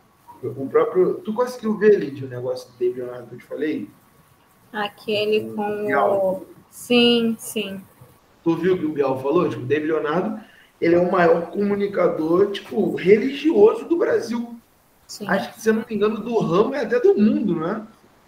O 0.44 0.68
próprio. 0.68 1.16
Tu 1.16 1.34
conseguiu 1.34 1.78
ver, 1.78 1.96
ali 1.96 2.24
o 2.24 2.28
negócio 2.28 2.72
do 2.72 2.78
David 2.78 3.02
Leonardo 3.02 3.28
que 3.28 3.36
eu 3.36 3.40
te 3.40 3.46
falei? 3.46 3.90
Aquele 4.74 5.54
com 5.54 5.88
o. 5.94 6.46
Sim, 6.70 7.36
sim. 7.38 7.82
Tu 8.44 8.56
viu 8.56 8.76
o 8.76 8.78
que 8.78 8.86
o 8.86 8.92
Bial 8.92 9.22
falou? 9.22 9.48
Tipo, 9.48 9.62
o 9.62 9.66
David 9.66 9.92
Leonardo, 9.92 10.40
ele 10.80 10.96
é 10.96 11.00
o 11.00 11.12
maior 11.12 11.52
comunicador, 11.52 12.52
tipo, 12.52 12.96
religioso 12.96 13.86
do 13.86 13.98
Brasil. 13.98 14.58
Sim. 15.08 15.28
Acho 15.28 15.54
que, 15.54 15.62
se 15.62 15.70
eu 15.70 15.74
não 15.76 15.86
me 15.88 15.96
engano, 15.96 16.20
do 16.22 16.40
ramo 16.40 16.74
é 16.74 16.82
até 16.84 17.00
do 17.00 17.16
mundo, 17.16 17.56
né? 17.56 17.86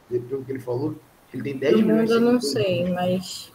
Pelo 0.09 0.43
que 0.43 0.51
ele 0.51 0.59
falou. 0.59 0.95
Ele 1.33 1.43
tem 1.43 1.57
10 1.57 1.73
do 1.73 1.81
milhões 1.81 2.09
mundo 2.11 2.13
eu 2.13 2.33
não 2.33 2.41
sei, 2.41 2.91
mas 2.91 3.51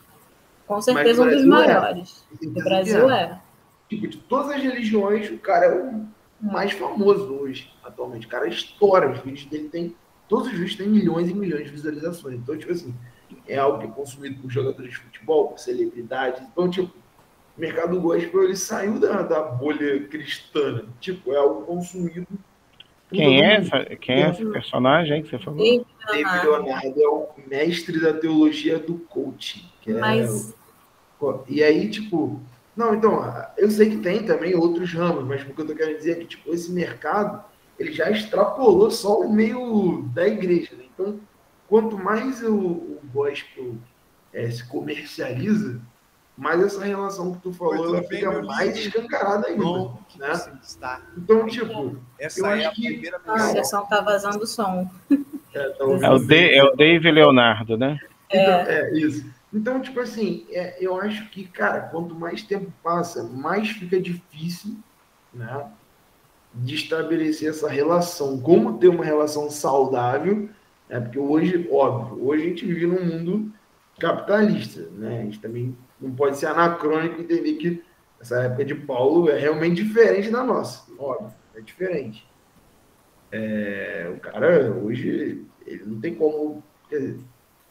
com 0.67 0.83
certeza 0.83 1.23
um 1.23 1.29
dos 1.29 1.43
é. 1.43 1.47
maiores. 1.47 2.25
É. 2.43 2.47
Do 2.47 2.65
Brasil 2.65 3.11
é. 3.11 3.23
é. 3.23 3.41
Tipo, 3.89 4.09
de 4.09 4.19
todas 4.19 4.51
as 4.51 4.63
religiões, 4.63 5.31
o 5.31 5.39
cara 5.39 5.67
é 5.67 5.81
o 5.81 6.07
mais 6.41 6.73
famoso 6.73 7.33
hoje, 7.35 7.73
atualmente. 7.83 8.27
O 8.27 8.31
cara 8.31 8.49
estoura, 8.49 9.11
os 9.11 9.19
vídeos 9.21 9.47
dele 9.47 9.69
tem. 9.69 9.97
Todos 10.29 10.49
os 10.49 10.53
vídeos 10.53 10.77
têm 10.77 10.89
milhões 10.89 11.31
e 11.31 11.35
milhões 11.35 11.65
de 11.65 11.71
visualizações. 11.71 12.37
Então, 12.37 12.57
tipo 12.57 12.73
assim, 12.73 12.95
é 13.49 13.57
algo 13.57 13.79
que 13.79 13.87
é 13.87 13.91
consumido 13.91 14.41
por 14.41 14.51
jogadores 14.51 14.91
de 14.91 14.99
futebol, 14.99 15.49
por 15.49 15.59
celebridades. 15.59 16.43
Então, 16.43 16.71
tipo, 16.71 16.93
o 17.57 17.61
mercado 17.61 18.01
gospel 18.01 18.45
ele 18.45 18.57
saiu 18.57 19.01
da, 19.01 19.23
da 19.23 19.43
bolha 19.43 20.07
cristã. 20.07 20.85
Tipo, 21.01 21.33
é 21.33 21.39
algo 21.39 21.63
consumido 21.63 22.27
quem 23.11 23.43
é, 23.43 23.57
essa, 23.57 23.85
quem 23.97 24.23
é 24.23 24.31
esse 24.31 24.45
personagem 24.45 25.23
que 25.23 25.31
você 25.31 25.39
falou? 25.39 25.59
David 25.59 26.45
Leonardo 26.45 27.03
é 27.03 27.09
o 27.09 27.29
mestre 27.47 27.99
da 28.01 28.13
teologia 28.13 28.79
do 28.79 28.99
coaching. 28.99 29.65
É 29.87 29.93
mas... 29.95 30.55
O... 31.19 31.41
E 31.49 31.65
aí, 31.65 31.89
tipo, 31.89 32.41
não, 32.77 32.95
então, 32.95 33.25
eu 33.57 33.71
sei 33.71 33.91
que 33.91 33.97
tem 33.99 34.25
também 34.25 34.55
outros 34.55 34.93
ramos, 34.93 35.25
mas 35.25 35.43
o 35.43 35.47
que 35.47 35.61
eu 35.61 35.67
tô 35.67 35.75
querendo 35.75 35.97
dizer 35.97 36.13
é 36.13 36.15
que, 36.17 36.27
tipo, 36.27 36.53
esse 36.53 36.71
mercado, 36.71 37.43
ele 37.79 37.93
já 37.93 38.11
extrapolou 38.11 38.91
só 38.91 39.21
o 39.21 39.33
meio 39.33 40.03
da 40.15 40.29
igreja, 40.29 40.77
né? 40.77 40.85
Então, 40.95 41.19
quanto 41.69 41.97
mais 41.97 42.43
o, 42.43 42.57
o 42.57 43.01
gospel 43.12 43.77
é, 44.33 44.51
se 44.51 44.66
comercializa, 44.66 45.81
mas 46.37 46.62
essa 46.62 46.85
relação 46.85 47.35
que 47.35 47.43
tu 47.43 47.53
falou 47.53 47.97
ela 47.97 48.03
fica 48.05 48.43
mais 48.43 48.77
escancarada 48.77 49.49
ainda. 49.49 49.62
Bom, 49.62 49.99
né? 50.16 50.33
Então, 51.16 51.47
tipo, 51.47 51.97
essa 52.19 52.41
eu 52.41 52.47
é 52.47 52.53
acho 52.55 52.69
a 52.69 52.73
que. 52.73 53.12
A 53.27 53.39
sessão 53.41 53.87
tá 53.87 54.01
vazando 54.01 54.45
o 54.45 54.47
som. 54.47 54.89
É, 55.53 55.69
tá 55.71 55.85
é, 55.85 56.11
o, 56.11 56.19
de, 56.19 56.55
é 56.55 56.62
o 56.62 56.77
Dave 56.77 57.11
Leonardo, 57.11 57.77
né? 57.77 57.99
Então, 58.31 58.55
é. 58.55 58.81
é 58.81 58.99
isso. 58.99 59.27
Então, 59.53 59.81
tipo 59.81 59.99
assim, 59.99 60.47
é, 60.51 60.77
eu 60.79 61.01
acho 61.01 61.29
que, 61.31 61.45
cara, 61.45 61.81
quanto 61.81 62.14
mais 62.14 62.43
tempo 62.43 62.73
passa, 62.83 63.25
mais 63.25 63.71
fica 63.71 64.01
difícil, 64.01 64.77
né? 65.33 65.66
De 66.55 66.75
estabelecer 66.75 67.51
essa 67.51 67.69
relação. 67.69 68.39
Como 68.41 68.79
ter 68.79 68.89
uma 68.89 69.05
relação 69.05 69.51
saudável, 69.51 70.49
né? 70.89 71.01
Porque 71.01 71.18
hoje, 71.18 71.68
óbvio, 71.70 72.26
hoje 72.26 72.45
a 72.45 72.49
gente 72.49 72.66
vive 72.66 72.86
num 72.86 73.05
mundo 73.05 73.53
capitalista, 73.99 74.89
né? 74.93 75.20
A 75.20 75.22
gente 75.24 75.41
também 75.41 75.76
não 76.01 76.12
pode 76.12 76.36
ser 76.36 76.47
anacrônico 76.47 77.20
entender 77.20 77.55
que 77.55 77.82
essa 78.20 78.43
época 78.43 78.64
de 78.64 78.74
Paulo 78.74 79.28
é 79.28 79.39
realmente 79.39 79.82
diferente 79.82 80.30
da 80.30 80.43
nossa. 80.43 80.91
Óbvio, 80.99 81.32
é 81.55 81.61
diferente. 81.61 82.26
É, 83.30 84.11
o 84.16 84.20
cara, 84.20 84.72
hoje, 84.72 85.45
ele 85.66 85.84
não 85.84 86.01
tem 86.01 86.14
como. 86.14 86.62
Dizer, 86.91 87.18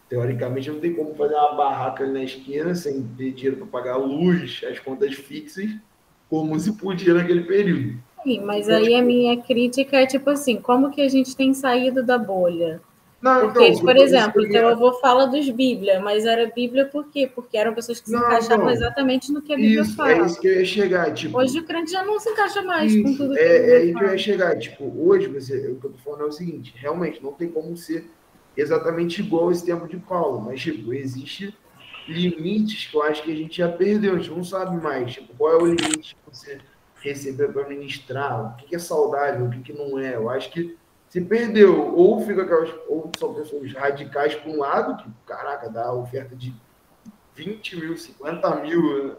teoricamente, 0.07 0.70
não 0.70 0.80
tem 0.80 0.93
como 0.93 1.15
fazer 1.15 1.34
uma 1.34 1.55
barraca 1.55 2.03
ali 2.03 2.13
na 2.13 2.24
esquina 2.24 2.76
sem 2.76 3.03
ter 3.18 3.32
dinheiro 3.32 3.57
para 3.57 3.68
pagar 3.68 3.93
a 3.93 3.97
luz, 3.97 4.61
as 4.70 4.80
contas 4.80 5.15
fixas, 5.15 5.70
como 6.30 6.57
se 6.59 6.74
podia 6.74 7.13
naquele 7.13 7.43
período. 7.43 7.97
Sim, 8.24 8.41
mas 8.41 8.68
então, 8.68 8.78
aí 8.78 8.86
tipo, 8.86 8.97
a 8.97 9.01
minha 9.01 9.41
crítica 9.41 9.97
é 9.97 10.05
tipo 10.05 10.30
assim: 10.30 10.57
como 10.57 10.91
que 10.91 11.01
a 11.01 11.09
gente 11.09 11.36
tem 11.36 11.53
saído 11.53 12.03
da 12.03 12.18
bolha? 12.18 12.82
Não, 13.20 13.51
porque, 13.51 13.68
então, 13.68 13.82
por 13.82 13.97
exemplo, 13.97 14.43
o 14.43 14.49
teu 14.49 14.68
avô 14.68 14.93
fala 14.99 15.26
dos 15.26 15.49
Bíblia, 15.49 15.99
mas 15.99 16.24
era 16.24 16.51
Bíblia 16.53 16.86
por 16.86 17.09
quê? 17.09 17.30
Porque 17.34 17.57
eram 17.57 17.74
pessoas 17.74 17.99
que 17.99 18.07
se 18.07 18.13
não, 18.13 18.20
encaixavam 18.20 18.65
não. 18.65 18.72
exatamente 18.72 19.32
no 19.32 19.41
que 19.41 19.53
a 19.53 19.55
Bíblia 19.55 19.82
isso, 19.82 19.95
fala. 19.95 20.11
É 20.11 20.26
isso 20.26 20.39
que 20.39 20.47
eu 20.47 20.59
ia 20.59 20.65
chegar. 20.65 21.13
Tipo, 21.13 21.39
hoje 21.39 21.59
o 21.59 21.65
crente 21.65 21.91
já 21.91 22.03
não 22.03 22.20
se 22.20 22.30
encaixa 22.30 22.61
mais 22.61 22.93
isso, 22.93 23.03
com 23.03 23.18
tudo 23.18 23.34
que 23.34 23.39
É, 23.39 23.72
é 23.72 23.78
aí 23.78 23.93
que 23.93 24.03
eu 24.03 24.09
ia 24.09 24.18
chegar. 24.20 24.57
Tipo, 24.59 24.93
hoje, 25.03 25.28
você, 25.28 25.72
o 25.72 25.76
que 25.78 25.86
eu 25.86 25.91
tô 25.91 25.97
falando 25.97 26.22
é 26.22 26.26
o 26.26 26.32
seguinte: 26.32 26.74
realmente 26.78 27.24
não 27.24 27.32
tem 27.32 27.49
como 27.49 27.76
ser 27.76 28.07
exatamente 28.55 29.22
igual 29.22 29.51
esse 29.51 29.65
tempo 29.65 29.88
de 29.88 29.97
Paulo, 29.97 30.41
mas, 30.41 30.61
tipo, 30.61 30.93
existe 30.93 31.55
limites 32.07 32.86
que 32.86 32.95
eu 32.95 33.01
acho 33.01 33.24
que 33.24 33.32
a 33.32 33.36
gente 33.36 33.57
já 33.57 33.70
perdeu, 33.70 34.13
a 34.13 34.18
gente 34.18 34.32
não 34.32 34.43
sabe 34.43 34.82
mais. 34.82 35.13
Tipo, 35.13 35.34
qual 35.36 35.53
é 35.53 35.57
o 35.57 35.65
limite 35.65 36.15
que 36.15 36.22
você 36.32 36.59
receber 37.01 37.51
para 37.51 37.68
ministrar? 37.68 38.53
O 38.53 38.55
que 38.57 38.76
é 38.76 38.80
saudável, 38.80 39.47
o 39.47 39.49
que 39.49 39.74
não 39.74 39.97
é? 39.97 40.15
Eu 40.15 40.30
acho 40.30 40.51
que 40.51 40.78
se 41.10 41.22
perdeu, 41.22 41.95
ou 41.95 42.20
fica 42.22 42.43
aquelas, 42.43 42.74
ou 42.88 43.10
são 43.18 43.34
pessoas 43.34 43.72
radicais 43.74 44.36
para 44.36 44.51
um 44.51 44.58
lado, 44.58 45.01
que, 45.01 45.10
caraca, 45.26 45.70
dá 45.70 45.93
oferta 45.93 46.36
de 46.36 46.53
20 47.36 47.76
mil, 47.78 47.97
50 47.97 48.55
mil. 48.58 49.16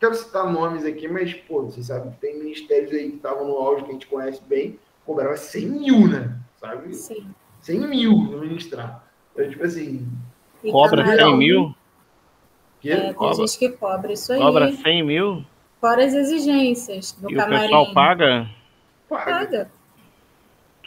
Quero 0.00 0.14
citar 0.14 0.50
nomes 0.50 0.84
aqui, 0.84 1.06
mas, 1.06 1.34
pô, 1.34 1.64
você 1.64 1.82
sabe 1.82 2.10
que 2.10 2.16
tem 2.16 2.38
ministérios 2.38 2.92
aí 2.92 3.10
que 3.10 3.16
estavam 3.16 3.46
no 3.46 3.56
auge, 3.56 3.84
que 3.84 3.90
a 3.90 3.92
gente 3.92 4.06
conhece 4.06 4.42
bem, 4.46 4.78
cobrava 5.04 5.36
100 5.36 5.66
mil, 5.66 6.08
né? 6.08 6.38
Sabe? 6.58 6.94
Sim. 6.94 7.28
100 7.60 7.80
mil 7.88 8.12
no 8.12 8.38
ministrar. 8.38 9.04
Então, 9.32 9.48
tipo 9.50 9.64
assim. 9.64 10.06
E 10.62 10.72
cobra 10.72 11.02
camarão, 11.02 11.30
100 11.30 11.38
mil? 11.38 11.74
Que? 12.80 12.90
É, 12.90 13.00
tem 13.00 13.14
cobra. 13.14 13.46
gente 13.46 13.58
que 13.58 13.68
cobra 13.70 14.12
isso 14.12 14.32
aí. 14.32 14.38
Cobra 14.38 14.72
100 14.72 15.02
mil? 15.02 15.44
Fora 15.80 16.04
as 16.04 16.14
exigências 16.14 17.12
do 17.12 17.30
e 17.30 17.34
camarim. 17.34 17.56
o 17.56 17.60
pessoal 17.60 17.92
paga? 17.92 18.50
Paga. 19.08 19.24
paga. 19.24 19.77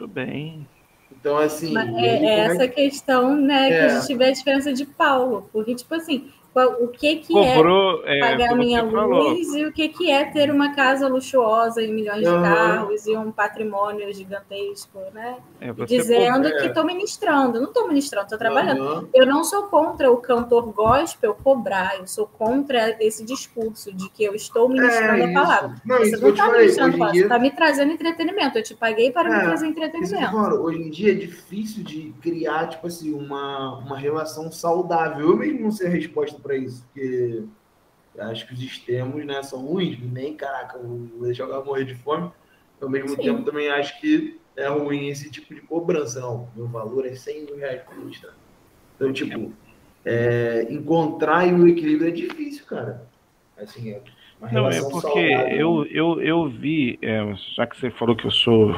Muito 0.01 0.07
bem. 0.07 0.67
Então, 1.11 1.37
assim. 1.37 1.71
Mas 1.73 1.93
é, 1.95 2.25
é 2.25 2.39
essa 2.39 2.63
é 2.63 2.67
que... 2.67 2.75
questão, 2.75 3.35
né, 3.35 3.69
é. 3.69 3.69
que 3.69 3.85
a 3.85 3.99
gente 3.99 4.17
vê 4.17 4.25
a 4.25 4.31
diferença 4.31 4.73
de 4.73 4.85
Paulo. 4.85 5.47
Porque, 5.53 5.75
tipo 5.75 5.93
assim, 5.93 6.31
o 6.53 6.87
que, 6.89 7.17
que 7.17 7.33
Comprou, 7.33 8.05
é, 8.05 8.17
é 8.17 8.19
pagar 8.19 8.55
minha 8.55 8.83
luz 8.83 8.91
falou. 8.91 9.57
e 9.57 9.65
o 9.65 9.71
que, 9.71 9.87
que 9.87 10.11
é 10.11 10.25
ter 10.25 10.51
uma 10.51 10.75
casa 10.75 11.07
luxuosa 11.07 11.81
e 11.81 11.89
milhões 11.89 12.27
uhum. 12.27 12.41
de 12.41 12.43
carros 12.43 13.07
e 13.07 13.15
um 13.15 13.31
patrimônio 13.31 14.13
gigantesco, 14.13 14.99
né? 15.13 15.37
É, 15.61 15.71
Dizendo 15.85 16.49
que 16.57 16.67
estou 16.67 16.83
ministrando. 16.83 17.59
Não 17.59 17.67
estou 17.67 17.87
ministrando, 17.87 18.25
estou 18.25 18.37
trabalhando. 18.37 18.81
Uhum. 18.81 19.07
Eu 19.13 19.25
não 19.25 19.45
sou 19.45 19.63
contra 19.63 20.11
o 20.11 20.17
cantor 20.17 20.73
gospel 20.73 21.33
cobrar, 21.41 21.97
eu 21.97 22.05
sou 22.05 22.27
contra 22.27 22.97
esse 22.99 23.23
discurso 23.23 23.93
de 23.93 24.09
que 24.09 24.23
eu 24.23 24.35
estou 24.35 24.67
ministrando 24.67 25.23
a 25.23 25.33
palavra. 25.33 25.75
Não, 25.85 25.99
você 25.99 26.17
não 26.17 26.29
está 26.29 26.51
ministrando 26.51 26.97
palavra, 26.97 27.13
dia... 27.13 27.21
você 27.21 27.25
está 27.27 27.39
me 27.39 27.51
trazendo 27.51 27.91
entretenimento. 27.93 28.57
Eu 28.57 28.63
te 28.63 28.75
paguei 28.75 29.09
para 29.09 29.29
me 29.29 29.39
trazer 29.39 29.67
entretenimento. 29.67 30.35
hoje 30.35 30.81
em 30.81 30.89
dia 30.89 31.11
é 31.13 31.15
difícil 31.15 31.81
de 31.83 32.13
criar, 32.21 32.67
tipo 32.67 32.87
assim, 32.87 33.13
uma, 33.13 33.77
uma 33.77 33.97
relação 33.97 34.51
saudável. 34.51 35.29
Eu 35.29 35.37
mesmo 35.37 35.61
não 35.61 35.71
sei 35.71 35.87
a 35.87 35.91
resposta 35.91 36.40
para 36.41 36.55
isso, 36.55 36.83
porque 36.85 37.43
acho 38.17 38.47
que 38.47 38.53
os 38.53 38.61
extremos 38.61 39.25
né, 39.25 39.41
são 39.43 39.65
ruins. 39.65 39.99
Nem, 39.99 40.35
caraca, 40.35 40.77
vou 40.77 41.21
deixar 41.21 41.45
alguém 41.45 41.63
morrer 41.63 41.85
de 41.85 41.95
fome. 41.95 42.31
Ao 42.81 42.89
mesmo 42.89 43.09
Sim. 43.09 43.21
tempo, 43.21 43.43
também 43.43 43.69
acho 43.69 43.99
que 44.01 44.39
é 44.55 44.67
ruim 44.67 45.07
esse 45.07 45.29
tipo 45.29 45.53
de 45.53 45.61
cobrança, 45.61 46.19
não. 46.19 46.49
Meu 46.55 46.67
valor 46.67 47.05
é 47.05 47.13
100 47.13 47.45
mil 47.45 47.57
reais 47.57 47.81
por 47.83 47.95
mês, 47.97 48.19
tá? 48.19 48.33
Então, 48.95 49.13
tipo, 49.13 49.53
é, 50.03 50.67
encontrar 50.69 51.47
o 51.53 51.67
equilíbrio 51.67 52.09
é 52.09 52.11
difícil, 52.11 52.65
cara. 52.65 53.07
Assim, 53.57 53.91
é 53.91 54.01
não, 54.51 54.67
é 54.69 54.81
porque 54.81 55.19
eu, 55.19 55.85
eu, 55.85 56.19
eu 56.21 56.49
vi, 56.49 56.97
é, 57.01 57.21
já 57.55 57.67
que 57.67 57.79
você 57.79 57.91
falou 57.91 58.15
que 58.15 58.25
eu 58.25 58.31
sou 58.31 58.71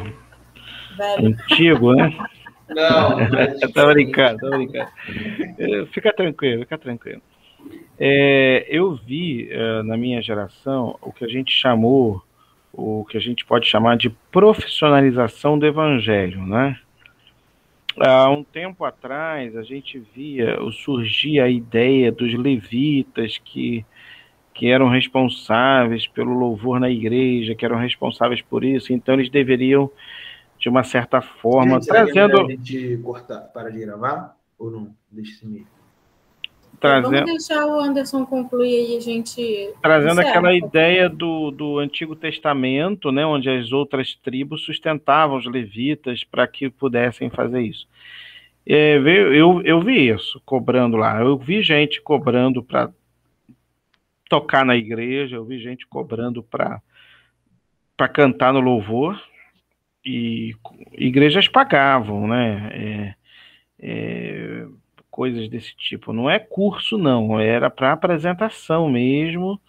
Velho. 0.98 1.28
antigo, 1.28 1.94
né? 1.96 2.10
Não, 2.70 3.18
tá 3.74 3.86
brincando, 3.88 4.40
tá 4.40 4.50
brincando. 4.50 4.92
Fica 5.94 6.14
tranquilo, 6.14 6.64
fica 6.64 6.78
tranquilo. 6.78 7.22
É, 8.00 8.66
eu 8.70 8.96
vi 8.96 9.50
é, 9.52 9.84
na 9.84 9.96
minha 9.96 10.22
geração 10.22 10.98
o 11.02 11.12
que 11.12 11.24
a 11.24 11.28
gente 11.28 11.52
chamou, 11.54 12.22
o 12.72 13.06
que 13.06 13.18
a 13.18 13.20
gente 13.20 13.46
pode 13.46 13.68
chamar 13.68 13.98
de 13.98 14.10
profissionalização 14.32 15.58
do 15.58 15.66
evangelho, 15.66 16.46
né? 16.46 16.80
Há 18.00 18.30
um 18.32 18.44
tempo 18.44 18.84
atrás 18.84 19.56
a 19.56 19.62
gente 19.62 20.00
via 20.16 20.58
surgir 20.84 21.40
a 21.40 21.48
ideia 21.48 22.12
dos 22.12 22.34
levitas 22.34 23.38
que 23.38 23.86
que 24.54 24.68
eram 24.68 24.88
responsáveis 24.88 26.06
pelo 26.08 26.34
louvor 26.34 26.80
na 26.80 26.90
igreja, 26.90 27.56
que 27.56 27.66
eram 27.66 27.78
responsáveis 27.78 28.42
por 28.42 28.64
isso, 28.64 28.94
então 28.94 29.16
eles 29.16 29.30
deveriam, 29.30 29.90
de 30.60 30.70
uma 30.70 30.84
certa 30.84 31.22
forma, 31.22 31.80
Gente, 31.80 31.88
trazendo. 31.88 32.42
A 32.42 32.50
gente 32.52 32.98
cortar, 33.04 33.40
para 33.40 33.72
de 33.72 33.80
gravar? 33.80 34.38
Ou 34.60 34.70
não? 34.70 34.96
Deixa 35.12 35.46
me. 35.48 35.66
Trazendo... 36.80 37.12
Vamos 37.12 37.26
deixar 37.26 37.66
o 37.66 37.80
Anderson 37.80 38.26
concluir 38.26 38.94
e 38.94 38.98
a 38.98 39.00
gente. 39.00 39.70
Trazendo 39.82 40.20
aquela 40.20 40.54
ideia 40.54 41.10
do, 41.10 41.52
do 41.52 41.80
Antigo 41.80 42.16
Testamento, 42.16 43.12
né, 43.12 43.26
onde 43.26 43.50
as 43.50 43.72
outras 43.72 44.16
tribos 44.16 44.64
sustentavam 44.64 45.38
os 45.38 45.46
levitas 45.46 46.24
para 46.24 46.46
que 46.48 46.70
pudessem 46.70 47.30
fazer 47.30 47.62
isso. 47.62 47.88
É, 48.66 48.98
eu, 48.98 49.62
eu 49.62 49.82
vi 49.82 50.10
isso, 50.10 50.42
cobrando 50.46 50.98
lá. 50.98 51.22
Eu 51.22 51.38
vi 51.38 51.62
gente 51.62 52.02
cobrando 52.02 52.64
para 52.64 52.90
tocar 54.30 54.66
na 54.66 54.76
igreja, 54.76 55.36
eu 55.36 55.46
vi 55.46 55.60
gente 55.60 55.86
cobrando 55.88 56.42
para 56.42 56.82
para 57.96 58.08
cantar 58.08 58.52
no 58.52 58.60
louvor 58.60 59.22
e 60.04 60.56
igrejas 60.94 61.48
pagavam, 61.48 62.28
né? 62.28 62.70
É, 62.74 63.16
é, 63.80 64.68
coisas 65.14 65.48
desse 65.48 65.76
tipo. 65.76 66.12
Não 66.12 66.28
é 66.28 66.40
curso, 66.40 66.98
não, 66.98 67.40
era 67.40 67.70
para 67.70 67.92
apresentação 67.92 68.90
mesmo, 68.90 69.62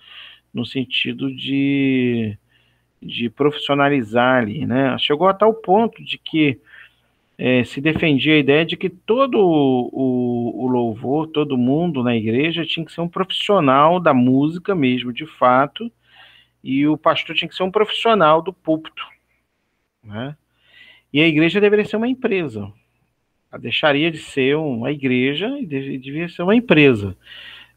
no 0.54 0.64
sentido 0.64 1.30
de, 1.30 2.34
de 3.02 3.28
profissionalizar 3.28 4.42
ali, 4.42 4.64
né? 4.64 4.96
Chegou 4.98 5.28
a 5.28 5.34
tal 5.34 5.52
ponto 5.52 6.02
de 6.02 6.16
que 6.16 6.58
é, 7.36 7.62
se 7.62 7.78
defendia 7.78 8.34
a 8.34 8.38
ideia 8.38 8.64
de 8.64 8.74
que 8.74 8.88
todo 8.88 9.38
o, 9.38 10.64
o, 10.64 10.66
louvor, 10.66 11.26
todo 11.26 11.58
mundo 11.58 12.02
na 12.02 12.16
igreja 12.16 12.64
tinha 12.64 12.86
que 12.86 12.92
ser 12.92 13.02
um 13.02 13.08
profissional 13.08 14.00
da 14.00 14.14
música 14.14 14.74
mesmo, 14.74 15.12
de 15.12 15.26
fato, 15.26 15.92
e 16.62 16.86
o 16.86 16.96
pastor 16.96 17.36
tinha 17.36 17.48
que 17.48 17.54
ser 17.54 17.64
um 17.64 17.70
profissional 17.70 18.40
do 18.40 18.52
púlpito. 18.52 19.04
Né? 20.02 20.34
E 21.12 21.20
a 21.20 21.28
igreja 21.28 21.60
deveria 21.60 21.84
ser 21.84 21.96
uma 21.96 22.08
empresa. 22.08 22.72
Ela 23.54 23.60
deixaria 23.60 24.10
de 24.10 24.18
ser 24.18 24.56
uma 24.56 24.90
igreja 24.90 25.48
e 25.60 25.64
devia 25.64 26.28
ser 26.28 26.42
uma 26.42 26.56
empresa. 26.56 27.16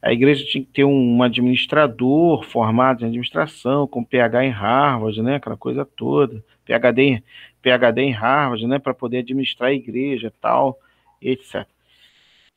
A 0.02 0.12
igreja 0.12 0.44
tinha 0.44 0.64
que 0.64 0.72
ter 0.72 0.84
um 0.84 1.22
administrador 1.22 2.42
formado 2.42 3.02
em 3.02 3.06
administração, 3.06 3.86
com 3.86 4.02
PH 4.02 4.44
em 4.44 4.50
Harvard, 4.50 5.22
né, 5.22 5.36
aquela 5.36 5.56
coisa 5.56 5.84
toda, 5.84 6.44
PhD, 6.64 7.22
PhD 7.62 8.02
em 8.02 8.10
Harvard, 8.10 8.66
né, 8.66 8.80
para 8.80 8.92
poder 8.92 9.18
administrar 9.18 9.70
a 9.70 9.74
igreja, 9.74 10.32
tal, 10.40 10.76
etc. 11.22 11.64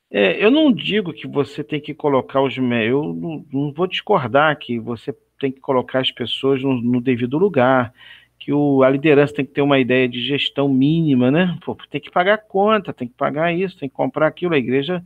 É, 0.10 0.44
eu 0.44 0.50
não 0.50 0.72
digo 0.72 1.14
que 1.14 1.28
você 1.28 1.64
tem 1.64 1.80
que 1.80 1.94
colocar 1.94 2.42
os 2.42 2.58
eu 2.58 3.14
não, 3.14 3.46
não, 3.54 3.72
vou 3.72 3.86
discordar 3.86 4.58
que 4.58 4.80
você 4.80 5.16
tem 5.40 5.52
que 5.52 5.60
colocar 5.60 6.00
as 6.00 6.12
pessoas 6.12 6.62
no, 6.62 6.74
no 6.82 7.00
devido 7.00 7.38
lugar, 7.38 7.94
que 8.42 8.52
o, 8.52 8.82
a 8.82 8.90
liderança 8.90 9.36
tem 9.36 9.46
que 9.46 9.52
ter 9.52 9.62
uma 9.62 9.78
ideia 9.78 10.10
de 10.10 10.20
gestão 10.20 10.68
mínima, 10.68 11.30
né? 11.30 11.56
Pô, 11.64 11.78
tem 11.92 12.02
que 12.02 12.10
pagar 12.10 12.40
conta, 12.40 12.92
tem 12.92 13.08
que 13.08 13.14
pagar 13.14 13.54
isso, 13.54 13.78
tem 13.78 13.88
que 13.88 13.94
comprar 13.94 14.26
aquilo. 14.26 14.56
A 14.56 14.58
igreja 14.58 15.04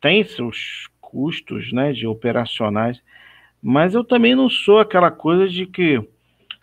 tem 0.00 0.24
seus 0.24 0.88
custos, 1.00 1.72
né, 1.72 1.92
de 1.92 2.08
operacionais, 2.08 3.00
mas 3.62 3.94
eu 3.94 4.02
também 4.02 4.34
não 4.34 4.50
sou 4.50 4.80
aquela 4.80 5.10
coisa 5.10 5.48
de 5.48 5.66
que 5.66 6.02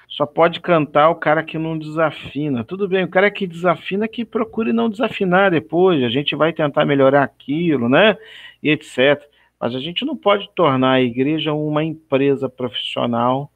só 0.09 0.25
pode 0.25 0.59
cantar 0.59 1.09
o 1.09 1.15
cara 1.15 1.41
que 1.41 1.57
não 1.57 1.77
desafina. 1.77 2.65
Tudo 2.65 2.85
bem, 2.85 3.05
o 3.05 3.09
cara 3.09 3.31
que 3.31 3.47
desafina 3.47 4.05
que 4.05 4.25
procure 4.25 4.73
não 4.73 4.89
desafinar 4.89 5.51
depois. 5.51 6.03
A 6.03 6.09
gente 6.09 6.35
vai 6.35 6.51
tentar 6.51 6.85
melhorar 6.85 7.23
aquilo, 7.23 7.87
né? 7.87 8.17
E 8.61 8.69
etc. 8.69 9.23
Mas 9.59 9.73
a 9.75 9.79
gente 9.79 10.03
não 10.03 10.17
pode 10.17 10.49
tornar 10.53 10.93
a 10.93 11.01
igreja 11.01 11.53
uma 11.53 11.83
empresa 11.83 12.49
profissional, 12.49 13.49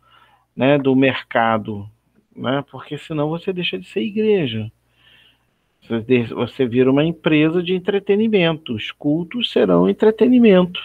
né, 0.61 0.77
do 0.77 0.95
mercado, 0.95 1.89
né? 2.35 2.63
Porque 2.69 2.95
senão 2.95 3.29
você 3.29 3.51
deixa 3.51 3.79
de 3.79 3.87
ser 3.87 4.01
igreja. 4.01 4.71
Você 6.35 6.67
vira 6.67 6.91
uma 6.91 7.03
empresa 7.03 7.63
de 7.63 7.73
entretenimento. 7.73 8.75
Os 8.75 8.91
cultos 8.91 9.51
serão 9.51 9.89
entretenimento. 9.89 10.79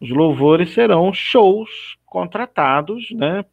Os 0.00 0.08
louvores 0.08 0.70
serão 0.70 1.12
shows 1.12 1.98
contratados, 2.06 3.10
né, 3.10 3.44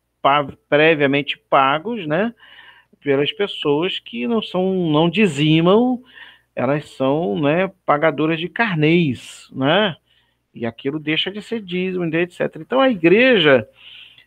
previamente 0.70 1.38
pagos, 1.50 2.08
né, 2.08 2.34
pelas 3.02 3.34
pessoas 3.34 4.00
que 4.00 4.26
não 4.26 4.42
são, 4.42 4.74
não 4.74 5.10
dizimam, 5.10 6.02
elas 6.56 6.90
são, 6.92 7.38
né, 7.38 7.70
pagadoras 7.86 8.40
de 8.40 8.48
carnês, 8.48 9.50
né, 9.52 9.98
e 10.56 10.66
aquilo 10.66 11.00
deixa 11.00 11.30
de 11.30 11.42
ser 11.42 11.62
dízimo, 11.62 12.06
etc. 12.06 12.56
Então 12.62 12.80
a 12.80 12.90
igreja, 12.90 13.68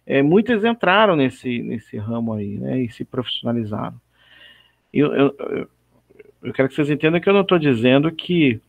é, 0.06 0.22
muitas 0.22 0.64
entraram 0.64 1.16
nesse, 1.16 1.60
nesse 1.62 1.96
ramo 1.96 2.32
aí, 2.32 2.56
né, 2.58 2.82
e 2.82 2.90
se 2.90 3.04
profissionalizaram. 3.04 4.00
Eu, 4.92 5.12
eu, 5.12 5.68
eu 6.42 6.52
quero 6.52 6.68
que 6.68 6.74
vocês 6.74 6.88
entendam 6.88 7.20
que 7.20 7.28
eu 7.28 7.34
não 7.34 7.40
estou 7.40 7.58
dizendo 7.58 8.10
que 8.12 8.60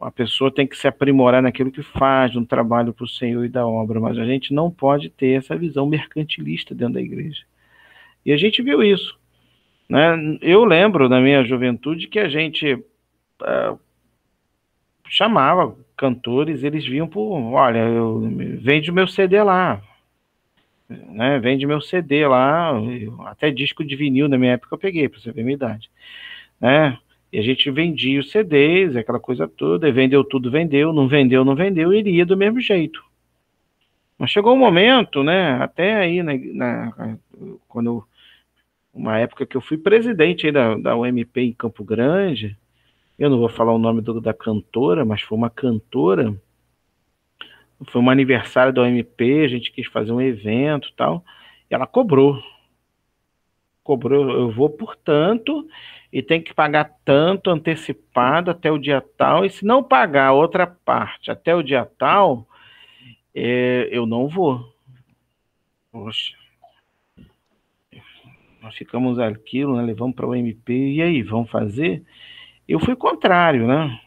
a 0.00 0.10
pessoa 0.10 0.50
tem 0.50 0.66
que 0.66 0.76
se 0.76 0.86
aprimorar 0.88 1.42
naquilo 1.42 1.70
que 1.70 1.82
faz, 1.82 2.34
no 2.34 2.46
trabalho 2.46 2.94
para 2.94 3.04
o 3.04 3.08
Senhor 3.08 3.44
e 3.44 3.48
da 3.48 3.66
obra, 3.66 4.00
mas 4.00 4.16
a 4.16 4.24
gente 4.24 4.54
não 4.54 4.70
pode 4.70 5.10
ter 5.10 5.38
essa 5.38 5.56
visão 5.56 5.86
mercantilista 5.86 6.74
dentro 6.74 6.94
da 6.94 7.00
igreja. 7.00 7.42
E 8.24 8.32
a 8.32 8.36
gente 8.36 8.62
viu 8.62 8.82
isso. 8.82 9.18
Né? 9.88 10.38
Eu 10.40 10.64
lembro 10.64 11.08
na 11.08 11.20
minha 11.20 11.44
juventude 11.44 12.06
que 12.06 12.18
a 12.18 12.28
gente 12.28 12.74
uh, 12.74 13.78
chamava 15.08 15.76
cantores, 15.96 16.62
eles 16.62 16.84
vinham 16.84 17.08
por, 17.08 17.36
olha, 17.52 17.78
eu, 17.78 18.20
vende 18.60 18.90
o 18.90 18.94
meu 18.94 19.08
CD 19.08 19.42
lá, 19.42 19.82
né? 20.88 21.38
Vende 21.38 21.66
meu 21.66 21.80
CD 21.80 22.26
lá, 22.26 22.72
eu, 23.00 23.20
até 23.26 23.50
disco 23.50 23.84
de 23.84 23.94
vinil 23.96 24.28
na 24.28 24.38
minha 24.38 24.52
época 24.52 24.74
eu 24.74 24.78
peguei, 24.78 25.08
para 25.08 25.20
você 25.20 25.32
ver 25.32 25.42
a 25.42 25.44
minha 25.44 25.56
idade, 25.56 25.90
né? 26.60 26.98
E 27.32 27.38
a 27.38 27.42
gente 27.42 27.70
vendia 27.70 28.20
os 28.20 28.30
CDs, 28.30 28.96
aquela 28.96 29.20
coisa 29.20 29.46
toda, 29.46 29.86
e 29.86 29.92
vendeu 29.92 30.24
tudo, 30.24 30.50
vendeu, 30.50 30.92
não 30.94 31.06
vendeu, 31.06 31.44
não 31.44 31.54
vendeu, 31.54 31.92
e 31.92 31.98
iria 31.98 32.24
do 32.24 32.36
mesmo 32.36 32.58
jeito. 32.58 33.04
Mas 34.18 34.30
chegou 34.30 34.54
um 34.54 34.58
momento, 34.58 35.22
né, 35.22 35.52
até 35.62 35.94
aí, 35.96 36.22
na, 36.22 36.32
na, 36.34 37.18
quando, 37.68 38.02
uma 38.92 39.18
época 39.18 39.46
que 39.46 39.56
eu 39.56 39.60
fui 39.60 39.76
presidente 39.76 40.50
da, 40.50 40.74
da 40.76 40.96
UMP 40.96 41.40
em 41.40 41.52
Campo 41.52 41.84
Grande, 41.84 42.56
eu 43.18 43.28
não 43.28 43.38
vou 43.38 43.48
falar 43.48 43.72
o 43.72 43.78
nome 43.78 44.00
do, 44.00 44.20
da 44.20 44.32
cantora, 44.32 45.04
mas 45.04 45.20
foi 45.20 45.36
uma 45.36 45.50
cantora, 45.50 46.34
foi 47.86 48.00
um 48.00 48.10
aniversário 48.10 48.72
da 48.72 48.82
UMP, 48.82 49.44
a 49.44 49.48
gente 49.48 49.70
quis 49.70 49.86
fazer 49.86 50.12
um 50.12 50.20
evento 50.20 50.92
tal, 50.96 51.24
e 51.70 51.74
ela 51.74 51.86
cobrou. 51.86 52.42
Cobrou, 53.82 54.30
eu 54.30 54.50
vou 54.50 54.68
por 54.68 54.96
tanto, 54.96 55.68
e 56.12 56.22
tem 56.22 56.42
que 56.42 56.52
pagar 56.52 56.92
tanto 57.04 57.50
antecipado 57.50 58.50
até 58.50 58.70
o 58.70 58.78
dia 58.78 59.00
tal, 59.16 59.44
e 59.44 59.50
se 59.50 59.64
não 59.64 59.82
pagar 59.82 60.28
a 60.28 60.32
outra 60.32 60.66
parte 60.66 61.30
até 61.30 61.54
o 61.54 61.62
dia 61.62 61.84
tal, 61.98 62.46
é, 63.34 63.88
eu 63.90 64.06
não 64.06 64.28
vou. 64.28 64.72
Poxa. 65.92 66.36
Nós 68.60 68.74
ficamos 68.76 69.18
aquilo, 69.18 69.76
né, 69.76 69.82
levamos 69.82 70.14
para 70.14 70.26
o 70.26 70.34
MP, 70.34 70.94
e 70.94 71.02
aí, 71.02 71.22
vamos 71.22 71.50
fazer? 71.50 72.02
Eu 72.66 72.80
fui 72.80 72.96
contrário, 72.96 73.66
né? 73.66 73.98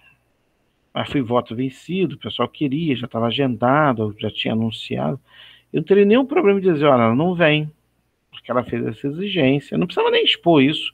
Mas 0.94 1.10
fui 1.10 1.22
voto 1.22 1.56
vencido, 1.56 2.16
o 2.16 2.20
pessoal 2.20 2.50
queria, 2.50 2.96
já 2.96 3.06
estava 3.06 3.28
agendado, 3.28 4.16
já 4.20 4.30
tinha 4.30 4.54
anunciado. 4.54 5.20
Eu 5.72 5.78
não 5.78 5.84
teria 5.86 6.06
nenhum 6.06 6.26
problema 6.26 6.60
de 6.60 6.72
dizer, 6.72 6.86
olha, 6.86 7.04
ela 7.04 7.16
não 7.16 7.34
vem, 7.34 7.72
porque 8.30 8.52
ela 8.52 8.64
fez 8.64 8.86
essa 8.86 9.08
exigência. 9.08 9.76
Eu 9.76 9.80
não 9.80 9.88
precisava 9.88 10.12
nem 10.12 10.24
expor 10.24 10.62
isso 10.62 10.92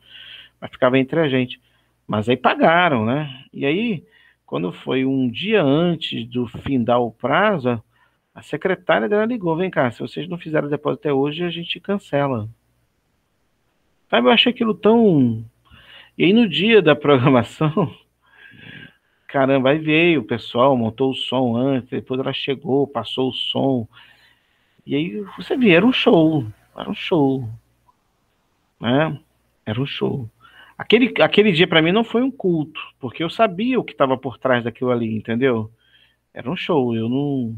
mas 0.59 0.71
ficava 0.71 0.97
entre 0.97 1.19
a 1.19 1.27
gente. 1.27 1.61
Mas 2.07 2.27
aí 2.29 2.37
pagaram, 2.37 3.05
né? 3.05 3.45
E 3.53 3.65
aí, 3.65 4.03
quando 4.45 4.71
foi 4.71 5.05
um 5.05 5.29
dia 5.29 5.61
antes 5.61 6.25
do 6.27 6.47
fim 6.47 6.83
dar 6.83 6.99
o 6.99 7.11
prazo, 7.11 7.81
a 8.33 8.41
secretária 8.41 9.09
dela 9.09 9.25
ligou: 9.25 9.55
vem 9.55 9.69
cá, 9.69 9.89
se 9.91 9.99
vocês 9.99 10.27
não 10.27 10.37
fizeram 10.37 10.69
depósito 10.69 11.01
até 11.01 11.13
hoje, 11.13 11.43
a 11.43 11.49
gente 11.49 11.79
cancela. 11.79 12.49
Sabe, 14.09 14.27
eu 14.27 14.31
achei 14.31 14.51
aquilo 14.51 14.73
tão. 14.73 15.45
E 16.17 16.25
aí 16.25 16.33
no 16.33 16.47
dia 16.47 16.81
da 16.81 16.95
programação, 16.95 17.93
caramba, 19.27 19.71
aí 19.71 19.77
veio 19.77 20.21
o 20.21 20.23
pessoal, 20.23 20.75
montou 20.77 21.11
o 21.11 21.15
som 21.15 21.55
antes, 21.55 21.89
depois 21.89 22.19
ela 22.19 22.33
chegou, 22.33 22.87
passou 22.87 23.29
o 23.29 23.33
som. 23.33 23.87
E 24.85 24.95
aí 24.95 25.21
você 25.37 25.57
vê, 25.57 25.71
era 25.71 25.85
um 25.85 25.91
show, 25.91 26.45
era 26.75 26.89
um 26.89 26.95
show. 26.95 27.47
Né? 28.79 29.19
Era 29.65 29.81
um 29.81 29.85
show. 29.85 30.29
Aquele, 30.77 31.13
aquele 31.21 31.51
dia 31.51 31.67
para 31.67 31.81
mim 31.81 31.91
não 31.91 32.03
foi 32.03 32.21
um 32.21 32.31
culto, 32.31 32.79
porque 32.99 33.23
eu 33.23 33.29
sabia 33.29 33.79
o 33.79 33.83
que 33.83 33.91
estava 33.91 34.17
por 34.17 34.37
trás 34.37 34.63
daquilo 34.63 34.91
ali, 34.91 35.15
entendeu? 35.15 35.71
Era 36.33 36.49
um 36.49 36.55
show, 36.55 36.95
eu 36.95 37.09
não 37.09 37.57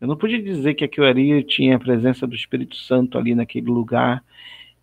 eu 0.00 0.06
não 0.06 0.16
podia 0.16 0.42
dizer 0.42 0.74
que 0.74 0.84
aquilo 0.84 1.06
ali 1.06 1.42
tinha 1.42 1.76
a 1.76 1.78
presença 1.78 2.26
do 2.26 2.34
Espírito 2.34 2.76
Santo 2.76 3.16
ali 3.16 3.34
naquele 3.34 3.68
lugar 3.70 4.22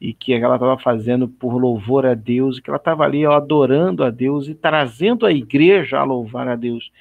e 0.04 0.14
que 0.14 0.34
ela 0.34 0.56
estava 0.56 0.78
fazendo 0.78 1.30
por 1.30 1.56
louvor 1.56 2.06
a 2.06 2.14
Deus, 2.14 2.58
e 2.58 2.62
que 2.62 2.70
ela 2.70 2.76
estava 2.76 3.06
ali 3.06 3.26
ó, 3.26 3.38
adorando 3.38 4.04
a 4.04 4.10
Deus 4.10 4.50
e 4.50 4.54
trazendo 4.54 5.26
a 5.26 5.32
igreja 5.32 5.98
a 5.98 6.04
louvar 6.04 6.46
a 6.50 6.58
Deus. 6.58 6.92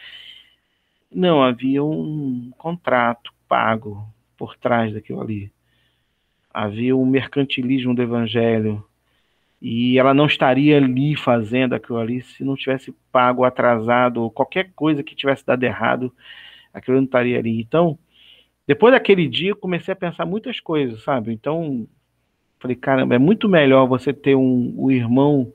Não, 1.11 1.43
havia 1.43 1.83
um 1.83 2.53
contrato 2.57 3.35
pago 3.49 4.07
por 4.37 4.57
trás 4.57 4.95
daquilo 4.95 5.21
ali. 5.21 5.51
Havia 6.55 6.97
um 6.97 7.05
mercantilismo 7.05 7.93
do 7.93 8.03
evangelho. 8.03 8.85
E 9.61 9.99
ela 9.99 10.15
não 10.15 10.27
estaria 10.27 10.77
ali 10.77 11.17
fazendo 11.17 11.75
aquilo 11.75 11.99
ali 11.99 12.23
se 12.23 12.45
não 12.45 12.55
tivesse 12.55 12.95
pago 13.11 13.43
atrasado, 13.43 14.23
ou 14.23 14.31
qualquer 14.31 14.71
coisa 14.77 15.03
que 15.03 15.17
tivesse 15.17 15.45
dado 15.45 15.65
errado, 15.65 16.15
aquilo 16.73 16.99
não 16.99 17.05
estaria 17.05 17.37
ali. 17.37 17.61
Então, 17.61 17.99
depois 18.65 18.95
daquele 18.95 19.29
dia, 19.29 19.51
eu 19.51 19.57
comecei 19.57 19.91
a 19.91 19.97
pensar 19.97 20.25
muitas 20.25 20.61
coisas, 20.61 21.03
sabe? 21.03 21.33
Então, 21.33 21.89
Falei, 22.63 22.77
caramba, 22.77 23.17
é 23.17 23.19
muito 23.19 23.49
melhor 23.49 23.89
você 23.89 24.13
ter 24.13 24.37
um, 24.37 24.73
um 24.79 24.89
irmão 24.89 25.53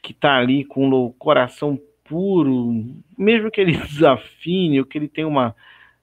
que 0.00 0.12
está 0.12 0.36
ali 0.36 0.64
com 0.64 0.88
o 0.88 1.12
coração 1.14 1.76
puro, 2.04 2.86
mesmo 3.18 3.50
que 3.50 3.60
ele 3.60 3.72
desafine, 3.88 4.78
ou 4.78 4.86
que 4.86 4.96
ele 4.96 5.08
tenha 5.08 5.26
uma, 5.26 5.56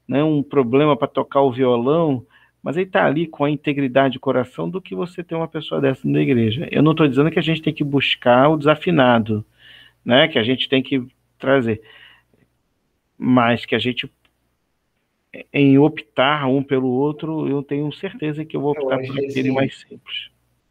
né, 0.06 0.22
um 0.22 0.44
problema 0.44 0.98
para 0.98 1.08
tocar 1.08 1.42
o 1.42 1.52
violão, 1.52 2.26
mas 2.62 2.76
ele 2.76 2.88
está 2.88 3.06
ali 3.06 3.26
com 3.26 3.46
a 3.46 3.50
integridade 3.50 4.14
de 4.14 4.20
coração 4.20 4.70
do 4.70 4.82
que 4.82 4.94
você 4.94 5.24
ter 5.24 5.34
uma 5.34 5.48
pessoa 5.48 5.80
dessa 5.80 6.06
na 6.06 6.20
igreja. 6.20 6.68
Eu 6.72 6.84
não 6.84 6.92
estou 6.92 7.08
dizendo 7.08 7.32
que 7.32 7.40
a 7.40 7.42
gente 7.42 7.62
tem 7.62 7.74
que 7.74 7.84
buscar 7.84 8.50
o 8.50 8.58
desafinado, 8.58 9.46
né, 10.04 10.28
que 10.28 10.38
a 10.38 10.44
gente 10.44 10.68
tem 10.68 10.84
que 10.84 11.02
trazer, 11.40 11.82
mas 13.18 13.66
que 13.66 13.76
a 13.76 13.80
gente 13.80 14.12
em 15.54 15.78
optar 15.78 16.48
um 16.48 16.64
pelo 16.64 16.90
outro, 16.90 17.48
eu 17.48 17.62
tenho 17.62 17.92
certeza 17.92 18.46
que 18.46 18.56
eu 18.56 18.62
vou 18.62 18.72
optar 18.72 18.98
por 19.00 19.12
aquele 19.12 19.28
assim, 19.28 19.52
mais 19.52 19.80
simples. 19.80 20.30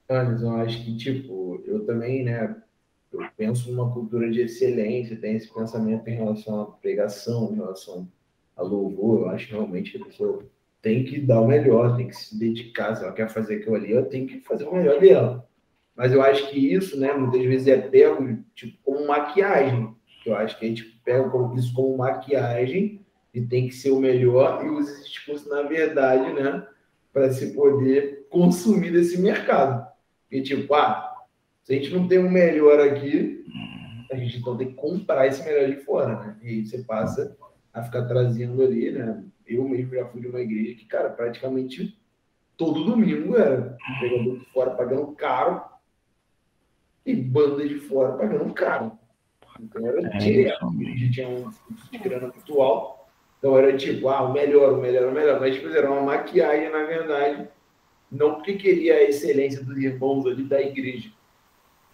Anderson, 0.09 0.53
eu 0.53 0.61
acho 0.61 0.85
que, 0.85 0.97
tipo, 0.97 1.63
eu 1.67 1.85
também, 1.85 2.25
né, 2.25 2.57
eu 3.13 3.21
penso 3.37 3.71
numa 3.71 3.93
cultura 3.93 4.31
de 4.31 4.41
excelência, 4.41 5.17
tem 5.17 5.37
esse 5.37 5.53
pensamento 5.53 6.07
em 6.09 6.15
relação 6.15 6.61
à 6.61 6.67
pregação, 6.67 7.53
em 7.53 7.57
relação 7.57 8.09
a 8.57 8.63
louvor, 8.63 9.23
eu 9.23 9.29
acho 9.31 9.51
realmente 9.51 9.93
que 9.93 10.03
a 10.03 10.07
pessoa 10.07 10.47
tem 10.81 11.05
que 11.05 11.21
dar 11.21 11.41
o 11.41 11.49
melhor, 11.49 11.97
tem 11.97 12.09
que 12.09 12.17
se 12.17 12.39
dedicar, 12.39 12.95
se 12.95 13.03
ela 13.03 13.13
quer 13.13 13.29
fazer 13.29 13.57
aquilo 13.57 13.75
ali, 13.75 13.93
ela 13.93 14.07
tem 14.07 14.27
que 14.27 14.41
fazer 14.41 14.65
o 14.65 14.75
melhor 14.75 15.01
dela. 15.01 15.49
Mas 15.97 16.13
eu 16.13 16.23
acho 16.23 16.51
que 16.51 16.73
isso, 16.73 16.99
né, 16.99 17.13
muitas 17.13 17.43
vezes 17.45 17.67
é 17.67 17.77
pego, 17.77 18.39
tipo, 18.55 18.79
como 18.85 19.07
maquiagem. 19.07 19.95
Eu 20.25 20.35
acho 20.37 20.59
que 20.59 20.67
a 20.67 20.69
gente 20.69 20.85
pega 21.05 21.29
isso 21.57 21.73
como 21.73 21.97
maquiagem 21.97 23.06
e 23.37 23.47
tem 23.47 23.69
que 23.69 23.75
ser 23.75 23.91
o 23.91 24.01
melhor 24.01 24.65
e 24.65 24.71
usa 24.71 24.93
esse 24.93 25.11
discurso, 25.11 25.47
na 25.51 25.61
verdade, 25.61 26.33
né, 26.33 26.67
para 27.13 27.31
se 27.31 27.53
poder 27.53 28.27
consumir 28.31 28.91
desse 28.91 29.21
mercado. 29.21 29.87
E 30.31 30.41
tipo, 30.41 30.73
ah, 30.73 31.15
se 31.63 31.75
a 31.75 31.77
gente 31.77 31.93
não 31.93 32.09
tem 32.09 32.17
o 32.17 32.29
um 32.29 32.31
melhor 32.31 32.81
aqui, 32.81 33.45
a 34.11 34.17
gente 34.17 34.39
então 34.39 34.57
tem 34.57 34.69
que 34.69 34.75
comprar 34.75 35.27
esse 35.27 35.45
melhor 35.45 35.69
de 35.69 35.85
fora, 35.85 36.19
né? 36.19 36.37
E 36.43 36.49
aí 36.49 36.67
você 36.67 36.79
passa 36.79 37.37
a 37.75 37.83
ficar 37.83 38.07
trazendo 38.07 38.63
ali, 38.63 38.91
né? 38.91 39.23
Eu 39.47 39.69
mesmo 39.69 39.95
já 39.95 40.07
fui 40.07 40.23
de 40.23 40.29
uma 40.29 40.41
igreja 40.41 40.75
que, 40.75 40.87
cara, 40.87 41.11
praticamente 41.11 41.95
todo 42.57 42.85
domingo 42.85 43.37
era 43.37 43.77
pregador 44.01 44.39
de 44.39 44.47
fora 44.47 44.71
pagando 44.71 45.13
caro 45.13 45.63
e 47.05 47.15
banda 47.15 47.69
de 47.69 47.81
fora 47.81 48.17
pagando 48.17 48.55
caro. 48.55 48.99
Então 49.61 49.87
era 49.87 50.07
é 50.07 50.17
direto. 50.17 50.67
A 50.67 50.71
gente 50.73 51.11
tinha 51.11 51.29
um 51.29 51.51
de 51.91 51.99
grana 51.99 52.29
muito 52.29 52.63
alto 52.63 52.96
então 53.47 53.57
era 53.57 53.77
tipo, 53.77 54.09
ah, 54.09 54.23
o 54.23 54.33
melhor, 54.33 54.73
o 54.73 54.81
melhor, 54.81 55.09
o 55.09 55.13
melhor. 55.13 55.39
Mas 55.39 55.55
tipo, 55.55 55.69
era 55.69 55.89
uma 55.89 56.03
maquiagem, 56.03 56.69
na 56.69 56.83
verdade, 56.83 57.47
não 58.11 58.35
porque 58.35 58.55
queria 58.55 58.95
a 58.95 59.05
excelência 59.05 59.63
dos 59.63 59.79
irmãos 59.79 60.27
ali 60.27 60.43
da 60.43 60.61
igreja. 60.61 61.11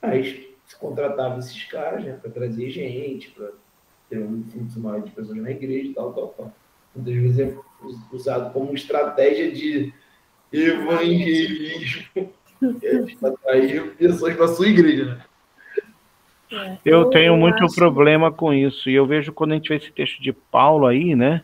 Mas 0.01 0.29
se 0.65 0.77
contratava 0.79 1.39
esses 1.39 1.63
caras, 1.65 2.03
né, 2.03 2.13
para 2.15 2.31
trazer 2.31 2.71
gente, 2.71 3.31
para 3.33 3.51
ter 4.09 4.19
um 4.19 4.43
fluxo 4.45 4.81
maior 4.81 5.03
de 5.03 5.11
pessoas 5.11 5.37
na 5.37 5.51
igreja 5.51 5.91
e 5.91 5.95
tal, 5.95 6.15
tal, 6.15 6.29
tal. 6.29 6.55
Muitas 6.97 7.15
vezes 7.15 7.39
é 7.39 7.59
usado 8.11 8.51
como 8.55 8.73
estratégia 8.73 9.53
de 9.53 9.93
evangelismo, 10.51 12.07
é, 12.83 13.17
para 13.21 13.29
atrair 13.29 13.95
pessoas 13.97 14.35
para 14.35 14.49
sua 14.49 14.69
igreja, 14.69 15.05
né? 15.05 15.25
Eu, 16.85 17.11
tenho 17.11 17.37
muito 17.37 17.67
problema 17.75 18.31
com 18.31 18.53
isso. 18.53 18.91
E 18.91 18.95
eu 18.95 19.07
vejo 19.07 19.33
quando 19.33 19.53
a 19.53 19.55
gente 19.55 19.69
vê 19.69 19.77
esse 19.77 19.93
texto 19.93 20.21
de 20.23 20.33
Paulo 20.33 20.87
aí, 20.87 21.15
né? 21.15 21.43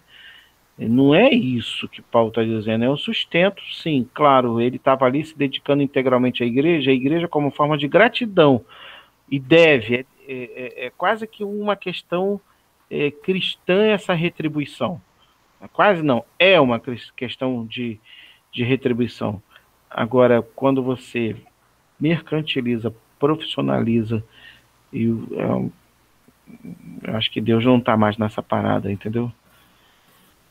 Não 0.78 1.12
é 1.12 1.30
isso 1.30 1.88
que 1.88 2.00
Paulo 2.00 2.28
está 2.28 2.44
dizendo, 2.44 2.84
é 2.84 2.88
o 2.88 2.96
sustento, 2.96 3.61
sim, 3.72 4.09
claro. 4.14 4.61
Ele 4.61 4.76
estava 4.76 5.06
ali 5.06 5.24
se 5.24 5.36
dedicando 5.36 5.82
integralmente 5.82 6.44
à 6.44 6.46
igreja, 6.46 6.90
a 6.90 6.94
igreja 6.94 7.26
como 7.26 7.50
forma 7.50 7.76
de 7.76 7.88
gratidão. 7.88 8.64
E 9.28 9.40
deve, 9.40 9.96
é, 9.96 10.04
é, 10.28 10.34
é, 10.34 10.86
é 10.86 10.90
quase 10.96 11.26
que 11.26 11.42
uma 11.42 11.74
questão 11.74 12.40
é, 12.90 13.11
cristã 13.11 13.86
essa 13.86 14.14
retribuição. 14.14 15.00
É 15.61 15.66
quase 15.66 16.02
não, 16.02 16.24
é 16.38 16.61
uma 16.61 16.80
questão 17.16 17.66
de, 17.66 17.98
de 18.52 18.62
retribuição. 18.62 19.42
Agora, 19.90 20.42
quando 20.54 20.82
você 20.82 21.34
mercantiliza, 21.98 22.94
profissionaliza, 23.18 24.22
e 24.93 25.05
eu, 25.05 25.72
eu 27.03 27.16
acho 27.16 27.30
que 27.30 27.41
Deus 27.41 27.64
não 27.64 27.78
está 27.78 27.97
mais 27.97 28.16
nessa 28.16 28.43
parada, 28.43 28.91
entendeu? 28.91 29.30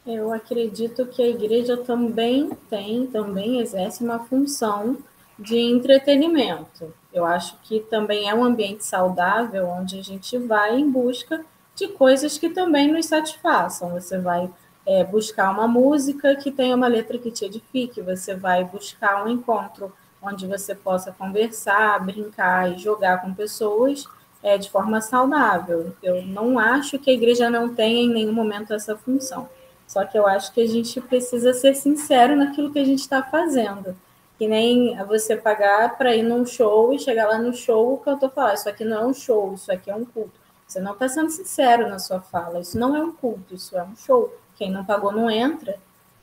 Eu 0.06 0.32
acredito 0.32 1.06
que 1.06 1.22
a 1.22 1.28
igreja 1.28 1.76
também 1.76 2.50
tem, 2.70 3.08
também 3.08 3.60
exerce 3.60 4.04
uma 4.04 4.20
função 4.20 4.98
de 5.38 5.58
entretenimento. 5.58 6.94
Eu 7.14 7.26
acho 7.26 7.58
que 7.64 7.82
também 7.82 8.30
é 8.30 8.34
um 8.34 8.44
ambiente 8.44 8.86
saudável 8.86 9.68
onde 9.68 10.00
a 10.00 10.02
gente 10.02 10.38
vai 10.38 10.80
em 10.80 10.90
busca 10.90 11.44
de 11.76 11.90
coisas 11.90 12.38
que 12.38 12.50
também 12.50 12.92
nos 12.92 13.06
satisfaçam. 13.06 13.90
Você 13.92 14.18
vai 14.18 14.50
é, 14.86 15.04
buscar 15.04 15.52
uma 15.52 15.68
música 15.68 16.36
que 16.36 16.52
tenha 16.52 16.76
uma 16.76 16.88
letra 16.88 17.18
que 17.18 17.30
te 17.30 17.44
edifique, 17.44 18.02
você 18.02 18.34
vai 18.34 18.64
buscar 18.64 19.26
um 19.26 19.30
encontro 19.30 19.92
onde 20.22 20.48
você 20.48 20.74
possa 20.74 21.12
conversar, 21.12 22.04
brincar 22.04 22.72
e 22.72 22.78
jogar 22.78 23.22
com 23.22 23.34
pessoas 23.34 24.08
é, 24.48 24.58
de 24.58 24.70
forma 24.70 25.02
saudável. 25.02 25.94
Eu 26.02 26.26
não 26.26 26.58
acho 26.58 26.98
que 26.98 27.10
a 27.10 27.14
igreja 27.14 27.50
não 27.50 27.74
tenha 27.76 28.04
em 28.04 28.10
nenhum 28.10 28.32
momento 28.32 28.74
essa 28.74 28.96
função. 28.96 29.50
Só 29.86 30.06
que 30.06 30.18
eu 30.18 30.26
acho 30.26 30.54
que 30.54 30.62
a 30.62 30.68
gente 30.68 31.02
precisa 31.02 31.54
ser 31.54 31.76
sincero 31.76 32.36
naquilo 32.36 32.72
que 32.72 32.80
a 32.80 32.86
gente 32.86 33.02
está 33.02 33.22
fazendo. 33.22 33.96
Que 34.38 34.48
nem 34.48 34.96
você 35.06 35.36
pagar 35.36 35.98
para 35.98 36.16
ir 36.16 36.24
num 36.24 36.46
show 36.46 36.94
e 36.94 37.00
chegar 37.00 37.28
lá 37.28 37.38
no 37.38 37.54
show, 37.54 37.94
o 37.94 37.98
cantor 37.98 38.32
falar, 38.32 38.54
isso 38.54 38.70
aqui 38.70 38.86
não 38.86 39.02
é 39.02 39.06
um 39.06 39.14
show, 39.14 39.54
isso 39.54 39.72
aqui 39.72 39.90
é 39.92 39.96
um 39.96 40.06
culto. 40.06 40.40
Você 40.66 40.80
não 40.80 40.94
está 40.94 41.10
sendo 41.10 41.30
sincero 41.30 41.90
na 41.90 42.00
sua 42.00 42.22
fala. 42.22 42.60
Isso 42.60 42.78
não 42.80 42.96
é 42.96 43.02
um 43.02 43.12
culto, 43.12 43.54
isso 43.54 43.78
é 43.78 43.84
um 43.84 43.96
show. 43.96 44.34
Quem 44.56 44.72
não 44.72 44.86
pagou 44.86 45.12
não 45.12 45.30
entra. 45.30 45.78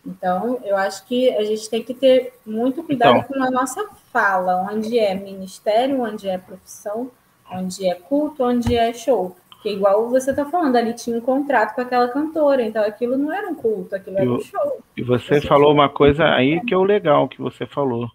Então, 0.06 0.60
eu 0.64 0.76
acho 0.76 1.04
que 1.06 1.34
a 1.34 1.44
gente 1.44 1.68
tem 1.68 1.82
que 1.82 1.94
ter 1.94 2.38
muito 2.44 2.82
cuidado 2.82 3.18
então, 3.18 3.28
com 3.28 3.42
a 3.42 3.50
nossa 3.50 3.86
fala, 4.12 4.68
onde 4.70 4.98
é 4.98 5.14
ministério, 5.14 6.02
onde 6.02 6.28
é 6.28 6.36
profissão, 6.36 7.10
onde 7.50 7.86
é 7.86 7.94
culto, 7.94 8.44
onde 8.44 8.76
é 8.76 8.92
show. 8.92 9.36
Que 9.62 9.70
igual 9.70 10.10
você 10.10 10.30
está 10.30 10.44
falando, 10.44 10.76
ali 10.76 10.92
tinha 10.92 11.16
um 11.16 11.20
contrato 11.20 11.74
com 11.74 11.80
aquela 11.80 12.08
cantora, 12.08 12.62
então 12.62 12.84
aquilo 12.84 13.16
não 13.16 13.32
era 13.32 13.48
um 13.48 13.54
culto, 13.54 13.94
aquilo 13.94 14.18
era 14.18 14.30
um 14.30 14.40
show. 14.40 14.82
E 14.96 15.02
você, 15.02 15.40
você 15.40 15.46
falou 15.46 15.72
uma 15.72 15.88
coisa 15.88 16.24
aí 16.26 16.60
que 16.64 16.74
é 16.74 16.76
o 16.76 16.84
legal 16.84 17.28
que 17.28 17.40
você 17.40 17.66
falou. 17.66 18.10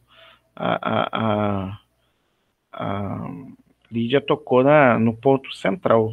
A, 0.55 0.89
a, 0.91 1.09
a, 1.11 1.79
a 2.71 3.29
Lídia 3.91 4.21
tocou 4.21 4.63
na, 4.63 4.99
no 4.99 5.15
ponto 5.15 5.51
central. 5.55 6.11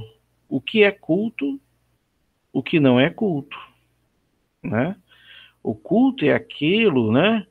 O 0.49 0.61
que 0.61 0.83
é 0.83 0.91
culto, 0.91 1.61
o 2.53 2.63
que 2.63 2.81
não 2.81 2.99
é 2.99 3.11
culto, 3.11 3.59
né? 4.63 4.97
O 5.63 5.75
culto 5.75 6.25
é 6.25 6.33
aquilo, 6.33 7.13
né? 7.13 7.47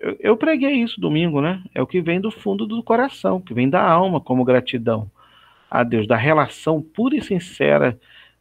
Eu, 0.00 0.16
eu 0.20 0.36
preguei 0.36 0.74
isso 0.82 1.00
domingo, 1.00 1.40
né? 1.40 1.62
É 1.74 1.82
o 1.82 1.86
que 1.86 2.00
vem 2.00 2.20
do 2.20 2.30
fundo 2.30 2.66
do 2.66 2.82
coração, 2.82 3.40
que 3.40 3.54
vem 3.54 3.68
da 3.68 3.82
alma 3.82 4.20
como 4.20 4.44
gratidão 4.44 5.10
a 5.70 5.82
Deus, 5.82 6.06
da 6.06 6.16
relação 6.16 6.80
pura 6.80 7.16
e 7.16 7.22
sincera 7.22 7.98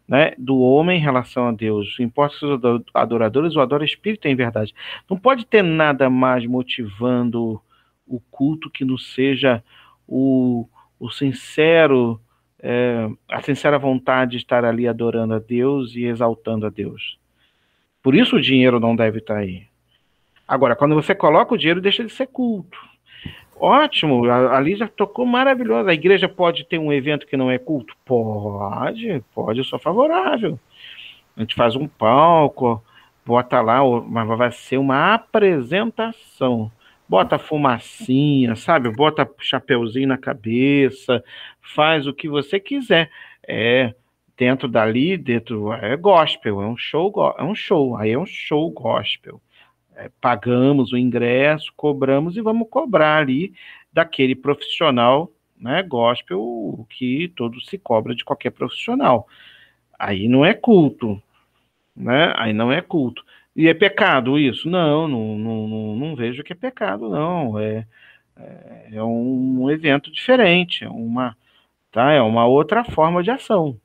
né, 0.07 0.33
do 0.37 0.59
homem 0.59 0.97
em 0.97 1.03
relação 1.03 1.47
a 1.47 1.51
Deus. 1.51 1.99
Importa 1.99 2.37
se 2.37 2.45
os 2.45 2.61
adoradores 2.93 3.55
o 3.55 3.59
adora 3.59 3.83
espírito 3.83 4.27
em 4.27 4.35
verdade. 4.35 4.73
Não 5.09 5.17
pode 5.17 5.45
ter 5.45 5.61
nada 5.61 6.09
mais 6.09 6.45
motivando 6.45 7.61
o 8.07 8.19
culto 8.31 8.69
que 8.69 8.85
não 8.85 8.97
seja 8.97 9.61
o, 10.07 10.67
o 10.97 11.09
sincero, 11.09 12.21
é, 12.61 13.09
a 13.29 13.41
sincera 13.41 13.77
vontade 13.77 14.31
de 14.31 14.37
estar 14.37 14.63
ali 14.63 14.87
adorando 14.87 15.33
a 15.33 15.39
Deus 15.39 15.93
e 15.93 16.05
exaltando 16.05 16.65
a 16.65 16.69
Deus. 16.69 17.19
Por 18.01 18.15
isso 18.15 18.37
o 18.37 18.41
dinheiro 18.41 18.79
não 18.79 18.95
deve 18.95 19.17
estar 19.17 19.37
aí. 19.37 19.67
Agora, 20.47 20.75
quando 20.75 20.95
você 20.95 21.13
coloca 21.13 21.53
o 21.53 21.57
dinheiro, 21.57 21.81
deixa 21.81 22.05
de 22.05 22.11
ser 22.11 22.27
culto. 22.27 22.79
Ótimo, 23.59 24.29
a, 24.29 24.55
a 24.57 24.59
Lígia 24.59 24.87
tocou 24.87 25.25
maravilhosa. 25.25 25.89
A 25.89 25.93
igreja 25.93 26.29
pode 26.29 26.63
ter 26.63 26.77
um 26.77 26.93
evento 26.93 27.27
que 27.27 27.35
não 27.35 27.51
é 27.51 27.57
culto? 27.57 27.93
Pode, 28.05 29.23
pode, 29.33 29.59
eu 29.59 29.65
sou 29.65 29.77
favorável. 29.77 30.57
A 31.35 31.41
gente 31.41 31.55
faz 31.55 31.75
um 31.75 31.87
palco, 31.87 32.81
bota 33.25 33.59
lá, 33.61 33.79
mas 34.07 34.27
vai 34.37 34.51
ser 34.51 34.77
uma 34.77 35.13
apresentação. 35.15 36.71
Bota 37.09 37.37
fumacinha, 37.37 38.55
sabe? 38.55 38.89
Bota 38.89 39.29
chapeuzinho 39.39 40.07
na 40.07 40.17
cabeça, 40.17 41.23
faz 41.61 42.07
o 42.07 42.13
que 42.13 42.29
você 42.29 42.59
quiser. 42.59 43.09
É 43.45 43.93
dentro 44.37 44.67
dali, 44.67 45.17
dentro 45.17 45.73
é 45.73 45.95
gospel, 45.97 46.61
é 46.61 46.67
um 46.67 46.77
show, 46.77 47.11
é 47.37 47.43
um 47.43 47.55
show, 47.55 47.97
aí 47.97 48.11
é 48.11 48.19
um 48.19 48.25
show 48.25 48.69
gospel 48.69 49.41
é, 49.97 50.11
pagamos 50.21 50.93
o 50.93 50.97
ingresso, 50.97 51.73
cobramos 51.75 52.37
e 52.37 52.41
vamos 52.41 52.69
cobrar 52.69 53.17
ali 53.17 53.53
daquele 53.91 54.35
profissional, 54.35 55.31
né, 55.59 55.81
gospel, 55.81 56.85
que 56.87 57.33
todo 57.35 57.59
se 57.61 57.79
cobra 57.79 58.13
de 58.13 58.23
qualquer 58.23 58.51
profissional. 58.51 59.27
Aí 59.97 60.29
não 60.29 60.45
é 60.45 60.53
culto, 60.53 61.21
né? 61.95 62.31
Aí 62.37 62.53
não 62.53 62.71
é 62.71 62.79
culto. 62.79 63.25
E 63.55 63.67
é 63.67 63.73
pecado 63.73 64.37
isso? 64.37 64.69
Não, 64.69 65.07
não, 65.07 65.35
não, 65.35 65.67
não, 65.67 65.95
não 65.95 66.15
vejo 66.15 66.43
que 66.43 66.53
é 66.53 66.55
pecado, 66.55 67.09
não. 67.09 67.57
É, 67.57 67.87
é, 68.37 68.89
é 68.93 69.03
um 69.03 69.67
evento 69.71 70.11
diferente, 70.11 70.83
é 70.83 70.89
uma, 70.89 71.35
tá? 71.91 72.11
É 72.11 72.21
uma 72.21 72.45
outra 72.45 72.83
forma 72.83 73.23
de 73.23 73.31
ação, 73.31 73.75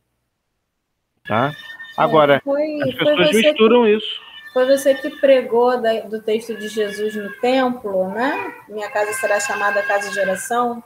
tá? 1.25 1.53
Agora, 1.97 2.35
é, 2.35 2.41
foi, 2.41 2.83
as 2.83 2.95
pessoas 2.95 3.31
misturam 3.33 3.85
que... 3.85 3.97
isso. 3.97 4.32
Foi 4.53 4.67
você 4.67 4.95
que 4.95 5.09
pregou 5.11 5.81
da, 5.81 6.01
do 6.01 6.21
texto 6.21 6.55
de 6.55 6.69
Jesus 6.69 7.15
no 7.15 7.33
templo, 7.41 8.09
né? 8.11 8.55
Minha 8.69 8.91
casa 8.91 9.13
será 9.15 9.41
chamada 9.41 9.83
casa 9.83 10.11
de 10.11 10.21
oração? 10.21 10.83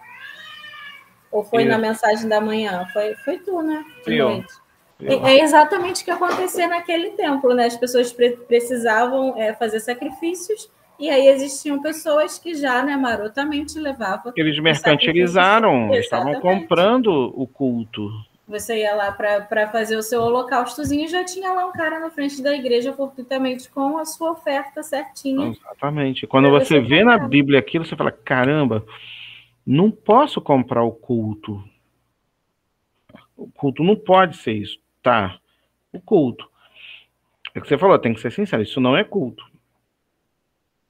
Ou 1.32 1.42
foi 1.42 1.64
Sim. 1.64 1.68
na 1.68 1.78
mensagem 1.78 2.28
da 2.28 2.40
manhã? 2.40 2.86
Foi, 2.92 3.14
foi 3.16 3.38
tu, 3.38 3.60
né? 3.62 3.84
De 4.04 4.18
noite. 4.18 4.54
É 5.00 5.40
exatamente 5.40 6.02
o 6.02 6.04
que 6.04 6.10
acontecia 6.10 6.66
naquele 6.68 7.10
templo, 7.10 7.52
né? 7.54 7.66
As 7.66 7.76
pessoas 7.76 8.12
pre 8.12 8.30
precisavam 8.30 9.34
é, 9.36 9.52
fazer 9.52 9.80
sacrifícios 9.80 10.70
e 10.98 11.10
aí 11.10 11.28
existiam 11.28 11.80
pessoas 11.82 12.38
que 12.38 12.54
já, 12.54 12.82
né, 12.82 12.96
marotamente 12.96 13.78
levavam. 13.78 14.32
Eles 14.34 14.58
mercantilizaram, 14.58 15.94
estavam 15.94 16.40
comprando 16.40 17.08
o 17.34 17.46
culto. 17.46 18.10
Você 18.49 18.78
ia 18.78 18.94
lá 18.94 19.11
para 19.11 19.66
fazer 19.68 19.97
o 19.97 20.03
seu 20.03 20.22
holocaustozinho 20.22 21.05
e 21.05 21.09
já 21.09 21.24
tinha 21.24 21.53
lá 21.53 21.66
um 21.66 21.72
cara 21.72 21.99
na 21.99 22.11
frente 22.11 22.40
da 22.40 22.55
igreja 22.55 22.92
fortuitamente 22.92 23.68
com 23.68 23.99
a 23.99 24.05
sua 24.05 24.32
oferta 24.32 24.84
certinha. 24.84 25.49
Exatamente. 25.49 26.26
Quando 26.28 26.49
você, 26.49 26.80
você 26.80 26.80
vê 26.80 27.03
na 27.03 27.18
Bíblia 27.18 27.59
aquilo, 27.59 27.84
você 27.84 27.97
fala: 27.97 28.12
caramba, 28.12 28.86
não 29.66 29.90
posso 29.90 30.40
comprar 30.40 30.84
o 30.84 30.92
culto. 30.92 31.62
O 33.36 33.49
culto 33.49 33.82
não 33.82 33.97
pode 33.97 34.36
ser 34.36 34.53
isso. 34.53 34.78
Tá. 35.03 35.38
O 35.92 36.01
culto. 36.01 36.49
É 37.53 37.59
o 37.59 37.62
que 37.62 37.68
você 37.68 37.78
falou, 37.78 37.99
tem 37.99 38.14
que 38.14 38.20
ser 38.20 38.30
sincero, 38.30 38.62
isso 38.62 38.80
não 38.80 38.97
é 38.97 39.03
culto. 39.03 39.44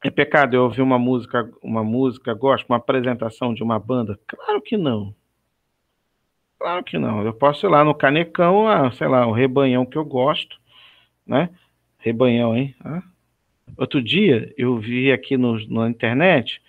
É 0.04 0.10
pecado 0.10 0.54
eu 0.54 0.64
ouvir 0.64 0.82
uma 0.82 0.98
música, 0.98 1.50
uma 1.62 1.82
música, 1.82 2.34
gosto, 2.34 2.66
uma 2.68 2.76
apresentação 2.76 3.54
de 3.54 3.62
uma 3.62 3.78
banda? 3.78 4.18
Claro 4.26 4.60
que 4.60 4.76
não. 4.76 5.14
Claro 6.58 6.82
que 6.84 6.98
não. 6.98 7.22
Eu 7.24 7.34
posso 7.34 7.66
ir 7.66 7.70
lá 7.70 7.84
no 7.84 7.94
Canecão, 7.94 8.68
ah, 8.68 8.90
sei 8.92 9.08
lá, 9.08 9.26
o 9.26 9.32
rebanhão 9.32 9.84
que 9.84 9.96
eu 9.96 10.04
gosto, 10.04 10.58
né? 11.26 11.50
Rebanhão, 11.98 12.56
hein? 12.56 12.74
Ah. 12.84 13.02
Outro 13.76 14.02
dia 14.02 14.52
eu 14.56 14.78
vi 14.78 15.12
aqui 15.12 15.36
no, 15.36 15.58
na 15.68 15.88
internet 15.88 16.62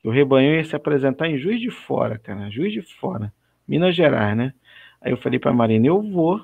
que 0.00 0.08
o 0.08 0.10
rebanhão 0.10 0.54
ia 0.54 0.64
se 0.64 0.74
apresentar 0.74 1.28
em 1.28 1.38
Juiz 1.38 1.60
de 1.60 1.70
Fora, 1.70 2.18
cara. 2.18 2.50
Juiz 2.50 2.72
de 2.72 2.82
Fora. 2.82 3.32
Minas 3.68 3.94
Gerais, 3.94 4.36
né? 4.36 4.54
Aí 5.00 5.12
eu 5.12 5.16
falei 5.16 5.38
pra 5.38 5.52
Marina, 5.52 5.86
eu 5.86 6.02
vou. 6.02 6.40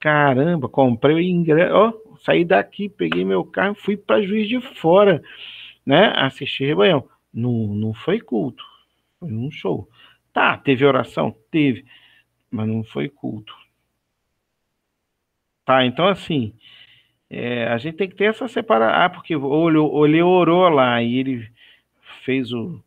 Caramba, 0.00 0.68
comprei 0.68 1.14
o 1.16 1.20
ingresso. 1.20 1.74
Ó, 1.74 1.92
saí 2.24 2.44
daqui, 2.44 2.88
peguei 2.88 3.24
meu 3.24 3.44
carro, 3.44 3.74
fui 3.74 3.96
para 3.96 4.22
Juiz 4.22 4.48
de 4.48 4.60
Fora, 4.60 5.22
né? 5.84 6.12
Assistir 6.16 6.64
rebanhão. 6.64 7.08
Não, 7.32 7.52
não 7.68 7.94
foi 7.94 8.20
culto, 8.20 8.64
foi 9.20 9.32
um 9.32 9.50
show. 9.50 9.88
Tá, 10.32 10.56
teve 10.56 10.84
oração? 10.84 11.34
Teve, 11.50 11.84
mas 12.50 12.66
não 12.66 12.82
foi 12.84 13.08
culto. 13.08 13.54
Tá, 15.64 15.84
então 15.84 16.06
assim, 16.08 16.54
é, 17.30 17.66
a 17.68 17.78
gente 17.78 17.96
tem 17.96 18.08
que 18.08 18.16
ter 18.16 18.24
essa 18.24 18.48
separação. 18.48 19.02
Ah, 19.04 19.08
porque 19.08 19.34
o 19.34 20.04
ele 20.06 20.22
orou 20.22 20.68
lá 20.68 21.02
e 21.02 21.16
ele 21.16 21.50
fez 22.24 22.52
o, 22.52 22.82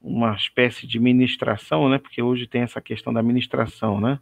uma 0.00 0.34
espécie 0.34 0.86
de 0.86 0.98
ministração, 0.98 1.88
né? 1.88 1.98
Porque 1.98 2.22
hoje 2.22 2.46
tem 2.46 2.62
essa 2.62 2.80
questão 2.80 3.12
da 3.12 3.22
ministração, 3.22 4.00
né? 4.00 4.18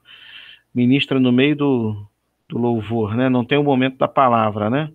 Ministra 0.75 1.21
no 1.21 1.33
meio 1.33 1.57
do, 1.57 2.07
do 2.49 2.59
louvor, 2.59 3.17
né? 3.17 3.29
Não 3.29 3.45
tem 3.45 3.59
o 3.59 3.65
momento 3.65 3.99
da 3.99 4.09
palavra, 4.09 4.69
né? 4.69 4.91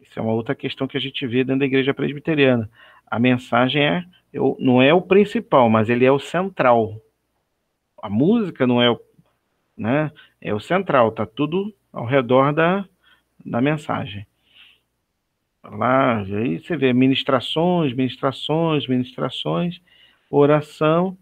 Isso 0.00 0.18
é 0.18 0.22
uma 0.22 0.32
outra 0.32 0.54
questão 0.54 0.86
que 0.86 0.96
a 0.96 1.00
gente 1.00 1.26
vê 1.26 1.44
dentro 1.44 1.60
da 1.60 1.66
igreja 1.66 1.94
presbiteriana. 1.94 2.68
A 3.06 3.18
mensagem 3.18 3.82
é 3.82 4.04
eu, 4.32 4.56
não 4.58 4.80
é 4.80 4.92
o 4.94 5.02
principal, 5.02 5.68
mas 5.68 5.90
ele 5.90 6.04
é 6.04 6.10
o 6.12 6.18
central. 6.18 7.00
A 8.02 8.08
música 8.08 8.66
não 8.66 8.80
é 8.80 8.90
o, 8.90 9.00
né, 9.76 10.10
é 10.40 10.54
o 10.54 10.60
central, 10.60 11.12
tá 11.12 11.26
tudo 11.26 11.72
ao 11.92 12.06
redor 12.06 12.52
da, 12.52 12.88
da 13.44 13.60
mensagem. 13.60 14.26
Lá, 15.62 16.20
aí 16.22 16.58
você 16.58 16.76
vê 16.76 16.92
ministrações, 16.92 17.92
ministrações, 17.92 18.86
ministrações, 18.88 19.80
oração, 20.28 21.16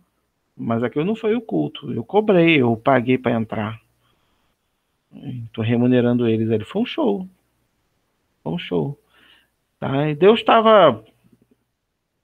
mas 0.57 0.83
aquilo 0.83 1.05
não 1.05 1.17
foi 1.17 1.35
o 1.35 1.43
culto. 1.43 1.93
Eu 1.93 2.05
cobrei, 2.05 2.61
eu 2.61 2.77
paguei 2.77 3.19
para 3.19 3.33
entrar. 3.33 3.81
Estou 5.13 5.65
remunerando 5.65 6.27
eles. 6.27 6.51
Ele 6.51 6.65
foi 6.65 6.83
um 6.83 6.87
show. 6.87 7.29
Foi 8.43 8.53
um 8.53 8.59
show. 8.59 8.99
Tá? 9.79 10.09
E 10.09 10.15
Deus 10.15 10.41
estava, 10.41 11.05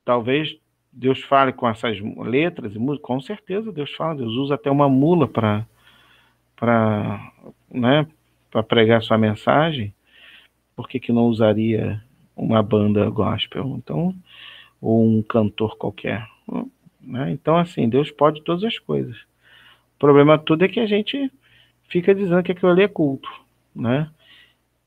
talvez 0.05 0.57
Deus 0.97 1.21
fale 1.25 1.53
com 1.53 1.69
essas 1.69 1.99
letras 2.01 2.75
e 2.75 2.79
músicas, 2.79 3.07
com 3.07 3.21
certeza 3.21 3.71
Deus 3.71 3.93
fala, 3.93 4.17
Deus 4.17 4.33
usa 4.33 4.55
até 4.55 4.71
uma 4.71 4.89
mula 4.89 5.29
para 5.29 5.67
para 6.57 7.33
né, 7.71 8.07
pregar 8.67 9.03
sua 9.03 9.19
mensagem. 9.19 9.93
Por 10.75 10.89
que, 10.89 10.99
que 10.99 11.13
não 11.13 11.27
usaria 11.27 12.03
uma 12.35 12.63
banda 12.63 13.11
gospel? 13.11 13.77
Então, 13.77 14.15
ou 14.81 15.07
um 15.07 15.23
cantor 15.23 15.77
qualquer, 15.77 16.27
né? 17.03 17.31
Então 17.31 17.59
assim, 17.59 17.91
Deus 17.91 18.11
pode 18.11 18.41
todas 18.43 18.65
as 18.65 18.79
coisas. 18.79 19.19
O 19.97 19.99
problema 19.99 20.39
tudo 20.39 20.65
é 20.65 20.69
que 20.69 20.81
a 20.81 20.87
gente 20.87 21.31
fica 21.89 22.15
dizendo 22.15 22.43
que 22.43 22.53
aquilo 22.53 22.73
ali 22.73 22.83
é 22.85 22.89
culto, 22.89 23.29
né? 23.75 24.11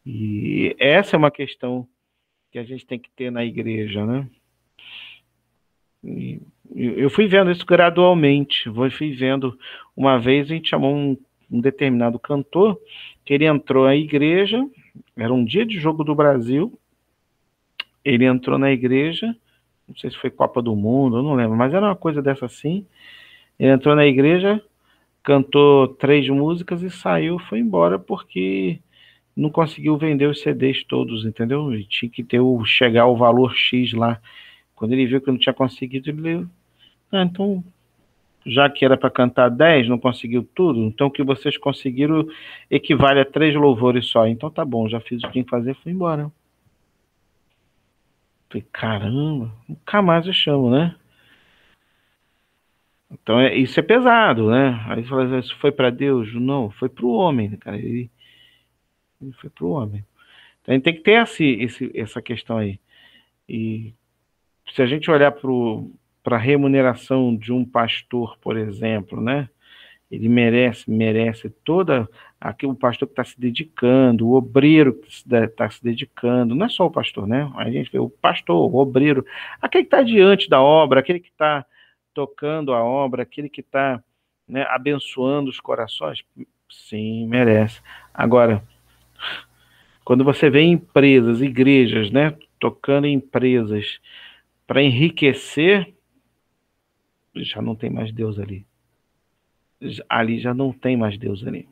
E 0.04 0.76
essa 0.80 1.16
é 1.16 1.20
uma 1.20 1.30
questão 1.30 1.88
que 2.52 2.58
a 2.58 2.64
gente 2.64 2.84
tem 2.84 2.98
que 2.98 3.12
ter 3.12 3.32
na 3.32 3.46
igreja, 3.46 4.04
né? 4.08 4.28
Eu 6.76 7.10
fui 7.10 7.28
vendo 7.28 7.52
isso 7.52 7.66
gradualmente. 7.66 8.70
Fui 8.92 9.12
vendo. 9.12 9.58
Uma 9.96 10.18
vez 10.20 10.50
a 10.50 10.54
gente 10.54 10.70
chamou 10.70 10.96
um, 10.96 11.18
um 11.52 11.60
determinado 11.60 12.20
cantor, 12.20 12.80
que 13.26 13.34
ele 13.34 13.46
entrou 13.46 13.86
na 13.86 13.96
igreja, 13.96 14.66
era 15.18 15.34
um 15.34 15.44
dia 15.44 15.66
de 15.66 15.80
jogo 15.80 16.04
do 16.04 16.16
Brasil. 16.16 16.78
Ele 18.04 18.26
entrou 18.26 18.58
na 18.58 18.72
igreja, 18.72 19.36
não 19.88 19.96
sei 19.96 20.10
se 20.10 20.18
foi 20.18 20.30
Copa 20.30 20.62
do 20.62 20.76
Mundo, 20.76 21.18
eu 21.18 21.24
não 21.24 21.36
lembro, 21.36 21.58
mas 21.58 21.74
era 21.74 21.86
uma 21.86 21.96
coisa 21.96 22.22
dessa 22.22 22.46
assim. 22.46 22.86
Ele 23.60 23.72
entrou 23.72 23.96
na 23.96 24.06
igreja, 24.06 24.62
cantou 25.22 25.88
três 25.88 26.28
músicas 26.30 26.82
e 26.82 26.90
saiu, 26.90 27.38
foi 27.40 27.60
embora 27.60 28.00
porque 28.00 28.80
não 29.36 29.50
conseguiu 29.50 29.98
vender 29.98 30.28
os 30.28 30.42
CDs 30.42 30.84
todos, 30.84 31.26
entendeu? 31.26 31.74
E 31.74 31.84
tinha 31.84 32.10
que 32.10 32.24
ter 32.24 32.40
o 32.40 32.64
chegar 32.64 33.08
o 33.08 33.18
valor 33.18 33.54
X 33.56 33.94
lá 33.94 34.20
quando 34.80 34.94
ele 34.94 35.06
viu 35.06 35.22
que 35.22 35.30
não 35.30 35.38
tinha 35.38 35.54
conseguido, 35.54 36.10
ele 36.10 36.48
ah, 37.12 37.24
então, 37.24 37.62
já 38.46 38.70
que 38.70 38.86
era 38.86 38.98
para 38.98 39.10
cantar 39.10 39.50
10, 39.50 39.90
não 39.90 40.00
conseguiu 40.00 40.48
tudo, 40.56 40.80
então 40.86 41.08
o 41.08 41.12
que 41.12 41.22
vocês 41.22 41.58
conseguiram 41.58 42.26
equivale 42.72 43.20
a 43.20 43.26
três 43.26 43.54
louvores 43.56 44.08
só. 44.08 44.26
Então 44.26 44.50
tá 44.50 44.64
bom, 44.64 44.88
já 44.88 45.02
fiz 45.02 45.22
o 45.22 45.28
que 45.28 45.34
tinha 45.34 45.44
que 45.44 45.50
fazer, 45.50 45.76
fui 45.76 45.92
embora. 45.92 46.32
Falei, 48.50 48.66
caramba, 48.72 49.54
nunca 49.68 50.02
mais 50.02 50.26
eu 50.26 50.34
chamo, 50.34 50.72
né? 50.72 50.96
Então 53.12 53.40
é, 53.40 53.56
isso 53.56 53.80
é 53.80 53.84
pesado, 53.84 54.50
né? 54.50 54.82
Aí 54.88 55.04
fala, 55.04 55.40
isso 55.40 55.56
foi 55.58 55.72
para 55.72 55.90
Deus? 55.90 56.34
Não, 56.36 56.70
foi 56.72 56.88
para 56.90 57.06
o 57.06 57.12
homem, 57.12 57.52
cara. 57.58 57.78
Ele, 57.78 58.10
ele 59.22 59.34
foi 59.34 59.50
para 59.50 59.66
o 59.66 59.72
homem. 59.72 60.06
Então 60.62 60.74
a 60.74 60.76
gente 60.76 60.84
tem 60.84 60.94
que 60.94 61.02
ter 61.02 61.22
esse, 61.22 61.46
esse, 61.46 61.92
essa 61.96 62.22
questão 62.22 62.58
aí. 62.58 62.80
E 63.48 63.94
se 64.74 64.82
a 64.82 64.86
gente 64.86 65.10
olhar 65.10 65.32
para 65.32 66.36
a 66.36 66.40
remuneração 66.40 67.36
de 67.36 67.52
um 67.52 67.66
pastor, 67.66 68.38
por 68.40 68.58
exemplo, 68.58 69.22
né? 69.22 69.50
Ele 70.12 70.28
merece, 70.28 70.90
merece 70.90 71.50
toda 71.64 72.10
aquele 72.42 72.74
pastor 72.74 73.08
que 73.08 73.12
está 73.12 73.24
se 73.24 73.40
dedicando, 73.40 74.28
o 74.28 74.34
obreiro 74.34 74.94
que 74.94 75.08
está 75.08 75.70
se 75.70 75.84
dedicando, 75.84 76.56
não 76.56 76.66
é 76.66 76.70
só 76.70 76.88
o 76.88 76.92
pastor, 76.92 77.28
né? 77.28 77.52
A 77.56 77.70
gente 77.70 77.92
vê 77.92 78.00
o 78.00 78.10
pastor, 78.10 78.56
o 78.56 78.78
obreiro, 78.78 79.24
aquele 79.62 79.84
que 79.84 79.96
está 79.96 80.02
diante 80.02 80.50
da 80.50 80.60
obra, 80.62 81.00
aquele 81.00 81.20
que 81.20 81.30
está 81.30 81.64
tocando 82.14 82.74
a 82.74 82.84
obra, 82.84 83.22
aquele 83.22 83.50
que 83.50 83.62
está 83.62 84.04
né, 84.48 84.66
abençoando 84.70 85.50
os 85.50 85.60
corações, 85.60 86.24
sim, 86.70 87.28
merece. 87.28 87.80
Agora, 88.12 88.64
quando 90.04 90.24
você 90.24 90.50
vê 90.50 90.64
empresas, 90.64 91.40
igrejas, 91.40 92.10
né, 92.10 92.36
tocando 92.60 93.06
em 93.06 93.14
empresas 93.14 94.00
para 94.70 94.84
enriquecer, 94.84 95.96
já 97.38 97.60
não 97.60 97.76
tem 97.76 97.90
mais 97.90 98.12
Deus 98.12 98.38
ali. 98.38 98.68
Ali 100.08 100.40
já 100.40 100.54
não 100.54 100.72
tem 100.72 100.96
mais 100.96 101.18
Deus 101.18 101.44
ali. 101.44 101.68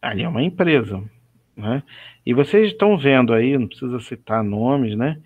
Ali 0.00 0.22
é 0.22 0.28
uma 0.28 0.42
empresa. 0.42 1.04
Né? 1.54 1.82
E 2.24 2.32
vocês 2.32 2.72
estão 2.72 2.96
vendo 2.96 3.34
aí, 3.34 3.58
não 3.58 3.68
precisa 3.68 4.00
citar 4.00 4.42
nomes, 4.42 4.96
né? 4.96 5.20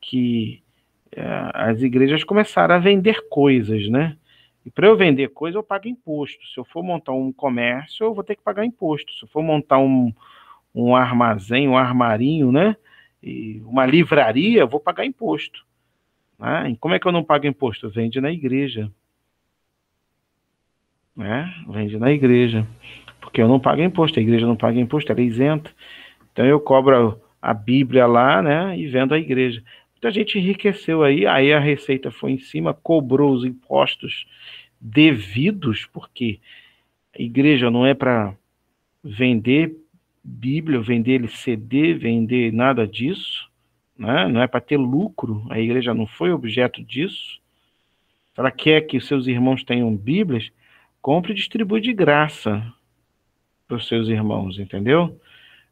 Que 0.00 0.62
é, 1.10 1.24
as 1.52 1.82
igrejas 1.82 2.22
começaram 2.22 2.76
a 2.76 2.78
vender 2.78 3.28
coisas, 3.28 3.88
né? 3.88 4.16
E 4.64 4.70
para 4.70 4.86
eu 4.86 4.96
vender 4.96 5.30
coisa, 5.30 5.58
eu 5.58 5.62
pago 5.64 5.88
imposto. 5.88 6.46
Se 6.54 6.60
eu 6.60 6.64
for 6.64 6.84
montar 6.84 7.14
um 7.14 7.32
comércio, 7.32 8.04
eu 8.04 8.14
vou 8.14 8.22
ter 8.22 8.36
que 8.36 8.44
pagar 8.44 8.64
imposto. 8.64 9.12
Se 9.12 9.24
eu 9.24 9.28
for 9.28 9.42
montar 9.42 9.78
um, 9.78 10.14
um 10.72 10.94
armazém, 10.94 11.68
um 11.68 11.76
armarinho, 11.76 12.52
né? 12.52 12.76
E 13.24 13.62
uma 13.64 13.86
livraria, 13.86 14.60
eu 14.60 14.68
vou 14.68 14.78
pagar 14.78 15.06
imposto. 15.06 15.64
Né? 16.38 16.72
E 16.72 16.76
como 16.76 16.94
é 16.94 16.98
que 16.98 17.08
eu 17.08 17.12
não 17.12 17.24
pago 17.24 17.46
imposto? 17.46 17.88
Vende 17.88 18.20
na 18.20 18.30
igreja. 18.30 18.92
Né? 21.16 21.50
Vende 21.66 21.98
na 21.98 22.12
igreja. 22.12 22.66
Porque 23.18 23.40
eu 23.40 23.48
não 23.48 23.58
pago 23.58 23.80
imposto, 23.80 24.18
a 24.18 24.22
igreja 24.22 24.46
não 24.46 24.56
paga 24.56 24.78
imposto, 24.78 25.10
ela 25.10 25.22
é 25.22 25.24
isenta. 25.24 25.70
Então 26.32 26.44
eu 26.44 26.60
cobro 26.60 27.18
a 27.40 27.54
Bíblia 27.54 28.06
lá, 28.06 28.42
né? 28.42 28.78
E 28.78 28.86
vendo 28.88 29.14
a 29.14 29.18
igreja. 29.18 29.62
Muita 29.92 30.10
gente 30.10 30.38
enriqueceu 30.38 31.02
aí, 31.02 31.26
aí 31.26 31.50
a 31.50 31.58
receita 31.58 32.10
foi 32.10 32.32
em 32.32 32.38
cima, 32.38 32.74
cobrou 32.74 33.32
os 33.32 33.42
impostos 33.42 34.26
devidos, 34.78 35.86
porque 35.86 36.40
a 37.18 37.22
igreja 37.22 37.70
não 37.70 37.86
é 37.86 37.94
para 37.94 38.34
vender 39.02 39.74
Bíblia, 40.24 40.80
vender 40.80 41.28
CD, 41.28 41.92
vender 41.92 42.50
nada 42.50 42.88
disso, 42.88 43.50
né? 43.96 44.26
não 44.26 44.40
é 44.40 44.46
para 44.46 44.60
ter 44.60 44.78
lucro, 44.78 45.46
a 45.50 45.60
igreja 45.60 45.92
não 45.92 46.06
foi 46.06 46.32
objeto 46.32 46.82
disso. 46.82 47.38
Se 48.32 48.40
ela 48.40 48.50
quer 48.50 48.80
que 48.82 48.98
seus 49.00 49.26
irmãos 49.26 49.62
tenham 49.62 49.94
Bíblias, 49.94 50.50
compre 51.02 51.32
e 51.32 51.36
distribui 51.36 51.80
de 51.80 51.92
graça 51.92 52.64
para 53.68 53.76
os 53.76 53.86
seus 53.86 54.08
irmãos, 54.08 54.58
entendeu? 54.58 55.20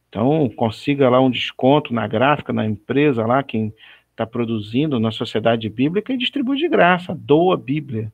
Então, 0.09 0.49
consiga 0.51 1.09
lá 1.09 1.19
um 1.21 1.31
desconto 1.31 1.95
na 1.95 2.07
gráfica, 2.07 2.53
na 2.53 2.67
empresa 2.67 3.25
lá, 3.25 3.43
quem 3.43 3.73
está 4.11 4.27
produzindo 4.27 5.01
na 5.01 5.11
sociedade 5.11 5.69
bíblica 5.71 6.13
e 6.13 6.19
distribui 6.19 6.59
de 6.59 6.69
graça, 6.69 7.15
doa 7.15 7.55
a 7.55 7.57
Bíblia. 7.57 8.13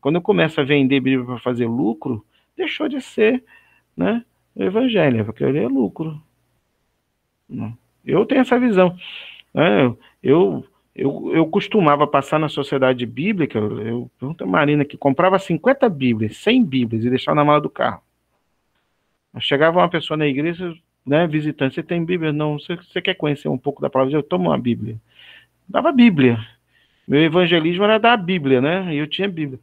Quando 0.00 0.16
eu 0.16 0.22
começo 0.22 0.58
a 0.60 0.64
vender 0.64 1.00
Bíblia 1.00 1.26
para 1.26 1.38
fazer 1.38 1.66
lucro, 1.66 2.24
deixou 2.56 2.88
de 2.88 3.00
ser 3.00 3.44
né, 3.94 4.24
o 4.54 4.62
evangelho, 4.62 5.24
porque 5.24 5.44
ele 5.44 5.58
é 5.58 5.68
lucro. 5.68 6.20
Eu 8.04 8.26
tenho 8.26 8.40
essa 8.40 8.58
visão. 8.58 8.96
Né? 9.54 9.94
Eu, 10.22 10.64
eu, 10.94 11.30
eu 11.34 11.46
costumava 11.46 12.06
passar 12.06 12.38
na 12.38 12.48
sociedade 12.48 13.06
bíblica, 13.06 13.58
eu 13.58 14.10
pergunto 14.18 14.44
a 14.44 14.46
Marina 14.46 14.84
que 14.84 14.96
comprava 14.96 15.38
50 15.38 15.88
Bíblias, 15.88 16.36
100 16.38 16.64
Bíblias 16.64 17.04
e 17.04 17.10
deixava 17.10 17.36
na 17.36 17.44
mala 17.44 17.60
do 17.60 17.70
carro. 17.70 18.02
Chegava 19.40 19.78
uma 19.78 19.88
pessoa 19.88 20.16
na 20.16 20.26
igreja, 20.26 20.74
né, 21.06 21.26
visitante, 21.26 21.76
você 21.76 21.82
tem 21.82 22.04
Bíblia? 22.04 22.32
Não, 22.32 22.58
você, 22.58 22.74
você 22.76 23.00
quer 23.00 23.14
conhecer 23.14 23.48
um 23.48 23.58
pouco 23.58 23.80
da 23.80 23.88
palavra? 23.88 24.14
Eu 24.14 24.22
tomo 24.22 24.48
uma 24.50 24.58
Bíblia. 24.58 24.96
Dava 25.68 25.92
Bíblia. 25.92 26.38
Meu 27.06 27.22
evangelismo 27.22 27.84
era 27.84 27.98
dar 27.98 28.14
a 28.14 28.16
Bíblia, 28.16 28.60
né? 28.60 28.94
E 28.94 28.98
eu 28.98 29.06
tinha 29.06 29.28
Bíblia. 29.28 29.60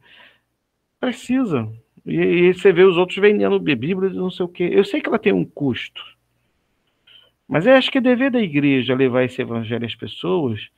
Precisa. 0.98 1.70
E, 2.06 2.14
e 2.14 2.54
você 2.54 2.72
vê 2.72 2.84
os 2.84 2.96
outros 2.96 3.18
vendendo 3.18 3.58
Bíblia, 3.58 4.10
não 4.10 4.30
sei 4.30 4.44
o 4.44 4.48
quê. 4.48 4.70
Eu 4.72 4.84
sei 4.84 5.00
que 5.00 5.08
ela 5.08 5.18
tem 5.18 5.32
um 5.32 5.44
custo. 5.44 6.02
Mas 7.48 7.66
eu 7.66 7.74
acho 7.74 7.90
que 7.90 7.98
é 7.98 8.00
dever 8.00 8.30
da 8.30 8.40
igreja 8.40 8.94
levar 8.94 9.24
esse 9.24 9.42
evangelho 9.42 9.84
às 9.84 9.94
pessoas, 9.94 10.68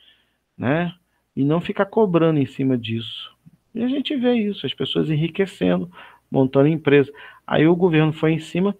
né? 0.56 0.94
E 1.36 1.44
não 1.44 1.60
ficar 1.60 1.86
cobrando 1.86 2.40
em 2.40 2.46
cima 2.46 2.76
disso. 2.76 3.34
E 3.74 3.82
a 3.82 3.88
gente 3.88 4.16
vê 4.16 4.34
isso, 4.34 4.66
as 4.66 4.74
pessoas 4.74 5.10
enriquecendo, 5.10 5.90
montando 6.30 6.68
empresa. 6.68 7.12
Aí 7.46 7.66
o 7.66 7.76
governo 7.76 8.12
foi 8.12 8.32
em 8.32 8.38
cima, 8.38 8.76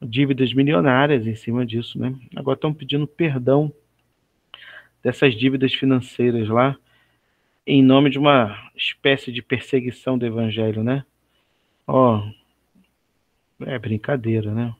dívidas 0.00 0.52
milionárias 0.52 1.26
em 1.26 1.34
cima 1.34 1.64
disso, 1.64 1.98
né? 1.98 2.14
Agora 2.36 2.56
estão 2.56 2.74
pedindo 2.74 3.06
perdão 3.06 3.72
dessas 5.02 5.34
dívidas 5.34 5.72
financeiras 5.72 6.48
lá, 6.48 6.76
em 7.66 7.82
nome 7.82 8.10
de 8.10 8.18
uma 8.18 8.70
espécie 8.76 9.32
de 9.32 9.42
perseguição 9.42 10.18
do 10.18 10.26
evangelho, 10.26 10.82
né? 10.82 11.04
Ó, 11.86 12.22
é 13.60 13.78
brincadeira, 13.78 14.52
né? 14.52 14.74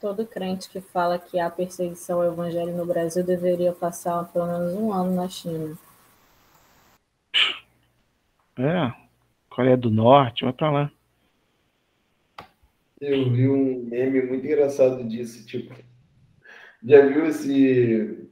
Todo 0.00 0.26
crente 0.26 0.68
que 0.68 0.80
fala 0.80 1.18
que 1.18 1.38
há 1.38 1.48
perseguição 1.48 2.20
ao 2.20 2.32
evangelho 2.32 2.76
no 2.76 2.84
Brasil 2.84 3.24
deveria 3.24 3.72
passar 3.72 4.24
pelo 4.32 4.46
menos 4.46 4.74
um 4.74 4.92
ano 4.92 5.14
na 5.14 5.28
China. 5.28 5.78
É, 8.58 8.92
Coreia 9.48 9.76
do 9.76 9.90
Norte, 9.90 10.44
vai 10.44 10.52
pra 10.52 10.70
lá. 10.70 10.92
Eu 13.00 13.30
vi 13.30 13.48
um 13.48 13.84
meme 13.84 14.22
muito 14.22 14.46
engraçado 14.46 15.02
disso, 15.04 15.44
tipo, 15.46 15.74
já 16.84 17.06
viu 17.06 17.26
esse 17.26 18.28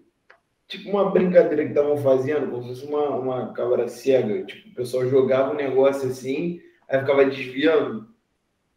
tipo 0.68 0.90
uma 0.90 1.10
brincadeira 1.10 1.64
que 1.64 1.70
estavam 1.70 1.96
fazendo, 1.96 2.50
como 2.50 2.62
se 2.62 2.68
fosse 2.68 2.86
uma, 2.86 3.16
uma 3.16 3.52
cabra 3.52 3.88
cega. 3.88 4.44
Tipo, 4.44 4.68
o 4.70 4.74
pessoal 4.74 5.08
jogava 5.08 5.52
um 5.52 5.56
negócio 5.56 6.08
assim, 6.08 6.60
aí 6.90 7.00
ficava 7.00 7.24
desviando. 7.24 8.10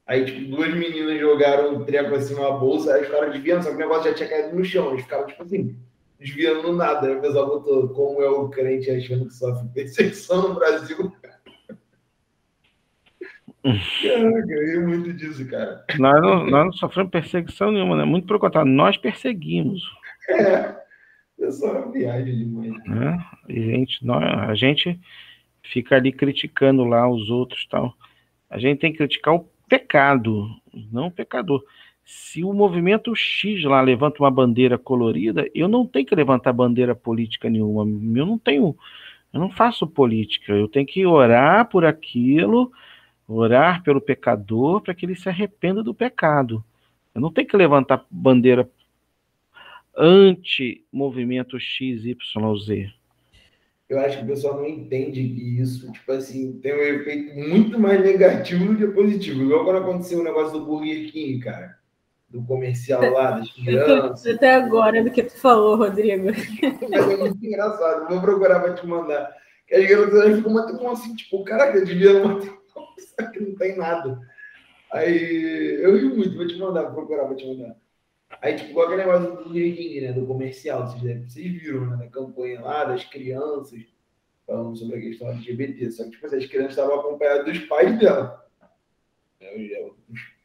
Aí, 0.06 0.26
tipo, 0.26 0.56
duas 0.56 0.74
meninas 0.74 1.20
jogaram 1.20 1.76
um 1.76 1.86
treco 1.86 2.14
assim, 2.14 2.36
uma 2.36 2.52
bolsa, 2.58 2.94
aí 2.94 3.04
os 3.04 3.10
caras 3.10 3.32
desviando, 3.34 3.64
só 3.64 3.70
que 3.70 3.76
o 3.76 3.80
negócio 3.80 4.10
já 4.10 4.14
tinha 4.14 4.30
caído 4.30 4.56
no 4.56 4.64
chão. 4.64 4.92
Eles 4.92 5.04
ficavam, 5.04 5.28
tipo 5.28 5.44
assim, 5.44 5.78
desviando 6.20 6.64
no 6.64 6.76
nada. 6.76 7.08
Aí 7.08 7.16
o 7.16 7.22
pessoal 7.22 7.48
botou 7.48 7.90
como 7.90 8.22
é 8.22 8.30
o 8.30 8.50
crente 8.50 8.92
achando 8.92 9.26
que 9.26 9.34
sofre 9.34 9.68
perseguição 9.74 10.50
no 10.50 10.56
Brasil. 10.56 11.12
Caraca, 13.64 14.54
eu 14.54 14.86
muito 14.86 15.14
disso, 15.14 15.50
cara. 15.50 15.86
Nós 15.98 16.22
não, 16.22 16.46
nós 16.46 16.66
não 16.66 16.74
sofremos 16.74 17.12
perseguição 17.12 17.72
nenhuma, 17.72 17.96
né? 17.96 18.04
Muito 18.04 18.28
pelo 18.28 18.40
contrário, 18.40 18.70
nós 18.70 18.98
perseguimos. 18.98 19.82
É. 20.30 20.84
É 21.40 21.52
só 21.52 21.90
viagem 21.92 22.38
demais. 22.38 22.74
Né? 22.86 23.26
E 23.50 23.62
gente, 23.62 24.06
nós, 24.06 24.24
a 24.24 24.56
gente 24.56 25.00
fica 25.64 25.96
ali 25.96 26.12
criticando 26.12 26.84
lá 26.84 27.10
os 27.10 27.30
outros 27.30 27.66
tal. 27.66 27.96
A 28.50 28.60
gente 28.60 28.80
tem 28.80 28.92
que 28.92 28.98
criticar 28.98 29.34
o 29.34 29.48
pecado, 29.68 30.48
não 30.92 31.08
o 31.08 31.12
pecador. 31.12 31.64
Se 32.06 32.44
o 32.44 32.54
movimento 32.54 33.16
X 33.16 33.64
lá 33.64 33.82
levanta 33.82 34.22
uma 34.22 34.30
bandeira 34.30 34.78
colorida, 34.78 35.50
eu 35.56 35.68
não 35.68 35.88
tenho 35.88 36.06
que 36.06 36.14
levantar 36.14 36.52
bandeira 36.52 36.94
política 36.94 37.50
nenhuma. 37.50 37.84
Eu 37.84 38.26
não 38.26 38.38
tenho, 38.38 38.76
eu 39.32 39.40
não 39.40 39.50
faço 39.50 39.88
política. 39.88 40.54
Eu 40.54 40.68
tenho 40.68 40.86
que 40.86 41.06
orar 41.06 41.70
por 41.70 41.86
aquilo, 41.86 42.72
orar 43.28 43.82
pelo 43.84 44.02
pecador 44.02 44.82
para 44.82 44.94
que 44.94 45.06
ele 45.06 45.16
se 45.16 45.30
arrependa 45.30 45.82
do 45.82 45.94
pecado. 45.94 46.64
Eu 47.16 47.22
não 47.22 47.32
tenho 47.32 47.48
que 47.48 47.56
levantar 47.56 48.06
bandeira 48.12 48.70
anti-movimento 49.96 51.58
XYZ? 51.60 52.94
Eu 53.90 54.00
acho 54.00 54.18
que 54.18 54.24
o 54.24 54.28
pessoal 54.28 54.56
não 54.56 54.66
entende 54.66 55.22
que 55.22 55.62
isso, 55.62 55.92
tipo 55.92 56.12
assim, 56.12 56.60
tem 56.60 56.74
um 56.74 56.80
efeito 56.80 57.36
muito 57.36 57.80
mais 57.80 58.02
negativo 58.02 58.66
do 58.66 58.78
que 58.78 58.88
positivo. 58.88 59.44
Igual 59.44 59.66
quando 59.66 59.78
aconteceu 59.78 60.20
o 60.20 60.24
negócio 60.24 60.58
do 60.58 60.66
Burger 60.66 61.12
King, 61.12 61.40
cara. 61.40 61.78
Do 62.30 62.44
comercial 62.44 63.12
lá, 63.12 63.32
das 63.32 63.52
crianças. 63.52 64.26
Até 64.26 64.56
agora 64.56 65.04
do 65.04 65.12
que 65.12 65.22
tu 65.22 65.38
falou, 65.40 65.76
Rodrigo. 65.76 66.30
É 66.30 67.18
muito 67.18 67.46
engraçado. 67.46 68.10
Vou 68.10 68.22
procurar 68.22 68.60
pra 68.62 68.74
te 68.74 68.88
mandar. 68.88 69.32
Que 69.68 69.76
as 69.76 69.86
crianças 69.86 70.38
ficam 70.38 70.54
matando 70.54 70.88
assim, 70.88 71.16
tipo, 71.16 71.44
caraca, 71.44 71.78
eu 71.78 71.86
devia 71.86 72.24
manter 72.24 72.52
que 73.32 73.40
não 73.40 73.56
tem 73.56 73.78
nada. 73.78 74.20
Aí 74.92 75.80
eu 75.82 75.96
ri 75.96 76.06
muito, 76.06 76.36
vou 76.36 76.48
te 76.48 76.58
mandar, 76.58 76.84
vou 76.84 76.94
procurar, 76.94 77.26
vou 77.26 77.36
te 77.36 77.46
mandar. 77.48 77.76
Aí, 78.42 78.56
tipo, 78.56 78.72
igual 78.72 78.88
aquele 78.88 79.04
negócio 79.04 79.44
do 79.44 79.54
King, 79.54 80.02
né? 80.02 80.14
Do 80.14 80.26
comercial, 80.26 80.88
vocês, 80.88 81.32
vocês 81.32 81.62
viram, 81.62 81.86
né? 81.88 81.98
Da 81.98 82.08
campanha 82.08 82.62
lá, 82.62 82.86
das 82.86 83.04
crianças, 83.06 83.82
falando 84.46 84.76
sobre 84.76 84.98
a 84.98 85.02
questão 85.02 85.30
LGBT. 85.30 85.92
Só 85.92 86.04
que, 86.04 86.12
tipo, 86.12 86.26
as 86.26 86.46
crianças 86.46 86.72
estavam 86.72 87.00
acompanhadas 87.00 87.46
dos 87.46 87.60
pais 87.66 87.98
dela. 88.00 88.44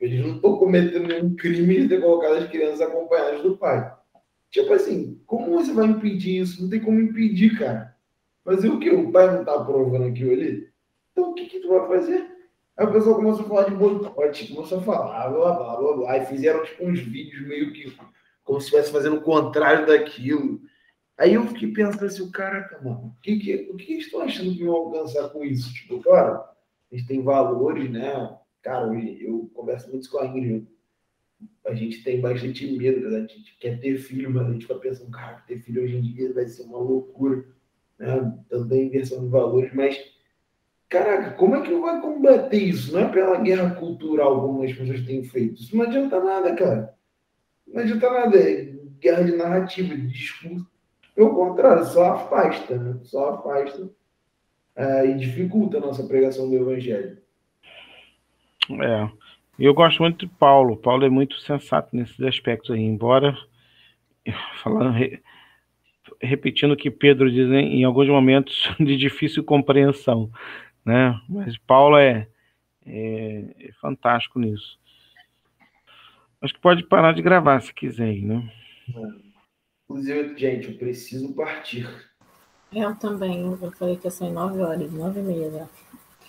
Eles 0.00 0.24
não 0.24 0.36
estão 0.36 0.56
cometendo 0.56 1.08
nenhum 1.08 1.34
crime 1.34 1.82
de 1.82 1.88
ter 1.88 2.00
colocado 2.00 2.36
as 2.36 2.50
crianças 2.50 2.80
acompanhadas 2.80 3.42
do 3.42 3.56
pai. 3.56 3.96
Tipo 4.50 4.72
assim, 4.72 5.20
como 5.26 5.50
você 5.52 5.72
vai 5.72 5.86
impedir 5.86 6.40
isso? 6.40 6.62
Não 6.62 6.70
tem 6.70 6.80
como 6.80 7.00
impedir, 7.00 7.58
cara. 7.58 7.96
Fazer 8.44 8.68
o 8.68 8.78
quê? 8.78 8.90
O 8.90 9.12
pai 9.12 9.36
não 9.36 9.44
tá 9.44 9.54
aprovando 9.54 10.04
aquilo 10.04 10.32
ali? 10.32 10.68
Então 11.12 11.30
o 11.30 11.34
que, 11.34 11.46
que 11.46 11.60
tu 11.60 11.68
vai 11.68 11.86
fazer? 11.86 12.37
Aí 12.78 12.86
o 12.86 12.92
pessoal 12.92 13.16
começou 13.16 13.44
a 13.44 13.48
falar 13.48 13.64
de 13.64 13.74
boicote, 13.74 14.54
começou 14.54 14.78
a 14.78 14.82
falar, 14.82 15.30
blá, 15.30 15.52
blá, 15.52 15.76
blá, 15.76 15.96
blá, 15.96 16.18
e 16.18 16.26
fizeram 16.26 16.64
tipo 16.64 16.86
uns 16.86 17.00
vídeos 17.00 17.44
meio 17.46 17.72
que 17.72 17.92
como 18.44 18.60
se 18.60 18.66
estivesse 18.66 18.92
fazendo 18.92 19.16
o 19.16 19.22
contrário 19.22 19.84
daquilo. 19.84 20.60
Aí 21.18 21.34
eu 21.34 21.44
fiquei 21.48 21.72
pensando 21.72 22.04
assim, 22.04 22.30
caraca, 22.30 22.80
mano, 22.80 23.16
o 23.18 23.20
que, 23.20 23.36
que, 23.36 23.68
o 23.72 23.76
que 23.76 23.94
eles 23.94 24.04
estão 24.04 24.20
achando 24.20 24.54
que 24.54 24.64
vão 24.64 24.76
alcançar 24.76 25.28
com 25.30 25.44
isso? 25.44 25.74
Tipo, 25.74 26.00
claro, 26.00 26.40
a 26.90 26.96
gente 26.96 27.08
tem 27.08 27.20
valores, 27.20 27.90
né? 27.90 28.38
Cara, 28.62 28.86
eu, 28.94 29.50
converso 29.52 29.90
muito 29.90 30.08
com 30.08 30.18
a 30.18 30.26
Ingrid, 30.26 30.66
a 31.66 31.74
gente 31.74 32.04
tem 32.04 32.20
bastante 32.20 32.64
medo, 32.78 33.10
né? 33.10 33.18
a 33.18 33.20
gente 33.20 33.56
quer 33.58 33.80
ter 33.80 33.98
filho, 33.98 34.30
mas 34.30 34.46
a 34.46 34.52
gente 34.52 34.66
fica 34.66 34.78
pensando, 34.78 35.10
cara, 35.10 35.42
ter 35.46 35.58
filho 35.58 35.82
hoje 35.82 35.96
em 35.96 36.00
dia 36.00 36.32
vai 36.32 36.46
ser 36.46 36.62
uma 36.62 36.78
loucura, 36.78 37.44
né? 37.98 38.38
Também 38.48 38.86
inversão 38.86 39.24
de 39.24 39.28
valores, 39.28 39.74
mas, 39.74 39.98
caraca, 40.88 41.32
como 41.32 41.56
é 41.56 41.62
que 41.62 41.74
vai 41.74 42.00
combater 42.00 42.62
isso? 42.62 42.92
Não 42.92 43.00
é 43.00 43.08
pela 43.08 43.40
guerra 43.40 43.74
cultural 43.74 44.40
como 44.40 44.62
as 44.62 44.72
pessoas 44.72 45.02
têm 45.02 45.22
feito. 45.24 45.60
Isso 45.60 45.76
não 45.76 45.84
adianta 45.84 46.22
nada, 46.22 46.54
cara. 46.54 46.94
Não 47.66 47.82
adianta 47.82 48.10
nada. 48.10 48.38
É 48.38 48.72
guerra 49.00 49.22
de 49.22 49.36
narrativa, 49.36 49.94
de 49.94 50.08
discurso. 50.08 50.66
Pelo 51.14 51.34
contrário, 51.34 51.84
só 51.84 52.12
afasta, 52.12 52.76
né? 52.76 52.98
Só 53.02 53.30
afasta 53.30 53.90
é, 54.76 55.06
e 55.06 55.14
dificulta 55.16 55.78
a 55.78 55.80
nossa 55.80 56.06
pregação 56.06 56.48
do 56.48 56.56
evangelho. 56.56 57.18
É. 58.70 59.10
Eu 59.58 59.74
gosto 59.74 60.00
muito 60.00 60.24
de 60.24 60.32
Paulo. 60.34 60.76
Paulo 60.76 61.04
é 61.04 61.10
muito 61.10 61.38
sensato 61.40 61.94
nesses 61.96 62.20
aspectos 62.20 62.70
aí, 62.70 62.80
embora 62.80 63.36
falando 64.62 64.94
repetindo 66.20 66.72
o 66.72 66.76
que 66.76 66.90
Pedro 66.90 67.30
diz 67.30 67.48
em, 67.50 67.80
em 67.80 67.84
alguns 67.84 68.08
momentos 68.08 68.70
de 68.78 68.96
difícil 68.96 69.42
compreensão, 69.44 70.30
né? 70.88 71.20
Mas 71.28 71.58
Paulo 71.58 71.98
é, 71.98 72.26
é, 72.86 73.44
é 73.60 73.72
fantástico 73.78 74.38
nisso. 74.38 74.78
Acho 76.40 76.54
que 76.54 76.60
pode 76.60 76.82
parar 76.84 77.12
de 77.12 77.20
gravar 77.20 77.60
se 77.60 77.74
quiser, 77.74 78.22
né? 78.22 78.50
Inclusive, 79.84 80.38
gente, 80.38 80.70
eu 80.70 80.78
preciso 80.78 81.34
partir. 81.34 81.86
Eu 82.72 82.94
também. 82.96 83.44
Eu 83.60 83.72
falei 83.72 83.96
que 83.96 84.06
ia 84.06 84.10
sair 84.10 84.32
nove 84.32 84.60
horas, 84.60 84.90
nove 84.90 85.20
e 85.20 85.22
meia 85.22 85.50
já. 85.50 85.68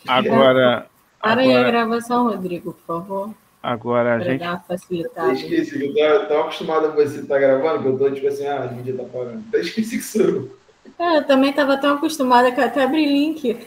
Agora. 0.08 0.88
Para 1.22 1.42
aí 1.42 1.56
a 1.56 1.64
gravação, 1.64 2.26
Rodrigo, 2.26 2.74
por 2.74 2.86
favor. 2.86 3.36
Agora 3.64 4.16
a 4.16 4.20
gente. 4.20 4.40
Dar 4.40 4.64
facilitada. 4.66 5.30
Eu 5.30 5.34
esqueci, 5.34 5.98
eu 5.98 6.28
tava 6.28 6.42
acostumado 6.42 6.90
com 6.90 6.96
você 6.96 7.20
estar 7.20 7.36
tá 7.36 7.40
gravando, 7.40 7.82
que 7.82 7.88
eu 7.88 7.98
tô 7.98 8.12
tipo 8.12 8.28
assim, 8.28 8.46
ah, 8.46 8.64
a 8.64 8.68
mídia 8.72 8.98
tá 8.98 9.04
parando. 9.04 9.44
Eu 9.54 9.62
esqueci 9.62 9.98
que 9.98 10.04
sou 10.04 10.22
eu. 10.22 10.60
É, 10.98 11.18
eu 11.18 11.28
também 11.28 11.50
estava 11.50 11.78
tão 11.78 11.96
acostumada 11.96 12.52
que 12.52 12.60
eu 12.60 12.66
até 12.66 12.84
abri 12.84 13.06
link. 13.06 13.58